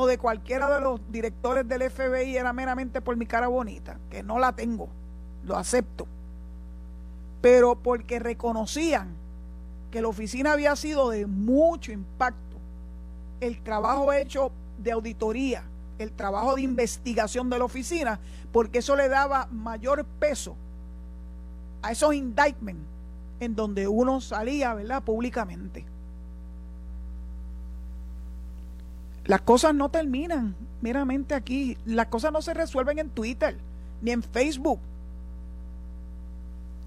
o 0.00 0.06
de 0.06 0.16
cualquiera 0.16 0.72
de 0.72 0.80
los 0.80 1.00
directores 1.10 1.66
del 1.66 1.90
FBI 1.90 2.36
era 2.36 2.52
meramente 2.52 3.00
por 3.00 3.16
mi 3.16 3.26
cara 3.26 3.48
bonita, 3.48 3.98
que 4.10 4.22
no 4.22 4.38
la 4.38 4.52
tengo, 4.52 4.88
lo 5.44 5.56
acepto, 5.56 6.06
pero 7.40 7.74
porque 7.74 8.20
reconocían 8.20 9.08
que 9.90 10.00
la 10.00 10.06
oficina 10.06 10.52
había 10.52 10.76
sido 10.76 11.10
de 11.10 11.26
mucho 11.26 11.90
impacto, 11.90 12.58
el 13.40 13.60
trabajo 13.60 14.12
hecho 14.12 14.52
de 14.80 14.92
auditoría, 14.92 15.64
el 15.98 16.12
trabajo 16.12 16.54
de 16.54 16.62
investigación 16.62 17.50
de 17.50 17.58
la 17.58 17.64
oficina, 17.64 18.20
porque 18.52 18.78
eso 18.78 18.94
le 18.94 19.08
daba 19.08 19.48
mayor 19.50 20.04
peso 20.20 20.54
a 21.82 21.90
esos 21.90 22.14
indictments 22.14 22.86
en 23.40 23.56
donde 23.56 23.88
uno 23.88 24.20
salía, 24.20 24.74
¿verdad?, 24.74 25.02
públicamente. 25.02 25.84
Las 29.28 29.42
cosas 29.42 29.74
no 29.74 29.90
terminan 29.90 30.56
meramente 30.80 31.36
aquí. 31.36 31.78
Las 31.84 32.06
cosas 32.06 32.32
no 32.32 32.42
se 32.42 32.54
resuelven 32.54 32.98
en 32.98 33.10
Twitter 33.10 33.56
ni 34.02 34.10
en 34.10 34.24
Facebook. 34.24 34.80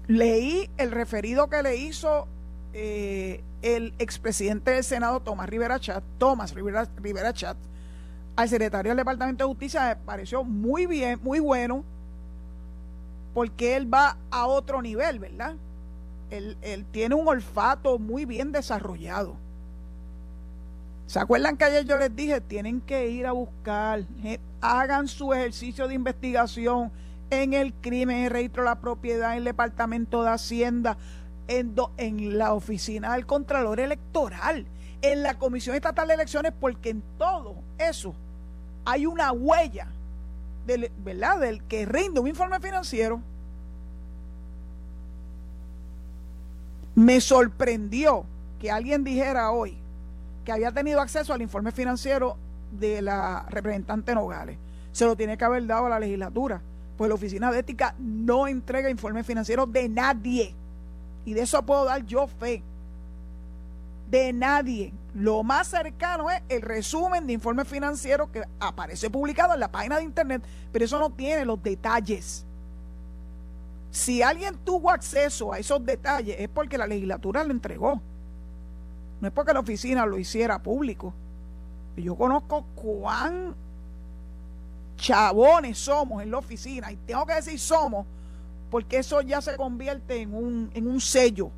Leí 0.08 0.68
el 0.76 0.90
referido 0.90 1.48
que 1.48 1.62
le 1.62 1.76
hizo 1.76 2.26
eh, 2.74 3.42
el 3.62 3.94
expresidente 3.98 4.72
del 4.72 4.84
Senado, 4.84 5.20
Tomás 5.20 5.48
Rivera 5.48 5.80
Chat, 5.80 6.04
Tomás 6.18 6.52
Rivera, 6.52 6.86
Rivera 6.96 7.32
Chat, 7.32 7.56
al 8.36 8.48
secretario 8.48 8.90
del 8.90 8.98
Departamento 8.98 9.44
de 9.44 9.48
Justicia, 9.48 9.88
me 9.88 9.96
pareció 9.96 10.42
muy 10.44 10.86
bien, 10.86 11.20
muy 11.22 11.38
bueno 11.38 11.84
porque 13.34 13.76
él 13.76 13.92
va 13.92 14.16
a 14.30 14.46
otro 14.46 14.82
nivel, 14.82 15.18
¿verdad? 15.18 15.54
Él, 16.30 16.56
tiene 16.92 17.14
un 17.14 17.28
olfato 17.28 17.98
muy 17.98 18.24
bien 18.24 18.52
desarrollado. 18.52 19.36
¿Se 21.12 21.20
acuerdan 21.20 21.58
que 21.58 21.64
ayer 21.66 21.84
yo 21.84 21.98
les 21.98 22.16
dije, 22.16 22.40
tienen 22.40 22.80
que 22.80 23.10
ir 23.10 23.26
a 23.26 23.32
buscar, 23.32 24.02
hagan 24.62 25.08
su 25.08 25.34
ejercicio 25.34 25.86
de 25.86 25.92
investigación 25.92 26.90
en 27.28 27.52
el 27.52 27.74
crimen, 27.74 28.16
en 28.16 28.24
el 28.24 28.30
registro 28.30 28.62
de 28.62 28.70
la 28.70 28.80
propiedad, 28.80 29.32
en 29.32 29.40
el 29.40 29.44
departamento 29.44 30.22
de 30.22 30.30
Hacienda, 30.30 30.96
en, 31.48 31.74
en 31.98 32.38
la 32.38 32.54
oficina 32.54 33.12
del 33.12 33.26
Contralor 33.26 33.78
Electoral, 33.78 34.64
en 35.02 35.22
la 35.22 35.38
Comisión 35.38 35.76
Estatal 35.76 36.08
de 36.08 36.14
Elecciones, 36.14 36.54
porque 36.58 36.88
en 36.88 37.02
todo 37.18 37.56
eso 37.76 38.14
hay 38.86 39.04
una 39.04 39.32
huella 39.32 39.88
¿verdad? 40.64 41.40
del 41.40 41.62
que 41.64 41.84
rinde 41.84 42.20
un 42.20 42.28
informe 42.28 42.58
financiero, 42.58 43.20
me 46.94 47.20
sorprendió 47.20 48.24
que 48.58 48.70
alguien 48.70 49.04
dijera 49.04 49.50
hoy 49.50 49.81
que 50.44 50.52
había 50.52 50.72
tenido 50.72 51.00
acceso 51.00 51.32
al 51.32 51.42
informe 51.42 51.72
financiero 51.72 52.36
de 52.72 53.02
la 53.02 53.46
representante 53.48 54.14
Nogales. 54.14 54.58
Se 54.92 55.04
lo 55.04 55.16
tiene 55.16 55.36
que 55.36 55.44
haber 55.44 55.66
dado 55.66 55.86
a 55.86 55.90
la 55.90 56.00
legislatura, 56.00 56.60
pues 56.96 57.08
la 57.08 57.14
Oficina 57.14 57.50
de 57.50 57.60
Ética 57.60 57.94
no 57.98 58.46
entrega 58.46 58.90
informes 58.90 59.26
financieros 59.26 59.72
de 59.72 59.88
nadie. 59.88 60.54
Y 61.24 61.34
de 61.34 61.42
eso 61.42 61.62
puedo 61.64 61.84
dar 61.84 62.04
yo 62.04 62.26
fe. 62.26 62.62
De 64.10 64.32
nadie. 64.32 64.92
Lo 65.14 65.42
más 65.42 65.68
cercano 65.68 66.30
es 66.30 66.42
el 66.48 66.62
resumen 66.62 67.26
de 67.26 67.34
informes 67.34 67.68
financieros 67.68 68.28
que 68.30 68.42
aparece 68.60 69.10
publicado 69.10 69.54
en 69.54 69.60
la 69.60 69.70
página 69.70 69.98
de 69.98 70.04
internet, 70.04 70.42
pero 70.72 70.84
eso 70.84 70.98
no 70.98 71.10
tiene 71.10 71.44
los 71.44 71.62
detalles. 71.62 72.44
Si 73.90 74.22
alguien 74.22 74.56
tuvo 74.64 74.90
acceso 74.90 75.52
a 75.52 75.58
esos 75.58 75.84
detalles 75.84 76.36
es 76.38 76.48
porque 76.48 76.78
la 76.78 76.86
legislatura 76.86 77.44
lo 77.44 77.50
entregó. 77.52 78.00
No 79.22 79.28
es 79.28 79.32
porque 79.32 79.54
la 79.54 79.60
oficina 79.60 80.04
lo 80.04 80.18
hiciera 80.18 80.58
público. 80.58 81.14
Yo 81.96 82.16
conozco 82.16 82.64
cuán 82.74 83.54
chabones 84.96 85.78
somos 85.78 86.22
en 86.24 86.30
la 86.32 86.38
oficina, 86.38 86.90
y 86.90 86.96
tengo 86.96 87.24
que 87.24 87.34
decir 87.34 87.58
somos, 87.58 88.04
porque 88.68 88.98
eso 88.98 89.20
ya 89.20 89.40
se 89.40 89.56
convierte 89.56 90.20
en 90.20 90.34
un, 90.34 90.70
en 90.74 90.88
un 90.88 91.00
sello 91.00 91.50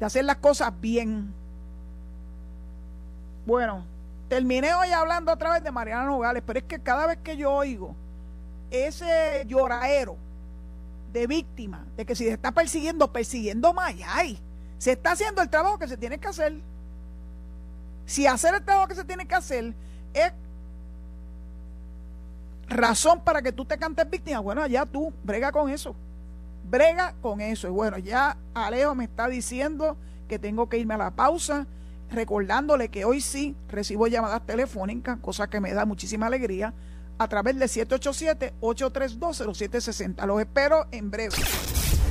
de 0.00 0.06
hacer 0.06 0.24
las 0.24 0.36
cosas 0.36 0.72
bien. 0.80 1.34
Bueno, 3.44 3.84
terminé 4.28 4.74
hoy 4.74 4.92
hablando 4.92 5.32
otra 5.32 5.52
vez 5.52 5.62
de 5.62 5.70
Mariana 5.70 6.06
Nogales, 6.06 6.42
pero 6.46 6.60
es 6.60 6.64
que 6.64 6.78
cada 6.78 7.06
vez 7.06 7.18
que 7.18 7.36
yo 7.36 7.52
oigo 7.52 7.94
ese 8.70 9.44
lloraero 9.46 10.16
de 11.12 11.26
víctima, 11.26 11.84
de 11.94 12.06
que 12.06 12.16
si 12.16 12.24
se 12.24 12.32
está 12.32 12.52
persiguiendo, 12.52 13.12
persiguiendo 13.12 13.74
Mayay, 13.74 14.38
se 14.78 14.92
está 14.92 15.12
haciendo 15.12 15.42
el 15.42 15.48
trabajo 15.48 15.78
que 15.78 15.88
se 15.88 15.96
tiene 15.96 16.18
que 16.18 16.28
hacer. 16.28 16.54
Si 18.04 18.26
hacer 18.26 18.54
el 18.54 18.64
trabajo 18.64 18.88
que 18.88 18.94
se 18.94 19.04
tiene 19.04 19.26
que 19.26 19.34
hacer 19.34 19.74
es 20.14 20.32
razón 22.68 23.20
para 23.20 23.42
que 23.42 23.52
tú 23.52 23.64
te 23.64 23.78
cantes 23.78 24.08
víctima, 24.08 24.40
bueno, 24.40 24.66
ya 24.66 24.86
tú 24.86 25.12
brega 25.24 25.52
con 25.52 25.70
eso. 25.70 25.94
Brega 26.68 27.14
con 27.22 27.40
eso. 27.40 27.68
Y 27.68 27.70
bueno, 27.70 27.98
ya 27.98 28.36
Alejo 28.54 28.94
me 28.94 29.04
está 29.04 29.28
diciendo 29.28 29.96
que 30.28 30.38
tengo 30.38 30.68
que 30.68 30.78
irme 30.78 30.94
a 30.94 30.98
la 30.98 31.10
pausa, 31.12 31.66
recordándole 32.10 32.88
que 32.88 33.04
hoy 33.04 33.20
sí 33.20 33.54
recibo 33.68 34.08
llamadas 34.08 34.44
telefónicas, 34.46 35.18
cosa 35.20 35.48
que 35.48 35.60
me 35.60 35.72
da 35.72 35.84
muchísima 35.84 36.26
alegría, 36.26 36.74
a 37.18 37.28
través 37.28 37.58
de 37.58 37.66
787-832-0760. 37.66 40.26
Los 40.26 40.40
espero 40.40 40.86
en 40.90 41.10
breve. 41.10 41.36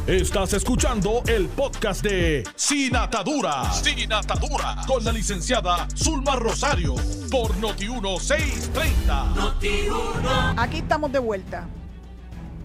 Estás 0.07 0.53
escuchando 0.53 1.23
el 1.25 1.47
podcast 1.47 2.03
de 2.03 2.43
Sin 2.55 2.95
Atadura. 2.95 3.63
Sin 3.71 4.13
Atadura. 4.13 4.75
Con 4.85 5.03
la 5.03 5.11
licenciada 5.11 5.87
Zulma 5.95 6.35
Rosario. 6.35 6.93
Por 7.31 7.49
Noti1630. 7.55 10.53
Aquí 10.57 10.77
estamos 10.77 11.11
de 11.11 11.17
vuelta. 11.17 11.67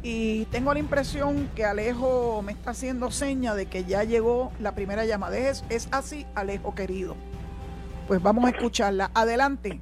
Y 0.03 0.45
tengo 0.47 0.75
la 0.75 0.81
impresión 0.81 1.49
que 1.57 1.65
Alejo 1.65 2.43
me 2.43 2.53
está 2.53 2.73
haciendo 2.73 3.11
seña 3.11 3.55
de 3.55 3.65
que 3.65 3.85
ya 3.85 4.05
llegó 4.05 4.53
la 4.61 4.75
primera 4.75 5.07
llamada. 5.07 5.39
Es, 5.39 5.65
es 5.71 5.89
así, 5.93 6.27
Alejo 6.35 6.75
querido. 6.75 7.17
Pues 8.07 8.21
vamos 8.21 8.45
a 8.45 8.51
escucharla. 8.51 9.11
Adelante. 9.15 9.81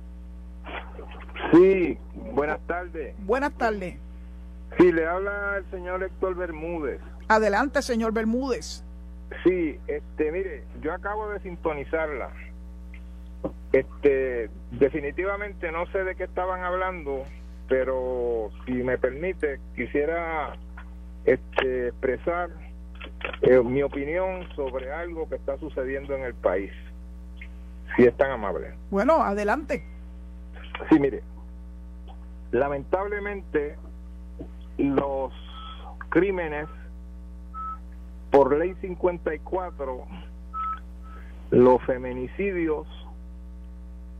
Sí, 1.52 1.98
buenas 2.14 2.60
tardes. 2.68 3.16
Buenas 3.26 3.52
tardes. 3.54 3.96
Sí, 4.78 4.92
le 4.92 5.08
habla 5.08 5.56
el 5.56 5.68
señor 5.72 6.04
Héctor 6.04 6.36
Bermúdez. 6.36 7.00
Adelante, 7.28 7.82
señor 7.82 8.12
Bermúdez. 8.12 8.82
Sí, 9.44 9.78
este, 9.86 10.32
mire, 10.32 10.64
yo 10.80 10.92
acabo 10.92 11.28
de 11.28 11.40
sintonizarla. 11.40 12.30
Este, 13.72 14.48
definitivamente 14.70 15.70
no 15.70 15.86
sé 15.92 16.04
de 16.04 16.16
qué 16.16 16.24
estaban 16.24 16.64
hablando, 16.64 17.24
pero 17.68 18.50
si 18.64 18.72
me 18.72 18.96
permite, 18.96 19.60
quisiera 19.76 20.54
este, 21.26 21.88
expresar 21.88 22.48
eh, 23.42 23.60
mi 23.62 23.82
opinión 23.82 24.48
sobre 24.56 24.90
algo 24.90 25.28
que 25.28 25.34
está 25.34 25.58
sucediendo 25.58 26.14
en 26.16 26.22
el 26.22 26.34
país. 26.34 26.72
Si 27.96 28.04
es 28.04 28.16
tan 28.16 28.30
amable. 28.30 28.72
Bueno, 28.90 29.22
adelante. 29.22 29.84
Sí, 30.88 30.98
mire, 30.98 31.22
lamentablemente 32.52 33.76
los 34.78 35.32
crímenes 36.08 36.68
por 38.30 38.56
ley 38.56 38.74
54, 38.80 40.06
los 41.50 41.82
feminicidios 41.82 42.86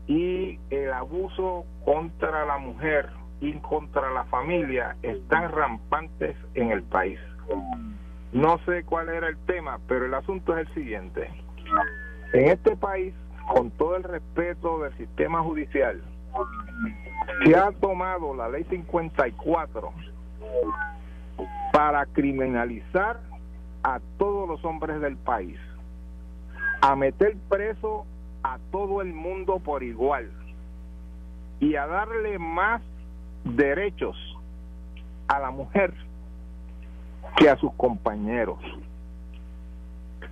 y 0.07 0.59
el 0.71 0.91
abuso 0.91 1.65
contra 1.85 2.45
la 2.45 2.57
mujer 2.57 3.09
y 3.41 3.53
contra 3.59 4.11
la 4.11 4.25
familia 4.25 4.95
están 5.03 5.51
rampantes 5.51 6.35
en 6.55 6.71
el 6.71 6.83
país. 6.83 7.19
No 8.33 8.59
sé 8.65 8.83
cuál 8.83 9.09
era 9.09 9.27
el 9.27 9.37
tema, 9.45 9.79
pero 9.87 10.05
el 10.05 10.13
asunto 10.13 10.57
es 10.57 10.67
el 10.67 10.73
siguiente. 10.73 11.29
En 12.33 12.49
este 12.49 12.75
país, 12.75 13.13
con 13.53 13.71
todo 13.71 13.95
el 13.95 14.03
respeto 14.03 14.79
del 14.79 14.95
sistema 14.97 15.41
judicial, 15.41 16.01
se 17.45 17.55
ha 17.55 17.71
tomado 17.71 18.35
la 18.35 18.49
ley 18.49 18.65
54 18.69 19.93
para 21.71 22.05
criminalizar 22.07 23.19
a 23.83 23.99
todos 24.17 24.47
los 24.47 24.63
hombres 24.65 25.01
del 25.01 25.17
país, 25.17 25.57
a 26.81 26.95
meter 26.95 27.37
preso 27.49 28.05
a 28.43 28.57
todo 28.71 29.01
el 29.01 29.13
mundo 29.13 29.59
por 29.59 29.83
igual 29.83 30.31
y 31.59 31.75
a 31.75 31.87
darle 31.87 32.39
más 32.39 32.81
derechos 33.43 34.15
a 35.27 35.39
la 35.39 35.51
mujer 35.51 35.93
que 37.37 37.49
a 37.49 37.57
sus 37.57 37.73
compañeros. 37.73 38.59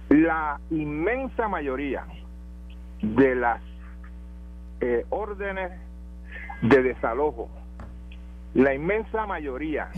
La 0.10 0.60
inmensa 0.70 1.48
mayoría 1.48 2.06
de 3.02 3.36
las 3.36 3.62
eh, 4.80 5.06
órdenes 5.10 5.72
de 6.62 6.82
desalojo, 6.82 7.50
la 8.54 8.74
inmensa 8.74 9.26
mayoría 9.26 9.90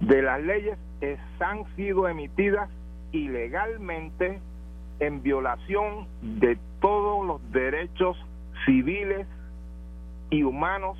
de 0.00 0.22
las 0.22 0.40
leyes 0.40 0.78
han 1.42 1.64
sido 1.76 2.08
emitidas 2.08 2.70
ilegalmente 3.12 4.40
en 5.00 5.22
violación 5.22 6.06
de 6.22 6.58
todos 6.80 7.26
los 7.26 7.52
derechos 7.52 8.16
civiles 8.64 9.26
y 10.30 10.42
humanos 10.42 10.98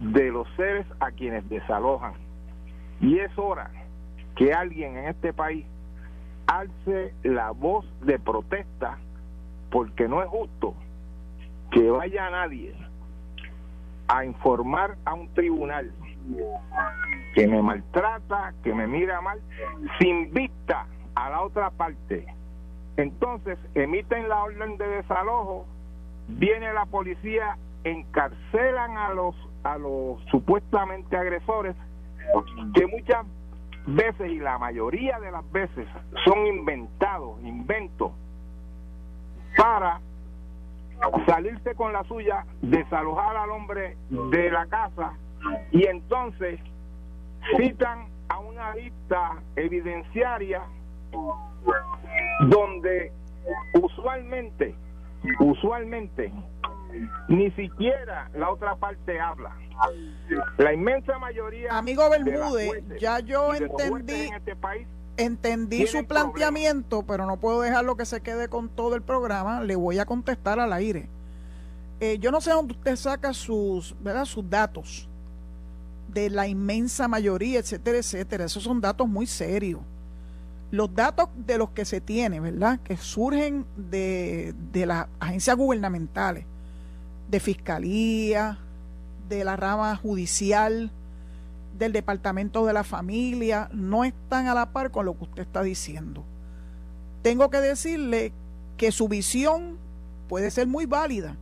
de 0.00 0.30
los 0.30 0.48
seres 0.56 0.86
a 1.00 1.10
quienes 1.10 1.48
desalojan. 1.48 2.14
Y 3.00 3.18
es 3.18 3.30
hora 3.36 3.70
que 4.36 4.52
alguien 4.52 4.96
en 4.96 5.08
este 5.08 5.32
país 5.32 5.66
alce 6.46 7.14
la 7.22 7.50
voz 7.50 7.86
de 8.00 8.18
protesta 8.18 8.98
porque 9.70 10.08
no 10.08 10.22
es 10.22 10.28
justo 10.28 10.74
que 11.70 11.88
vaya 11.90 12.30
nadie 12.30 12.74
a 14.08 14.24
informar 14.24 14.96
a 15.04 15.14
un 15.14 15.28
tribunal 15.34 15.92
que 17.34 17.46
me 17.46 17.62
maltrata, 17.62 18.54
que 18.64 18.74
me 18.74 18.86
mira 18.86 19.20
mal, 19.20 19.40
sin 20.00 20.32
vista 20.32 20.86
a 21.20 21.30
la 21.30 21.42
otra 21.42 21.70
parte. 21.70 22.26
Entonces 22.96 23.58
emiten 23.74 24.28
la 24.28 24.42
orden 24.42 24.76
de 24.78 24.86
desalojo, 24.86 25.66
viene 26.28 26.72
la 26.72 26.86
policía, 26.86 27.56
encarcelan 27.84 28.96
a 28.96 29.10
los 29.10 29.34
a 29.62 29.76
los 29.76 30.22
supuestamente 30.30 31.16
agresores, 31.16 31.76
que 32.74 32.86
muchas 32.86 33.26
veces 33.86 34.30
y 34.30 34.38
la 34.38 34.58
mayoría 34.58 35.20
de 35.20 35.30
las 35.30 35.50
veces 35.52 35.86
son 36.24 36.46
inventados, 36.46 37.38
inventos, 37.42 38.12
para 39.56 40.00
salirse 41.26 41.74
con 41.74 41.92
la 41.92 42.04
suya, 42.04 42.46
desalojar 42.62 43.36
al 43.36 43.50
hombre 43.50 43.96
de 44.08 44.50
la 44.50 44.66
casa 44.66 45.12
y 45.70 45.84
entonces 45.84 46.60
citan 47.56 48.06
a 48.28 48.38
una 48.38 48.74
lista 48.74 49.42
evidenciaria 49.56 50.62
donde 52.48 53.12
usualmente, 53.74 54.74
usualmente, 55.38 56.32
ni 57.28 57.50
siquiera 57.52 58.30
la 58.34 58.50
otra 58.50 58.76
parte 58.76 59.20
habla. 59.20 59.56
La 60.58 60.72
inmensa 60.72 61.18
mayoría. 61.18 61.76
Amigo 61.76 62.08
Bermúdez, 62.10 62.84
ya 63.00 63.20
yo 63.20 63.54
entendí. 63.54 64.30
este 64.34 64.56
país 64.56 64.86
entendí 65.16 65.86
su 65.86 66.04
planteamiento, 66.06 67.02
pero 67.02 67.26
no 67.26 67.38
puedo 67.38 67.60
dejarlo 67.60 67.96
que 67.96 68.06
se 68.06 68.20
quede 68.20 68.48
con 68.48 68.68
todo 68.68 68.94
el 68.94 69.02
programa. 69.02 69.62
Le 69.62 69.76
voy 69.76 69.98
a 69.98 70.06
contestar 70.06 70.60
al 70.60 70.72
aire. 70.72 71.08
Eh, 72.00 72.18
yo 72.18 72.30
no 72.30 72.40
sé 72.40 72.50
dónde 72.50 72.72
usted 72.72 72.96
saca 72.96 73.34
sus, 73.34 73.94
¿verdad? 74.00 74.24
sus 74.24 74.48
datos 74.48 75.08
de 76.08 76.30
la 76.30 76.48
inmensa 76.48 77.06
mayoría, 77.08 77.58
etcétera, 77.58 77.98
etcétera. 77.98 78.44
Esos 78.44 78.62
son 78.62 78.80
datos 78.80 79.06
muy 79.06 79.26
serios. 79.26 79.80
Los 80.70 80.94
datos 80.94 81.28
de 81.34 81.58
los 81.58 81.70
que 81.70 81.84
se 81.84 82.00
tiene, 82.00 82.40
¿verdad? 82.40 82.80
Que 82.80 82.96
surgen 82.96 83.66
de, 83.76 84.54
de 84.72 84.86
las 84.86 85.06
agencias 85.18 85.56
gubernamentales, 85.56 86.44
de 87.28 87.40
fiscalía, 87.40 88.58
de 89.28 89.44
la 89.44 89.56
rama 89.56 89.96
judicial, 89.96 90.90
del 91.78 91.92
departamento 91.92 92.66
de 92.66 92.72
la 92.72 92.84
familia, 92.84 93.68
no 93.72 94.04
están 94.04 94.46
a 94.46 94.54
la 94.54 94.72
par 94.72 94.90
con 94.90 95.06
lo 95.06 95.16
que 95.16 95.24
usted 95.24 95.42
está 95.42 95.62
diciendo. 95.62 96.24
Tengo 97.22 97.50
que 97.50 97.60
decirle 97.60 98.32
que 98.76 98.92
su 98.92 99.08
visión 99.08 99.78
puede 100.28 100.50
ser 100.50 100.66
muy 100.66 100.86
válida 100.86 101.36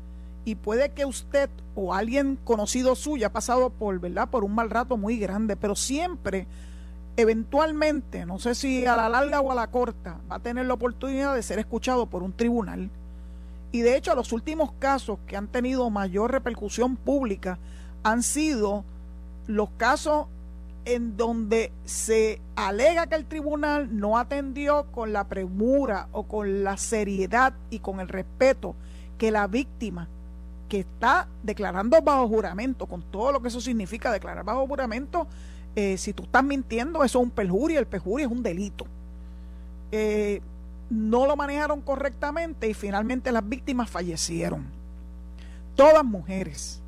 y 0.44 0.54
puede 0.54 0.90
que 0.90 1.04
usted 1.04 1.50
o 1.74 1.94
alguien 1.94 2.38
conocido 2.42 2.96
suyo 2.96 3.26
ha 3.26 3.30
pasado 3.30 3.70
por, 3.70 3.98
¿verdad? 4.00 4.28
por 4.28 4.44
un 4.44 4.54
mal 4.54 4.70
rato 4.70 4.96
muy 4.96 5.18
grande, 5.18 5.56
pero 5.56 5.74
siempre, 5.74 6.46
eventualmente, 7.18 8.24
no 8.24 8.38
sé 8.38 8.54
si 8.54 8.86
a 8.86 8.96
la 8.96 9.08
larga 9.08 9.40
o 9.40 9.50
a 9.50 9.54
la 9.56 9.66
corta, 9.66 10.20
va 10.30 10.36
a 10.36 10.38
tener 10.38 10.66
la 10.66 10.74
oportunidad 10.74 11.34
de 11.34 11.42
ser 11.42 11.58
escuchado 11.58 12.06
por 12.06 12.22
un 12.22 12.32
tribunal. 12.32 12.90
Y 13.72 13.80
de 13.80 13.96
hecho, 13.96 14.14
los 14.14 14.32
últimos 14.32 14.70
casos 14.78 15.18
que 15.26 15.36
han 15.36 15.48
tenido 15.48 15.90
mayor 15.90 16.30
repercusión 16.30 16.94
pública 16.94 17.58
han 18.04 18.22
sido 18.22 18.84
los 19.48 19.68
casos 19.70 20.26
en 20.84 21.16
donde 21.16 21.72
se 21.84 22.40
alega 22.54 23.08
que 23.08 23.16
el 23.16 23.26
tribunal 23.26 23.98
no 23.98 24.16
atendió 24.16 24.86
con 24.92 25.12
la 25.12 25.24
premura 25.24 26.06
o 26.12 26.22
con 26.22 26.62
la 26.62 26.76
seriedad 26.76 27.52
y 27.68 27.80
con 27.80 27.98
el 27.98 28.06
respeto 28.06 28.76
que 29.18 29.32
la 29.32 29.48
víctima 29.48 30.08
que 30.68 30.80
está 30.80 31.26
declarando 31.42 32.00
bajo 32.00 32.28
juramento, 32.28 32.86
con 32.86 33.02
todo 33.02 33.32
lo 33.32 33.42
que 33.42 33.48
eso 33.48 33.60
significa 33.60 34.12
declarar 34.12 34.44
bajo 34.44 34.68
juramento, 34.68 35.26
eh, 35.78 35.96
si 35.96 36.12
tú 36.12 36.24
estás 36.24 36.42
mintiendo, 36.42 37.04
eso 37.04 37.20
es 37.20 37.24
un 37.24 37.30
perjurio, 37.30 37.78
el 37.78 37.86
perjurio 37.86 38.26
es 38.26 38.32
un 38.32 38.42
delito. 38.42 38.84
Eh, 39.92 40.42
no 40.90 41.24
lo 41.24 41.36
manejaron 41.36 41.80
correctamente 41.82 42.68
y 42.68 42.74
finalmente 42.74 43.30
las 43.30 43.48
víctimas 43.48 43.88
fallecieron. 43.88 44.66
Todas 45.76 46.04
mujeres. 46.04 46.80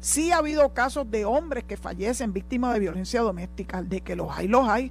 Sí 0.00 0.32
ha 0.32 0.38
habido 0.38 0.74
casos 0.74 1.08
de 1.08 1.24
hombres 1.24 1.62
que 1.62 1.76
fallecen 1.76 2.32
víctimas 2.32 2.74
de 2.74 2.80
violencia 2.80 3.20
doméstica, 3.20 3.80
de 3.80 4.00
que 4.00 4.16
los 4.16 4.36
hay, 4.36 4.48
los 4.48 4.68
hay, 4.68 4.90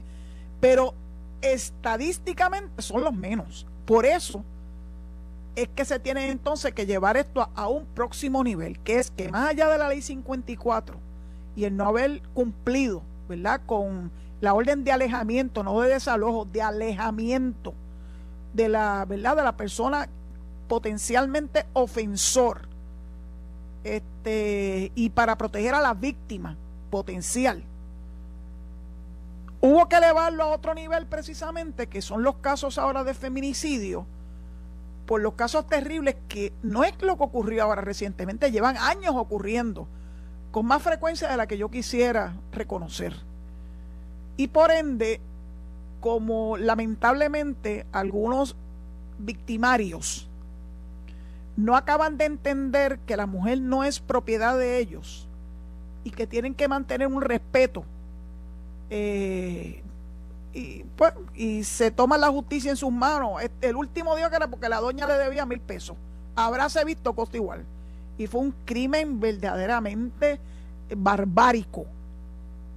pero 0.61 0.93
estadísticamente 1.41 2.81
son 2.81 3.03
los 3.03 3.13
menos. 3.13 3.67
Por 3.85 4.05
eso 4.05 4.45
es 5.57 5.67
que 5.67 5.83
se 5.83 5.99
tiene 5.99 6.29
entonces 6.29 6.73
que 6.73 6.85
llevar 6.85 7.17
esto 7.17 7.49
a, 7.53 7.67
un 7.67 7.85
próximo 7.85 8.45
nivel, 8.45 8.79
que 8.79 8.99
es 8.99 9.11
que 9.11 9.27
más 9.27 9.49
allá 9.49 9.67
de 9.67 9.77
la 9.77 9.89
ley 9.89 10.01
54 10.01 11.10
y 11.55 11.65
el 11.65 11.75
no 11.75 11.85
haber 11.85 12.21
cumplido, 12.33 13.03
¿verdad? 13.27 13.61
Con 13.65 14.11
la 14.39 14.53
orden 14.53 14.83
de 14.83 14.91
alejamiento, 14.91 15.63
no 15.63 15.79
de 15.81 15.89
desalojo, 15.89 16.45
de 16.45 16.61
alejamiento 16.61 17.73
de 18.53 18.69
la, 18.69 19.05
¿verdad? 19.05 19.35
De 19.35 19.43
la 19.43 19.57
persona 19.57 20.09
potencialmente 20.67 21.65
ofensor 21.73 22.67
este, 23.83 24.91
y 24.95 25.09
para 25.09 25.37
proteger 25.37 25.75
a 25.75 25.81
la 25.81 25.93
víctima 25.93 26.57
potencial. 26.89 27.63
Hubo 29.59 29.87
que 29.87 29.97
elevarlo 29.97 30.43
a 30.43 30.47
otro 30.47 30.73
nivel 30.73 31.05
precisamente, 31.05 31.87
que 31.87 32.01
son 32.01 32.23
los 32.23 32.35
casos 32.37 32.77
ahora 32.77 33.03
de 33.03 33.13
feminicidio, 33.13 34.07
por 35.05 35.21
los 35.21 35.33
casos 35.33 35.67
terribles 35.67 36.15
que 36.27 36.53
no 36.63 36.83
es 36.83 36.99
lo 37.01 37.17
que 37.17 37.23
ocurrió 37.23 37.63
ahora 37.63 37.81
recientemente, 37.81 38.51
llevan 38.51 38.77
años 38.77 39.13
ocurriendo, 39.15 39.87
con 40.51 40.65
más 40.65 40.81
frecuencia 40.81 41.29
de 41.29 41.37
la 41.37 41.47
que 41.47 41.57
yo 41.57 41.69
quisiera 41.69 42.35
reconocer. 42.51 43.15
Y 44.37 44.47
por 44.47 44.71
ende, 44.71 45.21
como 45.99 46.57
lamentablemente 46.57 47.85
algunos 47.91 48.55
victimarios 49.17 50.27
no 51.55 51.75
acaban 51.75 52.17
de 52.17 52.25
entender 52.25 52.99
que 53.05 53.17
la 53.17 53.27
mujer 53.27 53.61
no 53.61 53.83
es 53.83 53.99
propiedad 53.99 54.57
de 54.57 54.79
ellos 54.79 55.27
y 56.03 56.11
que 56.11 56.25
tienen 56.25 56.55
que 56.55 56.67
mantener 56.67 57.07
un 57.07 57.21
respeto 57.21 57.83
eh, 58.89 59.81
y, 60.53 60.83
pues, 60.97 61.13
y 61.33 61.63
se 61.63 61.91
toma 61.91 62.17
la 62.17 62.29
justicia 62.29 62.71
en 62.71 62.77
sus 62.77 62.91
manos. 62.91 63.41
Este, 63.41 63.69
el 63.69 63.75
último 63.75 64.15
día 64.15 64.29
que 64.29 64.35
era 64.35 64.49
porque 64.49 64.69
la 64.69 64.79
doña 64.79 65.07
le 65.07 65.13
debía 65.13 65.45
mil 65.45 65.61
pesos. 65.61 65.95
Habráse 66.35 66.83
visto 66.83 67.13
costo 67.13 67.37
igual. 67.37 67.63
Y 68.21 68.27
fue 68.27 68.41
un 68.41 68.53
crimen 68.65 69.19
verdaderamente 69.19 70.39
barbárico. 70.95 71.85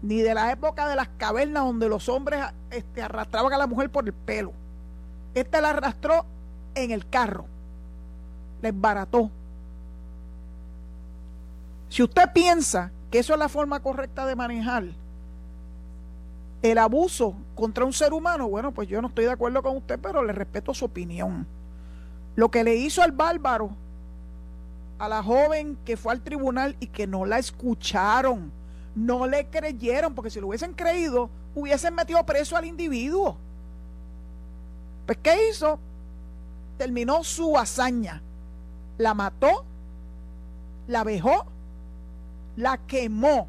Ni 0.02 0.20
de 0.20 0.34
la 0.34 0.52
época 0.52 0.88
de 0.88 0.96
las 0.96 1.08
cavernas 1.16 1.64
donde 1.64 1.88
los 1.88 2.08
hombres 2.08 2.40
este, 2.70 3.02
arrastraban 3.02 3.52
a 3.52 3.58
la 3.58 3.66
mujer 3.66 3.90
por 3.90 4.06
el 4.06 4.12
pelo. 4.12 4.52
Este 5.34 5.60
la 5.60 5.70
arrastró 5.70 6.24
en 6.74 6.90
el 6.90 7.08
carro 7.08 7.46
les 8.64 8.80
barató. 8.80 9.30
Si 11.90 12.02
usted 12.02 12.32
piensa 12.32 12.90
que 13.10 13.18
eso 13.18 13.34
es 13.34 13.38
la 13.38 13.50
forma 13.50 13.80
correcta 13.80 14.24
de 14.24 14.34
manejar 14.34 14.84
el 16.62 16.78
abuso 16.78 17.34
contra 17.54 17.84
un 17.84 17.92
ser 17.92 18.14
humano, 18.14 18.48
bueno, 18.48 18.72
pues 18.72 18.88
yo 18.88 19.02
no 19.02 19.08
estoy 19.08 19.26
de 19.26 19.32
acuerdo 19.32 19.62
con 19.62 19.76
usted, 19.76 19.98
pero 20.00 20.24
le 20.24 20.32
respeto 20.32 20.72
su 20.72 20.86
opinión. 20.86 21.46
Lo 22.36 22.50
que 22.50 22.64
le 22.64 22.74
hizo 22.76 23.02
al 23.02 23.12
bárbaro 23.12 23.76
a 24.98 25.08
la 25.08 25.22
joven 25.22 25.76
que 25.84 25.96
fue 25.96 26.12
al 26.12 26.22
tribunal 26.22 26.76
y 26.80 26.86
que 26.86 27.06
no 27.06 27.24
la 27.24 27.38
escucharon, 27.38 28.52
no 28.94 29.26
le 29.26 29.46
creyeron, 29.46 30.14
porque 30.14 30.30
si 30.30 30.40
lo 30.40 30.48
hubiesen 30.48 30.72
creído, 30.74 31.30
hubiesen 31.54 31.94
metido 31.94 32.24
preso 32.24 32.56
al 32.56 32.64
individuo. 32.64 33.36
Pues, 35.06 35.18
¿qué 35.22 35.50
hizo? 35.50 35.78
Terminó 36.78 37.24
su 37.24 37.56
hazaña 37.58 38.22
la 38.98 39.14
mató, 39.14 39.64
la 40.86 41.04
vejó, 41.04 41.46
la 42.56 42.78
quemó 42.78 43.48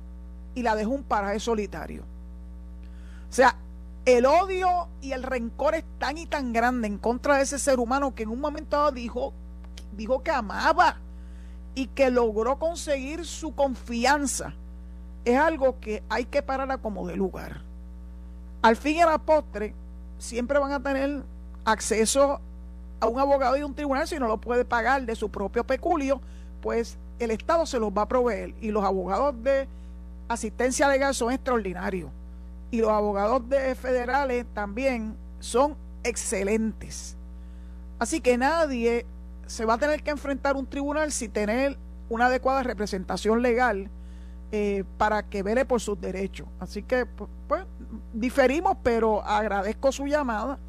y 0.54 0.64
la 0.64 0.76
dejó 0.76 0.92
un 0.92 1.04
paraje 1.04 1.40
solitario. 1.40 2.04
O 3.30 3.34
sea, 3.34 3.56
el 4.06 4.26
odio 4.26 4.88
y 5.02 5.12
el 5.12 5.24
rencor 5.24 5.76
es 5.76 5.84
tan 6.00 6.18
y 6.18 6.26
tan 6.26 6.54
grande 6.54 6.88
en 6.88 6.98
contra 6.98 7.38
de 7.38 7.44
ese 7.44 7.60
ser 7.60 7.80
humano 7.80 8.16
que 8.16 8.24
en 8.24 8.30
un 8.30 8.40
momento 8.40 8.78
dado 8.78 8.92
dijo, 8.92 9.34
dijo 9.96 10.24
que 10.24 10.32
amaba 10.32 10.98
y 11.76 11.88
que 11.88 12.10
logró 12.10 12.58
conseguir 12.58 13.26
su 13.26 13.54
confianza. 13.54 14.54
Es 15.26 15.38
algo 15.38 15.80
que 15.80 16.02
hay 16.10 16.26
que 16.26 16.42
parar 16.42 16.80
como 16.80 17.06
de 17.08 17.16
lugar. 17.16 17.62
Al 18.62 18.76
fin 18.76 18.96
y 18.98 19.02
a 19.02 19.06
la 19.06 19.18
postre, 19.18 19.76
siempre 20.18 20.58
van 20.58 20.72
a 20.72 20.82
tener 20.82 21.22
acceso 21.66 22.40
a 23.00 23.08
un 23.08 23.20
abogado 23.20 23.58
y 23.58 23.64
un 23.64 23.76
tribunal 23.76 24.08
si 24.08 24.18
no 24.18 24.28
lo 24.28 24.38
puede 24.38 24.66
pagar 24.66 25.06
de 25.06 25.16
su 25.16 25.30
propio 25.30 25.64
peculio, 25.64 26.22
pues 26.62 26.98
el 27.20 27.32
Estado 27.32 27.66
se 27.66 27.80
los 27.80 27.92
va 27.92 28.04
a 28.04 28.08
proveer 28.08 28.54
y 28.62 28.72
los 28.72 28.84
abogados 28.84 29.36
de 29.44 29.68
asistencia 30.28 30.88
legal 30.88 31.14
son 31.14 31.32
extraordinarios 31.32 32.10
y 32.72 32.78
los 32.78 32.90
abogados 32.90 33.48
de 33.50 33.76
federales 33.76 34.46
también 34.54 35.16
son 35.40 35.76
excelentes. 36.04 37.16
Así 38.00 38.20
que 38.20 38.38
nadie 38.38 39.06
se 39.48 39.66
va 39.66 39.76
a 39.76 39.78
tener 39.78 40.04
que 40.04 40.12
enfrentar 40.12 40.56
un 40.56 40.66
tribunal 40.66 41.12
sin 41.12 41.32
tener 41.32 41.78
una 42.10 42.28
adecuada 42.28 42.64
representación 42.64 43.42
legal 43.42 43.90
eh, 44.52 44.84
para 44.98 45.24
que 45.24 45.44
vele 45.44 45.66
por 45.66 45.82
sus 45.82 46.00
derechos. 46.00 46.48
Así 46.60 46.84
que, 46.84 47.06
pues, 47.06 47.30
pues 47.48 47.66
diferimos, 48.14 48.78
pero 48.84 49.24
agradezco 49.24 49.92
su 49.92 50.06
llamada 50.08 50.60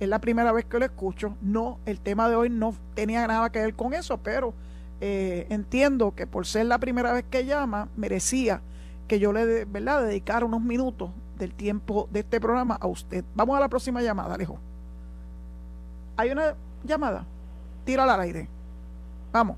es 0.00 0.08
la 0.08 0.20
primera 0.20 0.52
vez 0.52 0.64
que 0.64 0.78
lo 0.78 0.84
escucho. 0.84 1.36
No, 1.40 1.78
el 1.86 2.00
tema 2.00 2.28
de 2.28 2.36
hoy 2.36 2.50
no 2.50 2.74
tenía 2.94 3.26
nada 3.26 3.50
que 3.50 3.60
ver 3.60 3.74
con 3.74 3.94
eso, 3.94 4.18
pero 4.18 4.54
eh, 5.00 5.46
entiendo 5.50 6.14
que 6.14 6.26
por 6.26 6.46
ser 6.46 6.66
la 6.66 6.78
primera 6.78 7.12
vez 7.12 7.24
que 7.30 7.44
llama, 7.44 7.88
merecía 7.96 8.60
que 9.08 9.18
yo 9.18 9.32
le 9.32 9.64
¿verdad? 9.64 10.04
dedicara 10.04 10.44
unos 10.44 10.62
minutos 10.62 11.10
del 11.38 11.54
tiempo 11.54 12.08
de 12.10 12.20
este 12.20 12.40
programa 12.40 12.76
a 12.80 12.86
usted. 12.86 13.24
Vamos 13.34 13.56
a 13.56 13.60
la 13.60 13.68
próxima 13.68 14.02
llamada, 14.02 14.34
Alejo. 14.34 14.58
¿Hay 16.16 16.30
una 16.30 16.54
llamada? 16.84 17.26
Tírala 17.86 18.14
al 18.14 18.20
aire. 18.20 18.48
Vamos. 19.32 19.56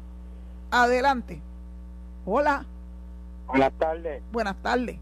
Adelante. 0.71 1.41
Hola. 2.27 2.65
Buenas 3.47 3.73
tardes. 3.73 4.23
Buenas 4.31 4.57
tardes. 4.63 4.99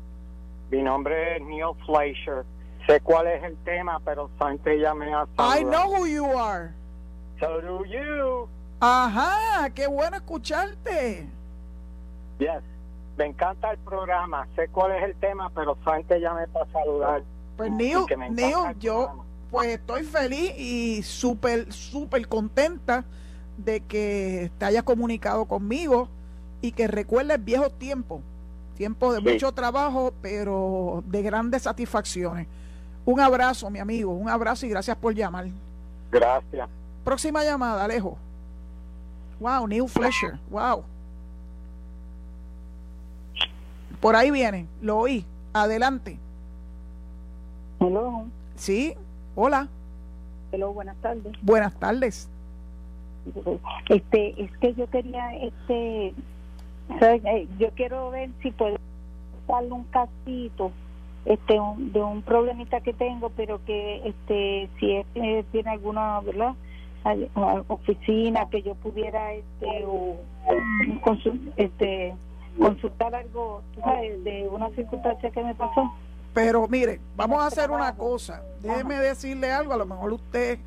Mi 0.71 0.83
nombre 0.83 1.37
es 1.37 1.43
Neil 1.43 1.75
Fleischer 1.85 2.45
Sé 2.87 3.01
cuál 3.01 3.27
es 3.27 3.43
el 3.43 3.57
tema, 3.65 4.01
pero 4.05 4.31
Sánchez 4.39 4.81
ya 4.81 4.95
me 4.95 5.13
ha 5.13 5.27
I 5.39 5.65
know 5.65 5.93
who 5.93 6.07
you 6.07 6.25
are. 6.39 6.73
So 7.41 7.61
do 7.61 7.85
you. 7.85 8.49
Ajá, 8.79 9.69
qué 9.71 9.89
bueno 9.89 10.17
escucharte. 10.17 11.27
Yes. 12.39 12.63
Me 13.17 13.27
encanta 13.27 13.73
el 13.73 13.79
programa. 13.79 14.47
Sé 14.55 14.69
cuál 14.69 14.93
es 14.93 15.03
el 15.03 15.17
tema, 15.17 15.51
pero 15.53 15.77
Sánchez 15.85 16.21
ya 16.21 16.33
me 16.33 16.47
para 16.47 16.71
saludar. 16.71 17.23
Pues 17.57 17.73
Neil, 17.73 18.05
Neil 18.31 18.79
yo 18.79 19.26
pues 19.57 19.69
estoy 19.69 20.03
feliz 20.03 20.53
y 20.59 21.03
súper, 21.03 21.73
súper 21.73 22.29
contenta 22.29 23.07
de 23.57 23.81
que 23.81 24.51
te 24.59 24.67
hayas 24.67 24.83
comunicado 24.83 25.47
conmigo 25.47 26.11
y 26.61 26.73
que 26.73 26.87
recuerdes 26.87 27.43
viejos 27.43 27.73
tiempos, 27.79 28.21
tiempos 28.77 29.15
de 29.15 29.21
mucho 29.21 29.53
trabajo, 29.53 30.13
pero 30.21 31.03
de 31.07 31.23
grandes 31.23 31.63
satisfacciones. 31.63 32.47
Un 33.07 33.19
abrazo, 33.19 33.71
mi 33.71 33.79
amigo, 33.79 34.13
un 34.13 34.29
abrazo 34.29 34.67
y 34.67 34.69
gracias 34.69 34.95
por 34.99 35.15
llamar. 35.15 35.47
Gracias. 36.13 36.69
Próxima 37.03 37.43
llamada, 37.43 37.83
Alejo. 37.83 38.19
Wow, 39.41 39.67
Neil 39.69 39.89
Fletcher, 39.89 40.39
wow. 40.51 40.85
Por 44.03 44.17
ahí 44.17 44.31
viene, 44.31 44.67
lo 44.83 44.99
oí. 44.99 45.25
Adelante. 45.55 46.19
Hello. 47.81 48.27
Sí, 48.57 48.95
hola. 49.37 49.69
Hello, 50.51 50.73
buenas 50.73 50.97
tardes. 50.97 51.33
Buenas 51.43 51.73
tardes. 51.79 52.29
Este, 53.89 54.43
es 54.43 54.51
que 54.59 54.75
yo 54.75 54.89
quería, 54.89 55.37
este, 55.37 56.15
eh, 57.01 57.49
yo 57.59 57.71
quiero 57.77 58.11
ver 58.11 58.31
si 58.43 58.51
puedo 58.51 58.77
darle 59.47 59.73
un 59.73 59.85
casito 59.85 60.73
este 61.25 61.55
de 61.55 62.03
un 62.03 62.23
problemita 62.23 62.81
que 62.81 62.93
tengo 62.93 63.31
pero 63.31 63.65
que 63.65 64.01
este 64.05 64.69
si 64.79 64.93
eh, 64.93 65.45
tiene 65.51 65.71
alguna 65.71 66.21
verdad 66.21 66.55
oficina 67.69 68.49
que 68.51 68.63
yo 68.63 68.75
pudiera 68.77 69.33
este 69.33 69.85
o, 69.87 70.17
este 71.57 72.15
consultar 72.59 73.15
algo, 73.15 73.63
tú 73.75 73.81
sabes, 73.81 74.25
de 74.25 74.49
una 74.49 74.71
circunstancia 74.71 75.31
que 75.31 75.43
me 75.45 75.55
pasó. 75.55 75.93
Pero 76.37 76.69
mire, 76.69 77.01
vamos 77.17 77.43
a 77.43 77.47
hacer 77.47 77.71
una 77.71 77.95
cosa. 77.97 78.43
Déjeme 78.61 78.99
decirle 78.99 79.51
algo, 79.51 79.73
a 79.73 79.79
lo 79.79 79.87
mejor 79.87 80.13
usted 80.13 80.59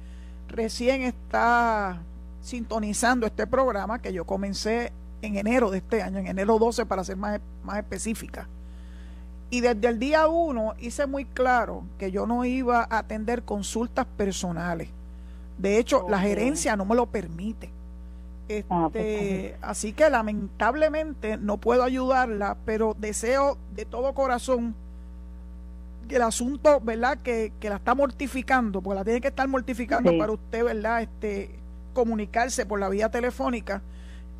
recién 0.48 1.04
está 1.04 2.02
sintonizando 2.42 3.28
este 3.28 3.46
programa 3.46 4.02
que 4.02 4.12
yo 4.12 4.26
comencé 4.26 4.92
en 5.22 5.38
enero 5.38 5.70
de 5.70 5.78
este 5.78 6.02
año, 6.02 6.18
en 6.18 6.26
enero 6.26 6.58
12 6.58 6.88
para 6.88 7.04
ser 7.04 7.18
más, 7.18 7.40
más 7.64 7.78
específica. 7.78 8.48
Y 9.52 9.62
desde 9.62 9.88
el 9.90 10.00
día 10.00 10.28
1 10.28 10.74
hice 10.80 11.06
muy 11.06 11.26
claro 11.26 11.84
que 12.00 12.10
yo 12.10 12.26
no 12.26 12.46
iba 12.46 12.88
a 12.90 12.98
atender 12.98 13.44
consultas 13.44 14.08
personales. 14.18 14.90
De 15.60 15.78
hecho, 15.78 16.04
la 16.10 16.18
gerencia 16.18 16.76
no 16.78 16.86
me 16.86 16.96
lo 16.96 17.06
permite. 17.06 17.70
Ah, 18.72 18.90
pues, 18.92 19.06
este, 19.06 19.58
así 19.62 19.94
que 19.94 20.10
lamentablemente 20.10 21.38
no 21.38 21.58
puedo 21.58 21.84
ayudarla, 21.84 22.58
pero 22.66 22.96
deseo 23.00 23.60
de 23.76 23.86
todo 23.86 24.16
corazón 24.16 24.74
el 26.16 26.22
asunto, 26.22 26.80
¿verdad? 26.82 27.18
Que, 27.20 27.54
que 27.60 27.70
la 27.70 27.78
está 27.78 27.96
mortificando, 27.96 28.82
porque 28.82 29.00
la 29.00 29.04
tiene 29.04 29.22
que 29.22 29.28
estar 29.30 29.48
mortificando 29.48 30.18
para 30.18 30.32
usted, 30.32 30.64
¿verdad? 30.64 31.02
Este, 31.02 31.60
comunicarse 31.94 32.66
por 32.66 32.80
la 32.80 32.90
vía 32.90 33.10
telefónica, 33.10 33.82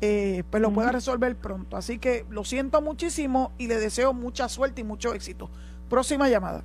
eh, 0.00 0.44
pues 0.50 0.62
lo 0.62 0.70
pueda 0.70 0.92
resolver 0.92 1.36
pronto. 1.36 1.76
Así 1.76 1.98
que 1.98 2.24
lo 2.30 2.44
siento 2.44 2.80
muchísimo 2.80 3.52
y 3.58 3.66
le 3.66 3.76
deseo 3.76 4.12
mucha 4.12 4.48
suerte 4.48 4.80
y 4.80 4.84
mucho 4.84 5.12
éxito. 5.14 5.50
Próxima 5.88 6.28
llamada. 6.28 6.62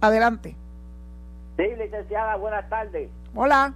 Adelante. 0.00 0.56
Sí, 1.56 1.64
licenciada, 1.78 2.36
buenas 2.36 2.68
tardes. 2.68 3.08
Hola. 3.34 3.72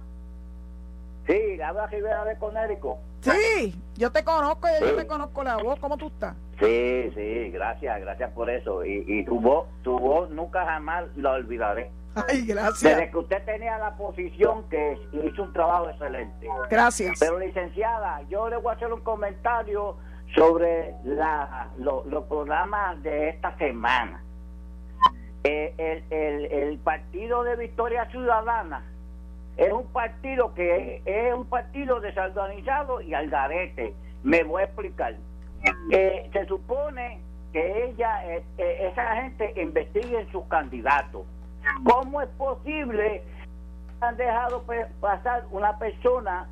Sí, 1.25 1.57
la 1.57 1.69
habla 1.69 1.87
Rivera 1.87 2.25
de 2.25 2.37
Conérico. 2.37 2.97
Sí, 3.21 3.75
yo 3.99 4.11
te 4.11 4.23
conozco, 4.23 4.67
yo 4.79 4.95
te 4.95 5.05
conozco 5.05 5.43
la 5.43 5.57
voz. 5.57 5.77
¿Cómo 5.79 5.97
tú 5.97 6.07
estás? 6.07 6.35
Sí, 6.57 7.11
sí, 7.13 7.51
gracias, 7.51 7.99
gracias 7.99 8.31
por 8.31 8.49
eso. 8.49 8.85
Y, 8.85 9.03
y 9.05 9.25
tu 9.25 9.41
voz, 9.41 9.67
tu 9.83 9.99
voz 9.99 10.29
nunca 10.29 10.65
jamás 10.65 11.05
la 11.17 11.33
olvidaré. 11.33 11.91
Ay, 12.15 12.45
gracias. 12.45 12.95
Desde 12.95 13.11
que 13.11 13.17
usted 13.17 13.43
tenía 13.43 13.77
la 13.77 13.97
posición 13.97 14.67
que 14.69 14.97
hizo 15.11 15.43
un 15.43 15.53
trabajo 15.53 15.89
excelente. 15.89 16.47
Gracias. 16.69 17.19
Pero 17.19 17.39
licenciada, 17.39 18.21
yo 18.29 18.49
le 18.49 18.55
voy 18.55 18.71
a 18.71 18.75
hacer 18.77 18.91
un 18.91 19.01
comentario 19.01 19.97
sobre 20.33 20.95
la, 21.03 21.69
los 21.77 22.23
programas 22.25 23.03
de 23.03 23.29
esta 23.29 23.57
semana. 23.57 24.23
Eh, 25.43 25.73
el, 25.77 26.03
el, 26.09 26.45
el 26.51 26.79
Partido 26.79 27.43
de 27.43 27.57
Victoria 27.57 28.05
Ciudadana 28.11 28.83
es 29.59 29.73
un 29.73 29.85
partido 29.87 30.53
que 30.53 31.01
es 31.03 31.33
un 31.33 31.45
partido 31.45 31.99
desorganizado 31.99 33.01
y 33.01 33.13
al 33.13 33.29
garete. 33.29 33.93
Me 34.23 34.43
voy 34.43 34.61
a 34.61 34.65
explicar. 34.65 35.15
Eh, 35.91 36.29
se 36.31 36.45
supone 36.45 37.19
que 37.51 37.89
ella, 37.89 38.25
eh, 38.25 38.43
eh, 38.57 38.89
esa 38.89 39.17
gente 39.17 39.53
investigue 39.61 40.21
en 40.21 40.31
sus 40.31 40.45
candidatos. 40.45 41.23
¿Cómo 41.83 42.21
es 42.21 42.29
posible 42.37 43.21
que 43.99 44.05
han 44.05 44.15
dejado 44.15 44.63
pasar 45.01 45.43
una 45.51 45.77
persona 45.77 46.47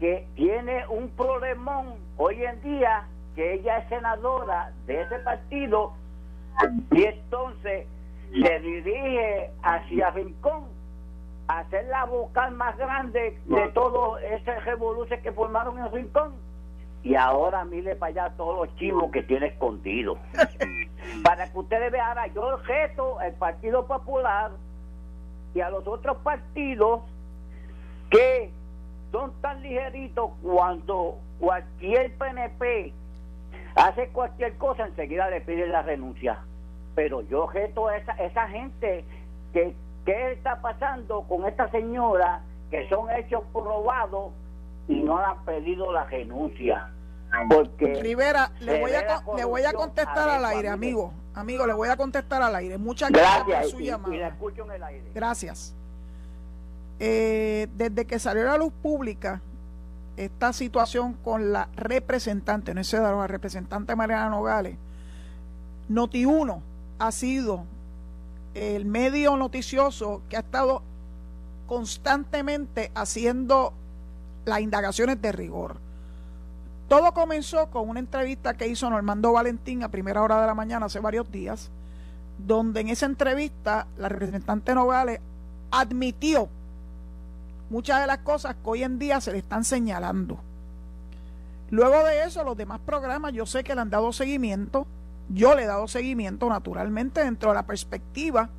que 0.00 0.26
tiene 0.34 0.86
un 0.88 1.10
problemón 1.10 1.96
hoy 2.16 2.42
en 2.42 2.62
día, 2.62 3.06
que 3.34 3.54
ella 3.54 3.78
es 3.78 3.88
senadora 3.90 4.72
de 4.86 5.02
ese 5.02 5.18
partido, 5.18 5.92
y 6.90 7.04
entonces 7.04 7.86
se 8.32 8.60
dirige 8.60 9.50
hacia 9.62 10.10
Rincón 10.10 10.75
hacer 11.48 11.86
la 11.86 12.04
vocal 12.04 12.52
más 12.52 12.76
grande 12.76 13.38
de 13.46 13.68
todo 13.68 14.18
ese 14.18 14.58
revolución 14.60 15.20
que 15.22 15.32
formaron 15.32 15.78
en 15.78 15.92
Rincón. 15.92 16.34
Y 17.02 17.14
ahora 17.14 17.64
mire 17.64 17.94
para 17.94 18.24
allá 18.24 18.36
todos 18.36 18.66
los 18.66 18.76
chivos 18.76 19.10
que 19.12 19.22
tiene 19.22 19.46
escondido. 19.46 20.18
para 21.22 21.50
que 21.50 21.58
ustedes 21.58 21.92
vean, 21.92 22.16
yo 22.34 22.56
reto 22.56 23.20
el 23.20 23.32
Partido 23.34 23.86
Popular 23.86 24.50
y 25.54 25.60
a 25.60 25.70
los 25.70 25.86
otros 25.86 26.16
partidos 26.18 27.02
que 28.10 28.50
son 29.12 29.32
tan 29.40 29.62
ligeritos 29.62 30.30
cuando 30.42 31.18
cualquier 31.38 32.12
PNP 32.16 32.92
hace 33.76 34.08
cualquier 34.08 34.56
cosa, 34.56 34.86
enseguida 34.86 35.30
le 35.30 35.40
piden 35.42 35.70
la 35.70 35.82
renuncia. 35.82 36.38
Pero 36.94 37.20
yo 37.22 37.46
reto 37.46 37.88
a 37.88 37.96
esa, 37.96 38.12
esa 38.12 38.48
gente 38.48 39.04
que 39.52 39.74
¿Qué 40.06 40.32
está 40.32 40.62
pasando 40.62 41.22
con 41.28 41.46
esta 41.46 41.68
señora 41.72 42.40
que 42.70 42.88
son 42.88 43.10
hechos 43.10 43.42
probados 43.52 44.32
y 44.86 45.02
no 45.02 45.18
han 45.18 45.44
pedido 45.44 45.92
la 45.92 46.04
renuncia? 46.04 46.90
Porque 47.50 48.00
Rivera, 48.00 48.52
le 48.60 48.80
voy, 48.80 48.92
a, 48.92 49.22
le 49.36 49.44
voy 49.44 49.62
a 49.64 49.72
contestar 49.72 50.28
al 50.28 50.44
aire, 50.44 50.68
amigo. 50.68 51.12
Amigo, 51.34 51.66
le 51.66 51.74
voy 51.74 51.88
a 51.88 51.96
contestar 51.96 52.40
al 52.40 52.54
aire. 52.54 52.78
Muchas 52.78 53.10
gracias, 53.10 53.62
por 53.62 53.70
su 53.72 53.80
llamada. 53.80 54.28
escucho 54.28 54.64
en 54.64 54.70
el 54.70 54.82
aire. 54.84 55.10
Gracias. 55.12 55.74
Eh, 57.00 57.66
desde 57.74 58.06
que 58.06 58.18
salió 58.20 58.42
a 58.42 58.52
la 58.52 58.58
luz 58.58 58.72
pública 58.72 59.42
esta 60.16 60.52
situación 60.52 61.14
con 61.14 61.52
la 61.52 61.68
representante, 61.76 62.72
no 62.72 62.80
es 62.80 62.92
la 62.92 63.26
representante 63.26 63.94
Mariana 63.96 64.30
Nogales, 64.30 64.76
Noti1 65.90 66.60
ha 66.98 67.12
sido 67.12 67.64
el 68.56 68.86
medio 68.86 69.36
noticioso 69.36 70.22
que 70.30 70.36
ha 70.36 70.40
estado 70.40 70.82
constantemente 71.66 72.90
haciendo 72.94 73.74
las 74.46 74.60
indagaciones 74.60 75.20
de 75.20 75.32
rigor. 75.32 75.76
Todo 76.88 77.12
comenzó 77.12 77.68
con 77.70 77.88
una 77.88 78.00
entrevista 78.00 78.54
que 78.54 78.68
hizo 78.68 78.88
Normando 78.88 79.32
Valentín 79.32 79.82
a 79.82 79.90
primera 79.90 80.22
hora 80.22 80.40
de 80.40 80.46
la 80.46 80.54
mañana 80.54 80.86
hace 80.86 81.00
varios 81.00 81.30
días, 81.30 81.68
donde 82.38 82.80
en 82.80 82.88
esa 82.88 83.06
entrevista 83.06 83.88
la 83.98 84.08
representante 84.08 84.74
Nogales 84.74 85.20
admitió 85.70 86.48
muchas 87.68 88.00
de 88.00 88.06
las 88.06 88.18
cosas 88.18 88.54
que 88.54 88.70
hoy 88.70 88.84
en 88.84 88.98
día 88.98 89.20
se 89.20 89.32
le 89.32 89.38
están 89.38 89.64
señalando. 89.64 90.38
Luego 91.70 92.04
de 92.04 92.22
eso, 92.22 92.44
los 92.44 92.56
demás 92.56 92.80
programas 92.86 93.32
yo 93.32 93.44
sé 93.44 93.64
que 93.64 93.74
le 93.74 93.80
han 93.80 93.90
dado 93.90 94.12
seguimiento 94.12 94.86
yo 95.28 95.54
le 95.54 95.64
he 95.64 95.66
dado 95.66 95.88
seguimiento 95.88 96.48
naturalmente 96.48 97.22
dentro 97.22 97.50
de 97.50 97.56
la 97.56 97.66
perspectiva 97.66 98.50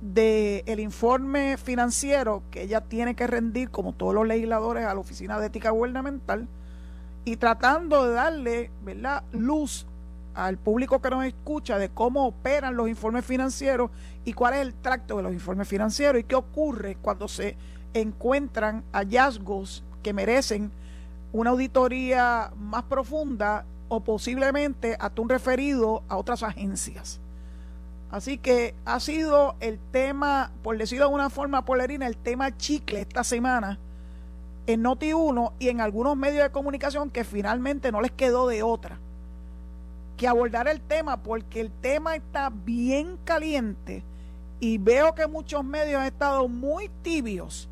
del 0.00 0.62
el 0.66 0.80
informe 0.80 1.56
financiero 1.56 2.42
que 2.50 2.62
ella 2.62 2.80
tiene 2.82 3.16
que 3.16 3.26
rendir, 3.26 3.70
como 3.70 3.92
todos 3.92 4.14
los 4.14 4.26
legisladores, 4.26 4.84
a 4.84 4.94
la 4.94 5.00
Oficina 5.00 5.40
de 5.40 5.46
Ética 5.46 5.70
Gubernamental 5.70 6.46
y 7.24 7.36
tratando 7.36 8.06
de 8.06 8.14
darle 8.14 8.70
¿verdad? 8.84 9.24
luz 9.32 9.86
al 10.34 10.56
público 10.56 11.00
que 11.00 11.10
nos 11.10 11.24
escucha 11.24 11.78
de 11.78 11.88
cómo 11.88 12.26
operan 12.26 12.76
los 12.76 12.88
informes 12.88 13.24
financieros 13.24 13.90
y 14.24 14.32
cuál 14.34 14.54
es 14.54 14.60
el 14.60 14.74
tracto 14.74 15.16
de 15.16 15.24
los 15.24 15.32
informes 15.32 15.66
financieros 15.66 16.20
y 16.20 16.24
qué 16.24 16.36
ocurre 16.36 16.96
cuando 17.02 17.26
se 17.26 17.56
encuentran 17.92 18.84
hallazgos 18.92 19.82
que 20.02 20.12
merecen 20.12 20.70
una 21.32 21.50
auditoría 21.50 22.52
más 22.56 22.84
profunda 22.84 23.64
o 23.88 24.00
posiblemente 24.00 24.96
hasta 25.00 25.22
un 25.22 25.28
referido 25.28 26.02
a 26.08 26.16
otras 26.16 26.42
agencias. 26.42 27.20
Así 28.10 28.38
que 28.38 28.74
ha 28.84 29.00
sido 29.00 29.56
el 29.60 29.78
tema, 29.92 30.50
por 30.62 30.78
decirlo 30.78 31.08
de 31.08 31.14
una 31.14 31.30
forma 31.30 31.64
polerina, 31.64 32.06
el 32.06 32.16
tema 32.16 32.56
chicle 32.56 33.00
esta 33.00 33.22
semana 33.22 33.78
en 34.66 34.84
Noti1 34.84 35.52
y 35.58 35.68
en 35.68 35.80
algunos 35.80 36.16
medios 36.16 36.42
de 36.42 36.50
comunicación 36.50 37.10
que 37.10 37.24
finalmente 37.24 37.92
no 37.92 38.00
les 38.00 38.12
quedó 38.12 38.48
de 38.48 38.62
otra 38.62 38.98
que 40.18 40.26
abordar 40.26 40.68
el 40.68 40.80
tema 40.80 41.22
porque 41.22 41.60
el 41.60 41.70
tema 41.70 42.16
está 42.16 42.50
bien 42.50 43.18
caliente 43.24 44.02
y 44.60 44.76
veo 44.76 45.14
que 45.14 45.26
muchos 45.26 45.64
medios 45.64 46.00
han 46.00 46.06
estado 46.06 46.48
muy 46.48 46.90
tibios 47.02 47.67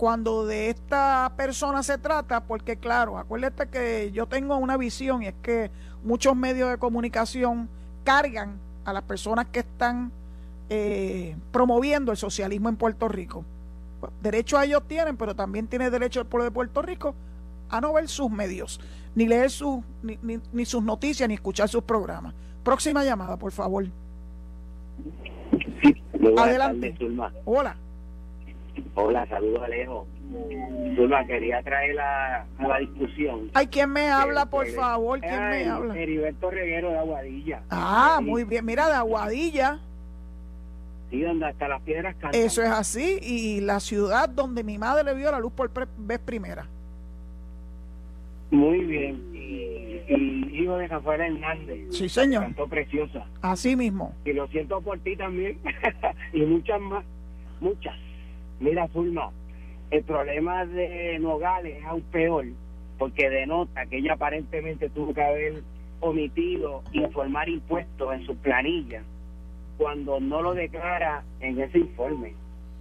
cuando 0.00 0.46
de 0.46 0.70
esta 0.70 1.30
persona 1.36 1.82
se 1.82 1.98
trata, 1.98 2.44
porque 2.44 2.78
claro, 2.78 3.18
acuérdate 3.18 3.68
que 3.68 4.10
yo 4.12 4.26
tengo 4.26 4.56
una 4.56 4.78
visión 4.78 5.22
y 5.22 5.26
es 5.26 5.34
que 5.42 5.70
muchos 6.02 6.34
medios 6.34 6.70
de 6.70 6.78
comunicación 6.78 7.68
cargan 8.02 8.58
a 8.86 8.94
las 8.94 9.02
personas 9.02 9.48
que 9.48 9.58
están 9.58 10.10
eh, 10.70 11.36
promoviendo 11.52 12.12
el 12.12 12.16
socialismo 12.16 12.70
en 12.70 12.76
Puerto 12.76 13.08
Rico. 13.08 13.44
Derecho 14.22 14.56
a 14.56 14.64
ellos 14.64 14.84
tienen, 14.88 15.18
pero 15.18 15.36
también 15.36 15.66
tiene 15.66 15.90
derecho 15.90 16.20
el 16.20 16.26
pueblo 16.26 16.44
de 16.44 16.50
Puerto 16.50 16.80
Rico 16.80 17.14
a 17.68 17.82
no 17.82 17.92
ver 17.92 18.08
sus 18.08 18.30
medios, 18.30 18.80
ni 19.14 19.28
leer 19.28 19.50
sus, 19.50 19.80
ni, 20.02 20.18
ni 20.50 20.64
sus 20.64 20.82
noticias, 20.82 21.28
ni 21.28 21.34
escuchar 21.34 21.68
sus 21.68 21.82
programas. 21.82 22.32
Próxima 22.64 23.04
llamada, 23.04 23.36
por 23.36 23.52
favor. 23.52 23.84
Adelante. 26.38 26.96
Hola. 27.44 27.76
Hola, 28.94 29.26
saludos 29.26 29.62
Alejo. 29.62 30.06
Zulma, 30.96 31.26
quería 31.26 31.62
traer 31.62 31.98
a, 31.98 32.46
la 32.60 32.78
discusión. 32.78 33.50
Ay, 33.54 33.66
¿quién 33.66 33.90
me 33.90 34.08
habla, 34.08 34.46
por 34.46 34.66
favor? 34.68 35.20
¿Quién 35.20 35.48
me 35.48 35.64
habla? 35.64 35.98
Heriberto 35.98 36.50
Reguero 36.50 36.90
de 36.90 36.98
Aguadilla. 36.98 37.62
Ah, 37.70 38.20
muy 38.22 38.44
bien. 38.44 38.64
Mira, 38.64 38.88
de 38.88 38.94
Aguadilla. 38.94 39.80
Sí, 41.10 41.20
donde 41.22 41.46
hasta 41.46 41.66
las 41.68 41.82
piedras 41.82 42.14
cantan. 42.16 42.40
Eso 42.40 42.62
es 42.62 42.70
así. 42.70 43.18
Y 43.22 43.60
la 43.60 43.80
ciudad 43.80 44.28
donde 44.28 44.62
mi 44.62 44.78
madre 44.78 45.04
le 45.04 45.14
vio 45.14 45.30
la 45.32 45.40
luz 45.40 45.52
por 45.52 45.70
vez 45.98 46.18
primera. 46.20 46.66
Muy 48.50 48.84
bien. 48.84 49.34
Y, 49.34 50.12
y 50.12 50.62
hijo 50.62 50.76
de 50.76 50.86
Rafael 50.86 51.20
Hernández. 51.20 51.86
Sí, 51.90 52.08
señor. 52.08 52.44
Cantó 52.44 52.68
preciosa. 52.68 53.26
Así 53.42 53.74
mismo. 53.74 54.14
Y 54.24 54.32
lo 54.32 54.46
siento 54.48 54.80
por 54.80 54.98
ti 55.00 55.16
también. 55.16 55.58
y 56.32 56.42
muchas 56.42 56.80
más. 56.80 57.04
Muchas. 57.60 57.96
Mira, 58.60 58.88
Zulma, 58.88 59.30
el 59.90 60.04
problema 60.04 60.66
de 60.66 61.18
Nogales 61.18 61.78
es 61.78 61.84
aún 61.84 62.02
peor 62.02 62.44
porque 62.98 63.30
denota 63.30 63.86
que 63.86 63.96
ella 63.96 64.12
aparentemente 64.12 64.90
tuvo 64.90 65.14
que 65.14 65.22
haber 65.22 65.62
omitido 66.00 66.82
informar 66.92 67.48
impuestos 67.48 68.12
en 68.12 68.26
su 68.26 68.36
planilla 68.36 69.02
cuando 69.78 70.20
no 70.20 70.42
lo 70.42 70.52
declara 70.52 71.24
en 71.40 71.58
ese 71.58 71.78
informe. 71.78 72.34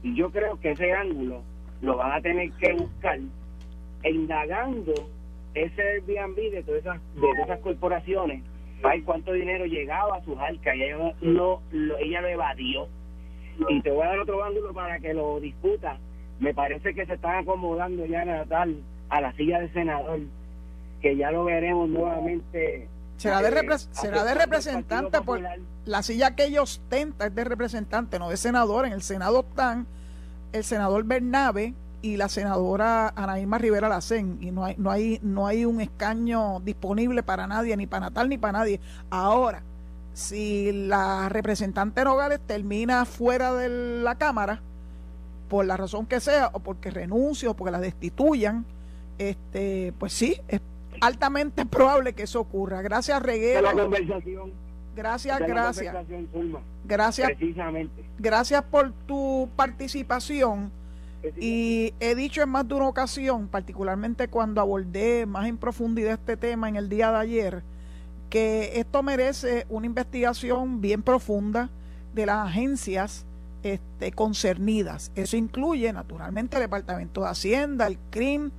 Y 0.04 0.16
yo 0.16 0.30
creo 0.32 0.60
que 0.60 0.72
ese 0.72 0.92
ángulo 0.92 1.42
lo 1.82 1.96
van 1.96 2.12
a 2.12 2.22
tener 2.22 2.52
que 2.52 2.74
buscar 2.74 3.20
e 4.04 4.12
indagando 4.12 4.94
ese 5.54 5.82
Airbnb 5.82 6.36
de 6.52 6.64
todas 6.64 6.82
esas, 6.82 7.02
de 7.16 7.22
todas 7.22 7.46
esas 7.46 7.60
corporaciones 7.60 8.44
para 8.82 8.96
ver 8.96 9.04
cuánto 9.06 9.32
dinero 9.32 9.66
llegaba 9.66 10.18
a 10.18 10.24
sus 10.24 10.38
arcas 10.38 10.76
y 10.76 10.84
ella 10.84 11.14
no, 11.22 11.62
lo, 11.72 11.98
ella 11.98 12.22
lo 12.22 12.28
evadió. 12.28 12.88
Y 13.68 13.82
te 13.82 13.92
voy 13.92 14.04
a 14.04 14.10
dar 14.10 14.20
otro 14.20 14.44
ángulo 14.44 14.74
para 14.74 15.00
que 15.00 15.14
lo 15.14 15.40
discuta. 15.40 15.98
Me 16.40 16.54
parece 16.54 16.94
que 16.94 17.06
se 17.06 17.14
están 17.14 17.44
acomodando 17.44 18.06
ya 18.06 18.24
Natal 18.24 18.82
a 19.10 19.22
la 19.22 19.34
silla 19.34 19.60
de 19.60 19.72
senador, 19.74 20.20
que 21.02 21.18
ya 21.18 21.32
lo 21.32 21.44
veremos 21.46 21.90
nuevamente. 21.90 22.88
Será 23.18 23.42
de, 23.42 23.50
eh, 23.50 23.78
será 23.92 24.24
de 24.24 24.34
representante, 24.34 25.22
por 25.22 25.42
la 25.86 26.04
silla 26.04 26.36
que 26.36 26.46
ellos 26.46 26.80
ostenta 26.80 27.26
es 27.26 27.36
de 27.36 27.44
representante, 27.44 28.18
no 28.18 28.30
de 28.30 28.38
senador. 28.38 28.86
En 28.86 28.94
el 28.94 29.02
Senado 29.02 29.42
están 29.42 29.88
el 30.54 30.64
senador 30.64 31.04
Bernabe 31.04 31.74
y 32.02 32.16
la 32.16 32.30
senadora 32.30 33.10
Ana 33.10 33.40
Irma 33.40 33.58
Rivera 33.58 33.90
Lacén 33.90 34.38
y 34.40 34.52
no 34.52 34.64
hay, 34.64 34.76
no 34.78 34.90
hay, 34.90 35.20
no 35.22 35.48
hay 35.48 35.66
un 35.66 35.82
escaño 35.82 36.62
disponible 36.62 37.24
para 37.24 37.46
nadie, 37.46 37.76
ni 37.76 37.88
para 37.88 38.06
Natal 38.08 38.30
ni 38.30 38.38
para 38.38 38.60
nadie. 38.60 38.80
Ahora, 39.10 39.64
si 40.20 40.72
la 40.74 41.30
representante 41.30 42.04
Nogales 42.04 42.40
termina 42.46 43.06
fuera 43.06 43.54
de 43.54 43.70
la 44.04 44.16
Cámara, 44.16 44.62
por 45.48 45.66
la 45.66 45.78
razón 45.78 46.06
que 46.06 46.20
sea, 46.20 46.50
o 46.54 46.60
porque 46.60 46.92
renuncie, 46.92 47.48
o 47.48 47.56
porque 47.56 47.72
la 47.72 47.80
destituyan, 47.80 48.66
este, 49.18 49.94
pues 49.98 50.14
sí, 50.14 50.40
es 50.50 50.60
altamente 51.00 51.66
probable 51.66 52.14
que 52.14 52.24
eso 52.24 52.42
ocurra. 52.42 52.82
Gracias, 52.82 53.22
Reguero. 53.22 53.62
la 53.62 53.82
conversación. 53.82 54.52
Gracias, 54.96 55.40
la 55.40 55.48
gracias. 55.48 55.96
conversación. 55.96 56.64
Gracias, 56.84 57.32
Precisamente. 57.38 58.04
gracias 58.18 58.64
por 58.64 58.92
tu 59.08 59.50
participación. 59.56 60.72
Y 61.38 61.94
he 62.00 62.16
dicho 62.16 62.42
en 62.42 62.50
más 62.50 62.68
de 62.68 62.76
una 62.76 62.88
ocasión, 62.88 63.48
particularmente 63.48 64.28
cuando 64.28 64.60
abordé 64.62 65.26
más 65.26 65.48
en 65.48 65.58
profundidad 65.58 66.14
este 66.14 66.38
tema 66.38 66.68
en 66.70 66.76
el 66.76 66.90
día 66.90 67.12
de 67.12 67.18
ayer, 67.18 67.64
que 68.30 68.80
esto 68.80 69.04
merece 69.04 69.66
una 69.70 69.86
investigación 69.86 70.82
bien 70.82 71.02
profunda 71.02 71.70
de 72.14 72.26
las 72.26 72.48
agencias 72.48 73.26
este, 73.64 74.12
concernidas. 74.12 75.12
Eso 75.16 75.36
incluye, 75.36 75.92
naturalmente, 75.92 76.58
el 76.58 76.64
Departamento 76.64 77.22
de 77.22 77.30
Hacienda, 77.30 77.88
el 77.88 77.98
CRIM, 78.10 78.52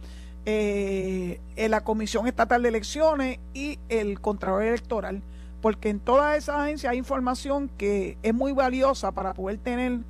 eh, 0.44 1.40
la 1.56 1.82
Comisión 1.82 2.26
Estatal 2.26 2.62
de 2.62 2.68
Elecciones 2.68 3.38
y 3.54 3.78
el 3.88 4.20
Contralor 4.20 4.62
Electoral, 4.62 5.22
porque 5.60 5.90
en 5.90 6.00
todas 6.00 6.36
esas 6.36 6.56
agencias 6.56 6.90
hay 6.90 6.98
información 6.98 7.70
que 7.76 8.16
es 8.22 8.34
muy 8.34 8.52
valiosa 8.52 9.12
para 9.12 9.34
poder 9.34 9.58
tener 9.58 10.00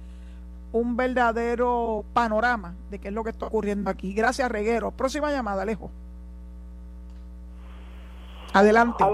un 0.73 0.97
verdadero 0.97 2.05
panorama 2.13 2.75
de 2.91 2.99
qué 2.99 3.09
es 3.09 3.15
lo 3.15 3.25
que 3.25 3.31
está 3.31 3.47
ocurriendo 3.47 3.91
aquí. 3.91 4.13
Gracias, 4.15 4.51
Reguero. 4.51 4.93
Próxima 4.93 5.31
llamada, 5.33 5.63
Alejo. 5.63 5.91
Adelante. 8.53 9.05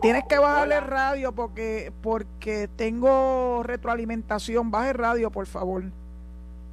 Tienes 0.00 0.24
que 0.24 0.38
bajarle 0.38 0.76
el 0.76 0.84
radio 0.84 1.32
porque 1.32 1.92
porque 2.02 2.68
tengo 2.76 3.62
retroalimentación. 3.64 4.70
Baje 4.70 4.90
el 4.90 4.94
radio, 4.94 5.30
por 5.30 5.46
favor. 5.46 5.84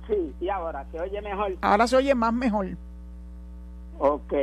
Sí, 0.08 0.36
y 0.40 0.50
ahora 0.50 0.86
se 0.92 1.00
oye 1.00 1.22
mejor. 1.22 1.56
Ahora 1.62 1.88
se 1.88 1.96
oye 1.96 2.14
más 2.14 2.34
mejor. 2.34 2.68
Ok, 3.98 4.34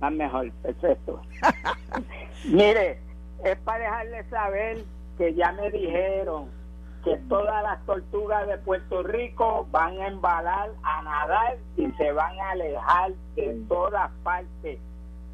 más 0.00 0.12
mejor, 0.12 0.52
perfecto. 0.62 1.20
Mire, 2.44 3.00
es 3.44 3.58
para 3.58 3.84
dejarle 3.84 4.24
saber 4.28 4.84
que 5.16 5.34
ya 5.34 5.52
me 5.52 5.70
dijeron 5.70 6.57
que 7.04 7.16
todas 7.28 7.62
las 7.62 7.84
tortugas 7.86 8.46
de 8.46 8.58
Puerto 8.58 9.02
Rico 9.02 9.66
van 9.70 9.98
a 10.00 10.08
embalar 10.08 10.70
a 10.82 11.02
nadar 11.02 11.56
y 11.76 11.90
se 11.92 12.12
van 12.12 12.38
a 12.40 12.50
alejar 12.50 13.12
de 13.36 13.62
todas 13.68 14.10
partes, 14.22 14.78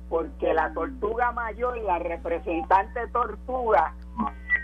porque 0.09 0.53
la 0.55 0.73
tortuga 0.75 1.33
mayor, 1.33 1.77
la 1.79 1.99
representante 1.99 3.07
tortuga, 3.09 3.95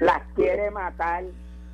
las 0.00 0.22
quiere 0.34 0.70
matar 0.70 1.24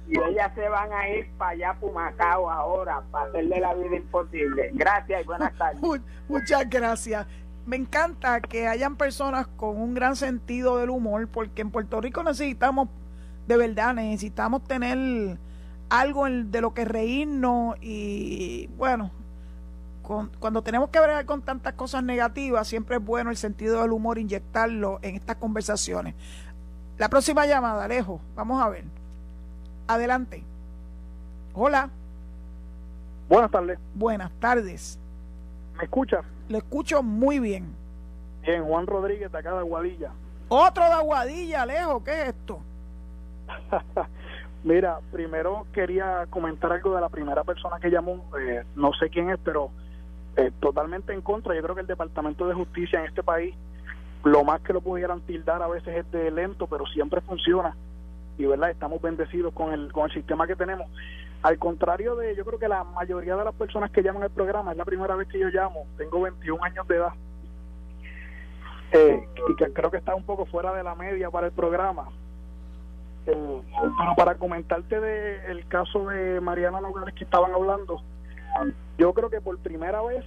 y 0.09 0.19
ellas 0.21 0.53
se 0.55 0.69
van 0.69 0.93
a 0.93 1.09
ir 1.09 1.29
para 1.37 1.51
allá, 1.51 1.75
para 1.81 1.93
Macao 1.93 2.49
ahora, 2.51 3.03
para 3.11 3.27
hacerle 3.29 3.61
la 3.61 3.75
vida 3.75 3.97
imposible. 3.97 4.71
Gracias 4.75 5.23
y 5.23 5.27
buenas 5.27 5.53
tardes. 5.59 5.81
Mu- 5.83 5.97
Muchas 6.29 6.69
gracias. 6.71 7.27
Me 7.67 7.75
encanta 7.77 8.41
que 8.41 8.69
hayan 8.69 8.95
personas 8.97 9.49
con 9.57 9.77
un 9.81 9.95
gran 9.95 10.15
sentido 10.15 10.79
del 10.79 10.91
humor, 10.91 11.27
porque 11.27 11.63
en 11.63 11.73
Puerto 11.73 12.01
Rico 12.01 12.23
necesitamos, 12.23 12.89
de 13.47 13.57
verdad, 13.57 13.95
necesitamos 13.95 14.63
tener 14.65 15.39
algo 15.89 16.27
de 16.29 16.61
lo 16.61 16.75
que 16.75 16.85
reírnos 16.85 17.77
y, 17.81 18.69
bueno, 18.77 19.11
con- 20.03 20.31
cuando 20.41 20.63
tenemos 20.63 20.91
que 20.91 21.01
bregar 21.01 21.25
con 21.27 21.43
tantas 21.43 21.75
cosas 21.75 22.03
negativas, 22.03 22.67
siempre 22.67 22.97
es 22.97 23.05
bueno 23.05 23.31
el 23.31 23.37
sentido 23.37 23.83
del 23.83 23.93
humor 23.93 24.19
inyectarlo 24.19 24.99
en 25.03 25.15
estas 25.15 25.37
conversaciones. 25.37 26.15
La 26.99 27.09
próxima 27.09 27.47
llamada, 27.47 27.85
Alejo, 27.85 28.21
vamos 28.35 28.63
a 28.63 28.69
ver. 28.69 28.85
Adelante. 29.87 30.43
Hola, 31.55 31.91
Buenas 33.29 33.51
tardes, 33.51 33.79
buenas 33.95 34.31
tardes. 34.39 34.99
¿me 35.77 35.85
escucha? 35.85 36.21
Lo 36.49 36.59
escucho 36.59 37.03
muy 37.03 37.39
bien. 37.41 37.67
Bien, 38.43 38.65
Juan 38.65 38.87
Rodríguez 38.87 39.31
de 39.33 39.39
acá 39.39 39.53
de 39.53 39.59
Aguadilla. 39.59 40.13
Otro 40.49 40.85
de 40.85 40.93
Aguadilla, 40.93 41.63
Alejo, 41.63 42.05
¿qué 42.05 42.23
es 42.23 42.29
esto? 42.29 42.61
Mira, 44.65 44.99
primero 45.13 45.67
quería 45.73 46.27
comentar 46.29 46.73
algo 46.73 46.95
de 46.95 47.01
la 47.01 47.09
primera 47.09 47.45
persona 47.45 47.79
que 47.79 47.91
llamó, 47.91 48.25
eh, 48.41 48.65
no 48.75 48.93
sé 48.95 49.11
quién 49.11 49.31
es, 49.31 49.39
pero 49.45 49.71
eh, 50.37 50.51
totalmente 50.61 51.13
en 51.13 51.21
contra. 51.23 51.55
Yo 51.55 51.63
creo 51.63 51.75
que 51.75 51.83
el 51.83 51.87
Departamento 51.87 52.49
de 52.49 52.55
Justicia 52.55 53.01
en 53.01 53.07
este 53.07 53.23
país, 53.23 53.55
lo 54.25 54.45
más 54.45 54.61
que 54.63 54.73
lo 54.73 54.81
pudieran 54.81 55.21
tildar 55.21 55.63
a 55.63 55.69
veces 55.69 55.97
es 55.97 56.11
de 56.11 56.31
lento, 56.31 56.67
pero 56.67 56.85
siempre 56.87 57.21
funciona. 57.21 57.77
Y 58.39 58.45
verdad, 58.45 58.71
estamos 58.71 59.01
bendecidos 59.01 59.55
con 59.55 59.73
el, 59.73 59.93
con 59.93 60.07
el 60.07 60.13
sistema 60.13 60.47
que 60.47 60.57
tenemos. 60.57 60.91
Al 61.43 61.59
contrario 61.59 62.17
de, 62.17 62.35
yo 62.35 62.45
creo 62.45 62.59
que 62.59 62.69
la 62.69 62.83
mayoría 62.83 63.37
de 63.37 63.45
las 63.45 63.55
personas 63.55 63.91
que 63.91 64.03
llaman 64.03 64.25
al 64.25 64.31
programa, 64.31 64.73
es 64.73 64.77
la 64.79 64.85
primera 64.85 65.15
vez 65.15 65.29
que 65.29 65.39
yo 65.39 65.49
llamo, 65.49 65.87
tengo 65.97 66.21
21 66.23 66.63
años 66.65 66.89
de 66.89 66.97
edad. 66.97 67.13
Eh, 68.93 69.29
y 69.49 69.57
que 69.57 69.73
creo 69.73 69.91
que 69.91 69.99
está 69.99 70.15
un 70.15 70.25
poco 70.25 70.47
fuera 70.47 70.73
de 70.75 70.83
la 70.83 70.95
media 70.95 71.31
para 71.31 71.47
el 71.47 71.53
programa. 71.53 72.09
Eh, 73.27 73.63
pero 73.99 74.15
para 74.17 74.35
comentarte 74.37 75.01
de 75.01 75.51
el 75.51 75.67
caso 75.69 76.09
de 76.09 76.41
Mariana 76.41 76.81
Nogales 76.81 77.15
que 77.15 77.25
estaban 77.25 77.53
hablando, 77.53 78.01
yo 78.99 79.13
creo 79.13 79.29
que 79.31 79.41
por 79.41 79.59
primera 79.59 80.01
vez 80.03 80.25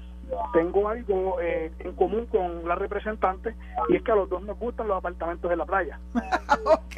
tengo 0.53 0.87
algo 0.89 1.39
eh, 1.41 1.71
en 1.79 1.93
común 1.93 2.27
con 2.27 2.67
la 2.67 2.75
representante 2.75 3.55
y 3.89 3.95
es 3.95 4.03
que 4.03 4.11
a 4.11 4.15
los 4.15 4.29
dos 4.29 4.43
nos 4.43 4.59
gustan 4.59 4.87
los 4.87 4.97
apartamentos 4.97 5.49
de 5.49 5.55
la 5.57 5.65
playa. 5.65 5.99
ok. 6.65 6.95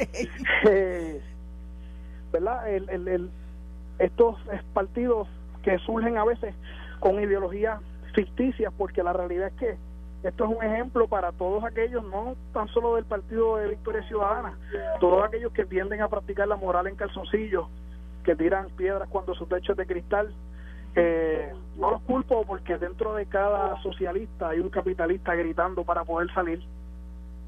Eh, 0.68 1.22
¿Verdad? 2.32 2.68
El, 2.68 2.88
el, 2.90 3.08
el- 3.08 3.30
estos 3.98 4.36
partidos 4.74 5.28
que 5.62 5.78
surgen 5.78 6.18
a 6.18 6.24
veces 6.24 6.54
con 6.98 7.22
ideologías 7.22 7.80
ficticias, 8.14 8.72
porque 8.76 9.02
la 9.02 9.12
realidad 9.12 9.48
es 9.48 9.54
que 9.54 9.76
esto 10.22 10.44
es 10.44 10.56
un 10.56 10.64
ejemplo 10.64 11.08
para 11.08 11.32
todos 11.32 11.64
aquellos, 11.64 12.04
no 12.04 12.36
tan 12.52 12.68
solo 12.68 12.96
del 12.96 13.04
Partido 13.04 13.56
de 13.56 13.68
Victoria 13.68 14.02
Ciudadana, 14.06 14.56
todos 15.00 15.24
aquellos 15.24 15.52
que 15.52 15.64
tienden 15.64 16.00
a 16.00 16.08
practicar 16.08 16.46
la 16.46 16.56
moral 16.56 16.86
en 16.86 16.96
calzoncillos, 16.96 17.66
que 18.24 18.36
tiran 18.36 18.68
piedras 18.70 19.08
cuando 19.08 19.34
su 19.34 19.46
techo 19.46 19.72
es 19.72 19.78
de 19.78 19.86
cristal. 19.86 20.32
Eh, 20.94 21.52
no 21.78 21.90
los 21.90 22.02
culpo 22.02 22.44
porque 22.44 22.76
dentro 22.76 23.14
de 23.14 23.26
cada 23.26 23.80
socialista 23.82 24.50
hay 24.50 24.60
un 24.60 24.68
capitalista 24.68 25.34
gritando 25.34 25.84
para 25.84 26.04
poder 26.04 26.30
salir 26.34 26.62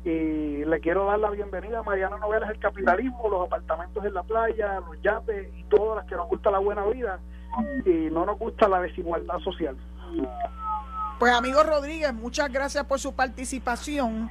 y 0.05 0.65
le 0.65 0.81
quiero 0.81 1.07
dar 1.07 1.19
la 1.19 1.31
bienvenida 1.31 1.79
a 1.79 1.83
Mariana 1.83 2.19
Novelas 2.19 2.51
el 2.51 2.59
capitalismo, 2.59 3.29
los 3.31 3.47
apartamentos 3.47 4.05
en 4.05 4.13
la 4.13 4.23
playa, 4.23 4.81
los 4.81 5.01
yates 5.01 5.49
y 5.57 5.65
todas 5.65 5.97
las 5.97 6.07
que 6.07 6.15
nos 6.15 6.29
gusta 6.29 6.51
la 6.51 6.59
buena 6.59 6.85
vida 6.87 7.19
y 7.87 8.11
no 8.11 8.27
nos 8.27 8.39
gusta 8.39 8.69
la 8.69 8.81
desigualdad 8.83 9.39
social. 9.39 9.77
Pues 11.19 11.33
amigo 11.33 11.63
Rodríguez, 11.63 12.13
muchas 12.13 12.53
gracias 12.53 12.85
por 12.85 12.99
su 12.99 13.15
participación. 13.15 14.31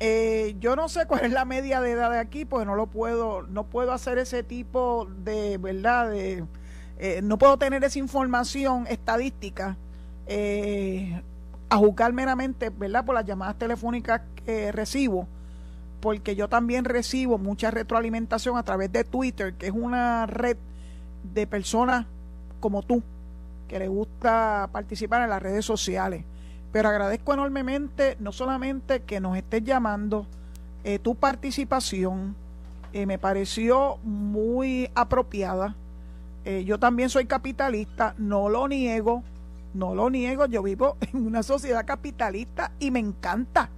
Eh, 0.00 0.56
yo 0.60 0.76
no 0.76 0.88
sé 0.88 1.06
cuál 1.06 1.24
es 1.24 1.32
la 1.32 1.44
media 1.44 1.80
de 1.80 1.92
edad 1.92 2.10
de 2.10 2.18
aquí, 2.18 2.44
pues 2.44 2.66
no 2.66 2.74
lo 2.74 2.86
puedo, 2.86 3.42
no 3.42 3.64
puedo 3.64 3.92
hacer 3.92 4.18
ese 4.18 4.42
tipo 4.42 5.08
de, 5.24 5.58
¿verdad? 5.58 6.10
De, 6.10 6.44
eh, 6.98 7.20
no 7.22 7.38
puedo 7.38 7.56
tener 7.58 7.84
esa 7.84 7.98
información 7.98 8.86
estadística. 8.88 9.76
Eh, 10.26 11.22
a 11.68 11.76
juzgar 11.78 12.12
meramente, 12.12 12.68
¿verdad? 12.68 13.04
Por 13.04 13.14
las 13.14 13.24
llamadas 13.24 13.56
telefónicas 13.56 14.20
que 14.44 14.70
recibo, 14.72 15.26
porque 16.00 16.36
yo 16.36 16.46
también 16.46 16.84
recibo 16.84 17.38
mucha 17.38 17.70
retroalimentación 17.70 18.58
a 18.58 18.62
través 18.62 18.92
de 18.92 19.04
Twitter, 19.04 19.54
que 19.54 19.68
es 19.68 19.72
una 19.72 20.26
red 20.26 20.58
de 21.32 21.46
personas 21.46 22.04
como 22.60 22.82
tú, 22.82 23.02
que 23.72 23.78
le 23.78 23.88
gusta 23.88 24.68
participar 24.70 25.22
en 25.22 25.30
las 25.30 25.42
redes 25.42 25.64
sociales. 25.64 26.26
Pero 26.72 26.90
agradezco 26.90 27.32
enormemente, 27.32 28.18
no 28.20 28.30
solamente 28.30 29.00
que 29.00 29.18
nos 29.18 29.34
estés 29.34 29.64
llamando, 29.64 30.26
eh, 30.84 30.98
tu 30.98 31.14
participación 31.14 32.36
eh, 32.92 33.06
me 33.06 33.18
pareció 33.18 33.96
muy 34.02 34.90
apropiada. 34.94 35.74
Eh, 36.44 36.64
yo 36.66 36.78
también 36.78 37.08
soy 37.08 37.24
capitalista, 37.24 38.14
no 38.18 38.50
lo 38.50 38.68
niego, 38.68 39.22
no 39.72 39.94
lo 39.94 40.10
niego, 40.10 40.44
yo 40.44 40.62
vivo 40.62 40.98
en 41.10 41.26
una 41.26 41.42
sociedad 41.42 41.86
capitalista 41.86 42.72
y 42.78 42.90
me 42.90 42.98
encanta. 42.98 43.70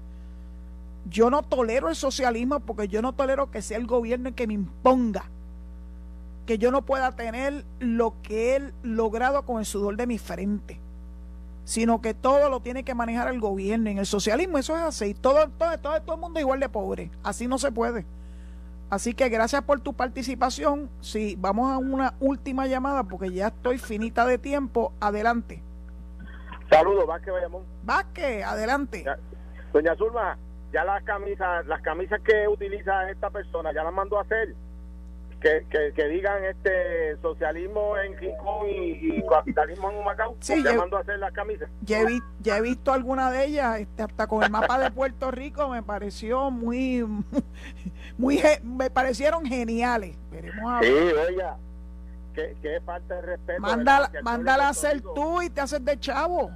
Yo 1.09 1.31
no 1.31 1.43
tolero 1.43 1.89
el 1.89 1.95
socialismo 1.95 2.59
porque 2.59 2.89
yo 2.89 3.01
no 3.01 3.13
tolero 3.13 3.53
que 3.53 3.63
sea 3.63 3.79
el 3.79 3.87
gobierno 3.87 4.31
el 4.31 4.35
que 4.35 4.49
me 4.49 4.55
imponga 4.55 5.31
que 6.47 6.59
yo 6.59 6.71
no 6.71 6.83
pueda 6.83 7.13
tener 7.13 7.65
lo 7.81 8.15
que 8.23 8.57
he 8.57 8.73
logrado 8.83 9.43
con 9.43 9.59
el 9.59 9.67
sudor 9.67 9.97
de 9.97 10.07
mi 10.07 10.19
frente, 10.19 10.81
sino 11.65 12.01
que 12.01 12.15
todo 12.15 12.49
lo 12.51 12.61
tiene 12.61 12.85
que 12.85 12.95
manejar 12.95 13.29
el 13.29 13.41
gobierno. 13.41 13.91
En 13.91 13.99
el 13.99 14.07
socialismo 14.07 14.59
eso 14.59 14.77
es 14.77 14.83
así, 14.83 15.15
todo, 15.15 15.49
todo, 15.59 15.79
todo, 15.79 16.01
todo 16.03 16.15
el 16.17 16.21
mundo 16.21 16.41
igual 16.41 16.61
de 16.61 16.69
pobre, 16.69 17.11
así 17.23 17.47
no 17.47 17.59
se 17.59 17.73
puede. 17.73 18.05
Así 18.91 19.15
que 19.15 19.29
gracias 19.29 19.63
por 19.63 19.81
tu 19.81 19.95
participación. 19.95 20.89
Sí, 21.01 21.37
vamos 21.39 21.73
a 21.73 21.79
una 21.79 22.15
última 22.21 22.67
llamada 22.67 23.03
porque 23.03 23.33
ya 23.33 23.49
estoy 23.49 23.79
finita 23.79 24.27
de 24.27 24.39
tiempo. 24.39 24.93
Adelante. 25.01 25.63
Saludos, 26.71 27.07
Vázquez 27.07 27.33
Bayamón. 27.33 27.63
Vázquez, 27.83 28.45
adelante. 28.45 29.05
Doña 29.73 29.97
Zulma, 29.97 30.39
ya 30.73 30.85
las 30.85 31.03
camisas, 31.03 31.67
las 31.67 31.81
camisas 31.83 32.21
que 32.21 32.47
utiliza 32.47 33.11
esta 33.11 33.31
persona, 33.31 33.73
ya 33.73 33.83
las 33.83 33.93
mandó 33.93 34.19
a 34.19 34.23
hacer 34.23 34.55
que, 35.45 35.93
que, 35.95 36.09
digan 36.09 36.43
este 36.45 37.17
socialismo 37.21 37.99
en 37.99 38.17
Rincón 38.17 38.67
y, 38.67 39.23
capitalismo 39.29 39.91
en 39.91 39.99
Humacao, 39.99 40.37
sí, 40.41 40.63
llamando 40.63 40.97
a 40.97 41.01
hacer 41.01 41.19
las 41.19 41.33
camisas. 41.33 41.69
Ya 41.83 42.01
he, 42.01 42.21
ya 42.41 42.57
he 42.57 42.63
visto 42.63 42.93
alguna 42.93 43.31
de 43.31 43.45
ellas, 43.45 43.81
este, 43.81 44.05
hasta 44.05 44.27
con 44.27 44.43
el 44.43 44.51
mapa 44.51 44.79
de 44.79 44.91
Puerto 44.91 45.31
Rico 45.31 45.69
me 45.69 45.83
pareció 45.83 46.51
muy, 46.51 47.05
muy, 48.19 48.41
me 48.63 48.89
parecieron 48.91 49.45
geniales. 49.45 50.17
Veremos 50.31 50.73
a 50.73 50.81
ver. 50.81 50.91
Sí, 50.91 51.15
oiga, 51.29 51.57
que 52.33 52.81
falta 52.85 53.15
de 53.17 53.23
respeto. 53.23 53.61
Mándala, 53.61 54.11
mándala 54.23 54.67
a 54.67 54.71
hacer 54.71 55.03
tú 55.03 55.43
y 55.43 55.51
te 55.51 55.61
haces 55.61 55.85
de 55.85 55.99
chavo. 55.99 56.51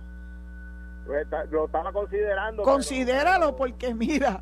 Pues, 1.06 1.26
lo 1.50 1.66
estaba 1.66 1.92
considerando. 1.92 2.62
Considéralo 2.62 3.54
porque 3.54 3.94
mira, 3.94 4.40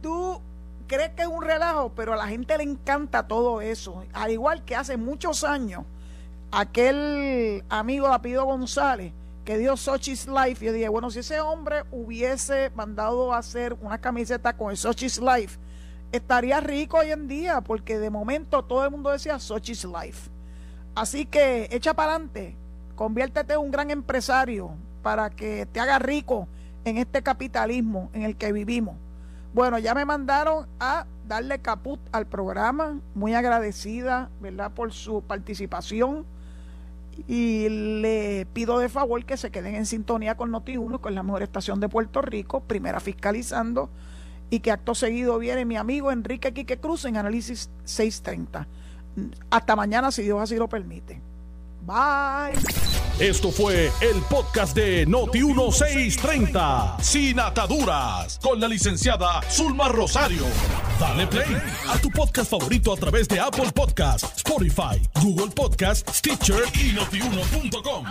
tú 0.00 0.40
cree 0.86 1.12
que 1.12 1.22
es 1.22 1.28
un 1.28 1.42
relajo, 1.42 1.92
pero 1.94 2.12
a 2.12 2.16
la 2.16 2.26
gente 2.26 2.56
le 2.56 2.64
encanta 2.64 3.26
todo 3.26 3.60
eso. 3.60 4.04
Al 4.12 4.30
igual 4.30 4.64
que 4.64 4.76
hace 4.76 4.96
muchos 4.96 5.44
años, 5.44 5.84
aquel 6.50 7.64
amigo 7.68 8.08
de 8.08 8.14
apellido 8.14 8.44
González 8.44 9.12
que 9.44 9.58
dio 9.58 9.76
Sochi's 9.76 10.26
Life, 10.26 10.64
yo 10.64 10.72
dije, 10.72 10.88
bueno, 10.88 11.10
si 11.10 11.18
ese 11.18 11.40
hombre 11.40 11.84
hubiese 11.90 12.70
mandado 12.74 13.34
a 13.34 13.38
hacer 13.38 13.76
una 13.82 14.00
camiseta 14.00 14.56
con 14.56 14.70
el 14.70 14.76
Sochi's 14.78 15.18
Life, 15.18 15.58
estaría 16.12 16.60
rico 16.60 16.98
hoy 16.98 17.10
en 17.10 17.28
día, 17.28 17.60
porque 17.60 17.98
de 17.98 18.08
momento 18.08 18.64
todo 18.64 18.84
el 18.84 18.90
mundo 18.90 19.10
decía 19.10 19.38
Sochi's 19.38 19.84
Life. 19.84 20.30
Así 20.94 21.26
que 21.26 21.68
echa 21.70 21.92
para 21.92 22.12
adelante, 22.12 22.56
conviértete 22.94 23.54
en 23.54 23.60
un 23.60 23.70
gran 23.70 23.90
empresario 23.90 24.70
para 25.02 25.28
que 25.28 25.66
te 25.66 25.80
haga 25.80 25.98
rico 25.98 26.48
en 26.84 26.96
este 26.98 27.22
capitalismo 27.22 28.10
en 28.14 28.22
el 28.22 28.36
que 28.36 28.52
vivimos. 28.52 28.96
Bueno, 29.54 29.78
ya 29.78 29.94
me 29.94 30.04
mandaron 30.04 30.66
a 30.80 31.06
darle 31.28 31.60
caput 31.60 32.00
al 32.10 32.26
programa, 32.26 32.98
muy 33.14 33.34
agradecida, 33.34 34.28
¿verdad?, 34.40 34.72
por 34.72 34.92
su 34.92 35.22
participación. 35.22 36.26
Y 37.28 37.68
le 37.68 38.48
pido 38.52 38.80
de 38.80 38.88
favor 38.88 39.24
que 39.24 39.36
se 39.36 39.52
queden 39.52 39.76
en 39.76 39.86
sintonía 39.86 40.36
con 40.36 40.50
Noti1, 40.50 41.00
con 41.00 41.14
la 41.14 41.22
mejor 41.22 41.44
estación 41.44 41.78
de 41.78 41.88
Puerto 41.88 42.20
Rico, 42.20 42.58
primera 42.64 42.98
fiscalizando, 42.98 43.90
y 44.50 44.58
que 44.58 44.72
acto 44.72 44.96
seguido 44.96 45.38
viene 45.38 45.64
mi 45.64 45.76
amigo 45.76 46.10
Enrique 46.10 46.52
Quique 46.52 46.78
Cruz 46.78 47.04
en 47.04 47.16
Análisis 47.16 47.70
630. 47.84 48.66
Hasta 49.50 49.76
mañana, 49.76 50.10
si 50.10 50.24
Dios 50.24 50.40
así 50.40 50.56
lo 50.56 50.68
permite. 50.68 51.20
Bye. 51.84 52.58
Esto 53.18 53.52
fue 53.52 53.92
el 54.00 54.20
podcast 54.28 54.74
de 54.74 55.06
Noti1630, 55.06 57.00
sin 57.00 57.38
ataduras, 57.38 58.40
con 58.42 58.58
la 58.58 58.66
licenciada 58.66 59.40
Zulma 59.48 59.88
Rosario. 59.88 60.44
Dale 60.98 61.26
play 61.28 61.56
a 61.88 61.96
tu 61.98 62.10
podcast 62.10 62.50
favorito 62.50 62.92
a 62.92 62.96
través 62.96 63.28
de 63.28 63.38
Apple 63.38 63.70
Podcasts, 63.72 64.32
Spotify, 64.36 65.00
Google 65.22 65.52
Podcasts, 65.54 66.18
Stitcher 66.18 66.64
y 66.74 66.92
notiuno.com. 66.92 68.04